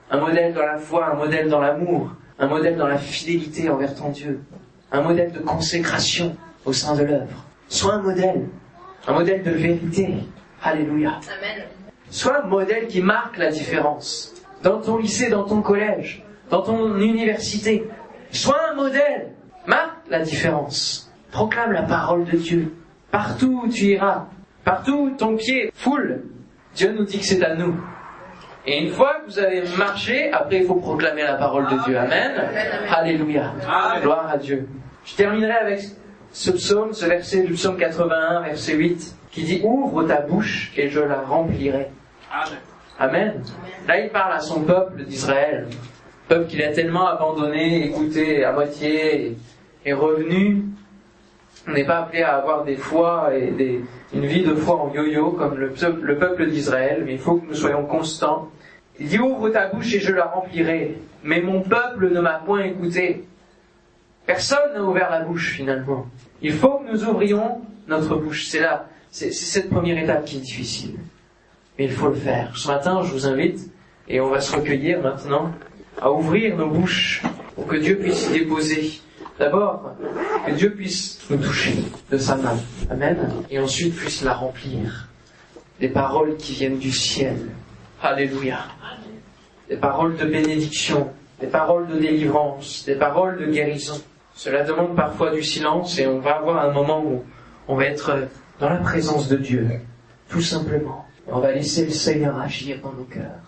Un 0.09 0.19
modèle 0.19 0.55
dans 0.55 0.65
la 0.65 0.79
foi, 0.79 1.11
un 1.11 1.15
modèle 1.15 1.49
dans 1.49 1.61
l'amour, 1.61 2.09
un 2.39 2.47
modèle 2.47 2.75
dans 2.75 2.87
la 2.87 2.97
fidélité 2.97 3.69
envers 3.69 3.93
ton 3.93 4.09
Dieu, 4.09 4.41
un 4.91 5.01
modèle 5.01 5.31
de 5.31 5.41
consécration 5.41 6.35
au 6.65 6.73
sein 6.73 6.95
de 6.95 7.03
l'œuvre. 7.03 7.45
Sois 7.69 7.93
un 7.93 8.01
modèle, 8.01 8.47
un 9.07 9.13
modèle 9.13 9.43
de 9.43 9.51
vérité. 9.51 10.15
Alléluia. 10.63 11.19
Amen. 11.37 11.67
Sois 12.13 12.43
un 12.43 12.47
modèle 12.47 12.85
qui 12.85 13.01
marque 13.01 13.39
la 13.39 13.49
différence. 13.49 14.35
Dans 14.61 14.79
ton 14.79 14.97
lycée, 14.97 15.31
dans 15.31 15.45
ton 15.45 15.63
collège, 15.63 16.23
dans 16.51 16.61
ton 16.61 16.95
université. 16.99 17.89
Sois 18.29 18.69
un 18.71 18.75
modèle. 18.75 19.31
Marque 19.65 20.07
la 20.11 20.19
différence. 20.19 21.11
Proclame 21.31 21.71
la 21.71 21.81
parole 21.81 22.25
de 22.25 22.37
Dieu. 22.37 22.71
Partout 23.09 23.63
où 23.63 23.67
tu 23.67 23.85
iras, 23.85 24.27
partout 24.63 24.93
où 24.93 25.09
ton 25.17 25.35
pied 25.35 25.71
foule, 25.73 26.21
Dieu 26.75 26.93
nous 26.95 27.03
dit 27.03 27.17
que 27.17 27.25
c'est 27.25 27.43
à 27.43 27.55
nous. 27.55 27.75
Et 28.67 28.83
une 28.83 28.91
fois 28.91 29.15
que 29.21 29.31
vous 29.31 29.39
avez 29.39 29.63
marché, 29.75 30.31
après 30.31 30.57
il 30.57 30.67
faut 30.67 30.75
proclamer 30.75 31.23
la 31.23 31.33
parole 31.33 31.65
de 31.65 31.83
Dieu. 31.83 31.97
Amen. 31.97 32.31
Alléluia. 32.91 33.53
Gloire 34.03 34.29
à 34.29 34.37
Dieu. 34.37 34.69
Je 35.03 35.15
terminerai 35.15 35.53
avec 35.53 35.79
ce 36.31 36.51
psaume, 36.51 36.93
ce 36.93 37.07
verset 37.07 37.41
du 37.41 37.53
psaume 37.53 37.75
81, 37.75 38.41
verset 38.41 38.75
8, 38.75 39.15
qui 39.31 39.43
dit 39.43 39.61
Ouvre 39.63 40.03
ta 40.03 40.21
bouche 40.21 40.71
et 40.77 40.89
je 40.89 40.99
la 40.99 41.21
remplirai. 41.21 41.89
Amen. 42.99 43.43
Là, 43.87 43.99
il 43.99 44.09
parle 44.09 44.33
à 44.33 44.39
son 44.39 44.61
peuple 44.61 45.03
d'Israël, 45.03 45.67
peuple 46.27 46.47
qu'il 46.47 46.63
a 46.63 46.71
tellement 46.71 47.07
abandonné, 47.07 47.85
écouté 47.85 48.43
à 48.43 48.53
moitié, 48.53 49.37
et 49.85 49.93
revenu. 49.93 50.63
On 51.67 51.71
n'est 51.71 51.85
pas 51.85 51.99
appelé 51.99 52.23
à 52.23 52.35
avoir 52.37 52.63
des 52.63 52.75
foi 52.75 53.29
et 53.35 53.81
une 54.13 54.25
vie 54.25 54.43
de 54.43 54.55
foi 54.55 54.75
en 54.75 54.93
yo-yo 54.93 55.31
comme 55.31 55.57
le, 55.57 55.73
le 56.01 56.17
peuple 56.17 56.47
d'Israël, 56.47 57.03
mais 57.05 57.13
il 57.13 57.19
faut 57.19 57.35
que 57.35 57.47
nous 57.47 57.53
soyons 57.53 57.85
constants. 57.85 58.49
Il 58.99 59.07
dit 59.07 59.19
ouvre 59.19 59.49
ta 59.49 59.67
bouche 59.67 59.93
et 59.93 59.99
je 59.99 60.11
la 60.11 60.25
remplirai. 60.25 60.97
Mais 61.23 61.41
mon 61.41 61.61
peuple 61.61 62.11
ne 62.11 62.19
m'a 62.19 62.41
point 62.45 62.63
écouté. 62.63 63.25
Personne 64.25 64.73
n'a 64.73 64.83
ouvert 64.83 65.09
la 65.09 65.21
bouche 65.21 65.51
finalement. 65.51 66.05
Il 66.41 66.53
faut 66.53 66.79
que 66.79 66.91
nous 66.91 67.03
ouvrions 67.05 67.61
notre 67.87 68.15
bouche. 68.15 68.47
C'est 68.47 68.59
là, 68.59 68.87
c'est 69.09 69.31
cette 69.31 69.69
première 69.69 69.97
étape 69.97 70.25
qui 70.25 70.37
est 70.37 70.41
difficile 70.41 70.95
mais 71.77 71.85
il 71.85 71.91
faut 71.91 72.09
le 72.09 72.15
faire. 72.15 72.55
Ce 72.55 72.67
matin, 72.67 73.01
je 73.03 73.11
vous 73.11 73.25
invite, 73.27 73.71
et 74.07 74.19
on 74.19 74.29
va 74.29 74.41
se 74.41 74.55
recueillir 74.55 75.01
maintenant, 75.01 75.51
à 76.01 76.11
ouvrir 76.11 76.55
nos 76.57 76.69
bouches 76.69 77.23
pour 77.55 77.67
que 77.67 77.75
Dieu 77.75 77.97
puisse 77.97 78.29
y 78.29 78.39
déposer. 78.39 79.01
D'abord, 79.39 79.95
que 80.45 80.51
Dieu 80.51 80.73
puisse 80.73 81.19
nous 81.29 81.37
toucher 81.37 81.75
de 82.11 82.17
sa 82.17 82.35
main. 82.35 82.57
Amen. 82.89 83.17
Et 83.49 83.59
ensuite 83.59 83.95
puisse 83.95 84.23
la 84.23 84.33
remplir. 84.33 85.07
Des 85.79 85.89
paroles 85.89 86.37
qui 86.37 86.53
viennent 86.53 86.77
du 86.77 86.91
ciel. 86.91 87.37
Alléluia. 88.01 88.59
Des 89.69 89.77
paroles 89.77 90.17
de 90.17 90.25
bénédiction, 90.25 91.11
des 91.39 91.47
paroles 91.47 91.87
de 91.87 91.97
délivrance, 91.97 92.85
des 92.85 92.95
paroles 92.95 93.39
de 93.39 93.51
guérison. 93.51 93.99
Cela 94.35 94.63
demande 94.63 94.95
parfois 94.95 95.31
du 95.31 95.41
silence 95.41 95.97
et 95.99 96.07
on 96.07 96.19
va 96.19 96.37
avoir 96.37 96.63
un 96.63 96.71
moment 96.71 97.03
où 97.03 97.23
on 97.67 97.75
va 97.75 97.85
être 97.85 98.27
dans 98.59 98.69
la 98.69 98.77
présence 98.77 99.29
de 99.29 99.37
Dieu. 99.37 99.67
Tout 100.29 100.41
simplement. 100.41 101.05
On 101.27 101.39
va 101.39 101.51
laisser 101.51 101.85
le 101.85 101.91
Seigneur 101.91 102.37
agir 102.39 102.79
dans 102.81 102.91
nos 102.91 103.05
cœurs. 103.05 103.39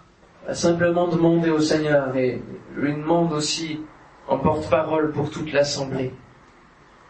On 0.43 0.47
va 0.47 0.55
simplement 0.55 1.07
demander 1.07 1.49
au 1.49 1.59
Seigneur 1.59 2.15
et 2.15 2.41
lui 2.75 2.93
demande 2.93 3.33
aussi 3.33 3.81
en 4.27 4.37
porte-parole 4.37 5.11
pour 5.11 5.29
toute 5.29 5.51
l'assemblée. 5.51 6.13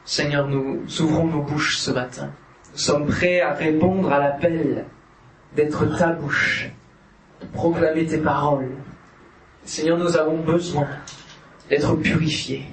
Seigneur, 0.05 0.47
nous 0.47 0.81
ouvrons 1.01 1.27
nos 1.27 1.43
bouches 1.43 1.77
ce 1.77 1.91
matin. 1.91 2.31
Nous 2.73 2.79
sommes 2.79 3.05
prêts 3.05 3.41
à 3.41 3.53
répondre 3.53 4.11
à 4.11 4.19
l'appel 4.19 4.85
d'être 5.55 5.85
ta 5.97 6.13
bouche, 6.13 6.69
de 7.41 7.45
proclamer 7.47 8.05
tes 8.05 8.17
paroles. 8.17 8.71
Seigneur, 9.63 9.97
nous 9.97 10.17
avons 10.17 10.39
besoin 10.39 10.87
d'être 11.69 11.95
purifiés. 11.95 12.65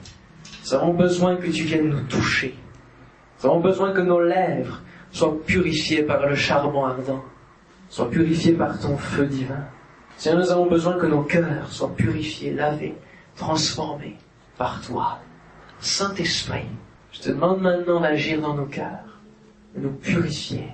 Nous 0.65 0.75
avons 0.75 0.95
besoin 0.95 1.37
que 1.37 1.51
tu 1.51 1.65
viennes 1.65 1.91
nous 1.91 2.03
toucher. 2.03 2.55
Nous 3.39 3.51
avons 3.51 3.61
besoin 3.61 3.93
que 3.93 4.01
nos 4.01 4.21
lèvres 4.21 4.81
soient 5.11 5.41
purifiées 5.45 6.03
par 6.03 6.27
le 6.27 6.35
charbon 6.35 6.85
ardent 6.85 7.23
soient 7.93 8.11
purifiés 8.11 8.55
par 8.55 8.81
ton 8.81 8.97
feu 8.97 9.27
divin. 9.27 9.67
Seigneur, 10.17 10.41
nous 10.41 10.51
avons 10.51 10.67
besoin 10.67 10.99
que 10.99 11.05
nos 11.05 11.25
cœurs 11.25 11.71
soient 11.71 11.95
purifiés, 11.95 12.51
lavés, 12.51 12.95
transformés 13.37 14.17
par 14.57 14.81
toi. 14.81 15.19
Saint-Esprit, 15.79 16.65
je 17.13 17.21
te 17.21 17.29
demande 17.29 17.61
maintenant 17.61 18.01
d'agir 18.01 18.41
dans 18.41 18.55
nos 18.55 18.65
cœurs, 18.65 19.21
de 19.77 19.83
nous 19.83 19.91
purifier. 19.91 20.69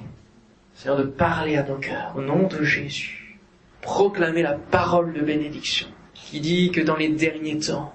Seigneur, 0.75 0.97
de 0.97 1.03
parler 1.03 1.57
à 1.57 1.65
nos 1.65 1.79
cœurs 1.79 2.13
au 2.17 2.23
nom 2.23 2.47
de 2.47 2.63
Jésus. 2.63 3.41
Proclamer 3.81 4.43
la 4.43 4.55
parole 4.55 5.13
de 5.13 5.21
bénédiction 5.21 5.89
qui 6.15 6.39
dit 6.39 6.71
que 6.71 6.81
dans 6.81 6.97
les 6.97 7.09
derniers 7.09 7.59
temps, 7.59 7.95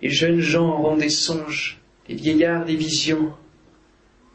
les 0.00 0.10
jeunes 0.10 0.38
gens 0.38 0.78
auront 0.78 0.96
des 0.96 1.08
songes, 1.08 1.80
les 2.08 2.14
vieillards 2.14 2.66
des 2.66 2.76
visions, 2.76 3.32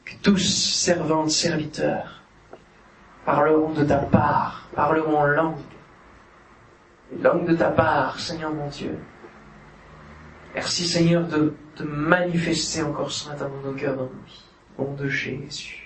que 0.04 0.14
tous, 0.22 0.44
servantes, 0.44 1.32
serviteurs, 1.32 2.25
parleront 3.26 3.74
de 3.74 3.84
ta 3.84 3.98
part, 3.98 4.68
parleront 4.76 5.18
en 5.18 5.26
langue, 5.26 5.58
langue 7.22 7.48
de 7.48 7.56
ta 7.56 7.72
part, 7.72 8.20
Seigneur 8.20 8.54
mon 8.54 8.68
Dieu. 8.68 8.98
Merci 10.54 10.88
Seigneur 10.88 11.28
de 11.28 11.54
te 11.76 11.84
manifester 11.84 12.84
encore 12.84 13.12
ce 13.12 13.30
matin 13.30 13.50
dans 13.50 13.72
nos 13.72 13.76
cœurs, 13.76 13.98
dans 13.98 14.04
nos 14.04 14.26
vies. 14.26 14.44
Nom 14.78 14.94
de 14.94 15.10
Jésus. 15.10 15.85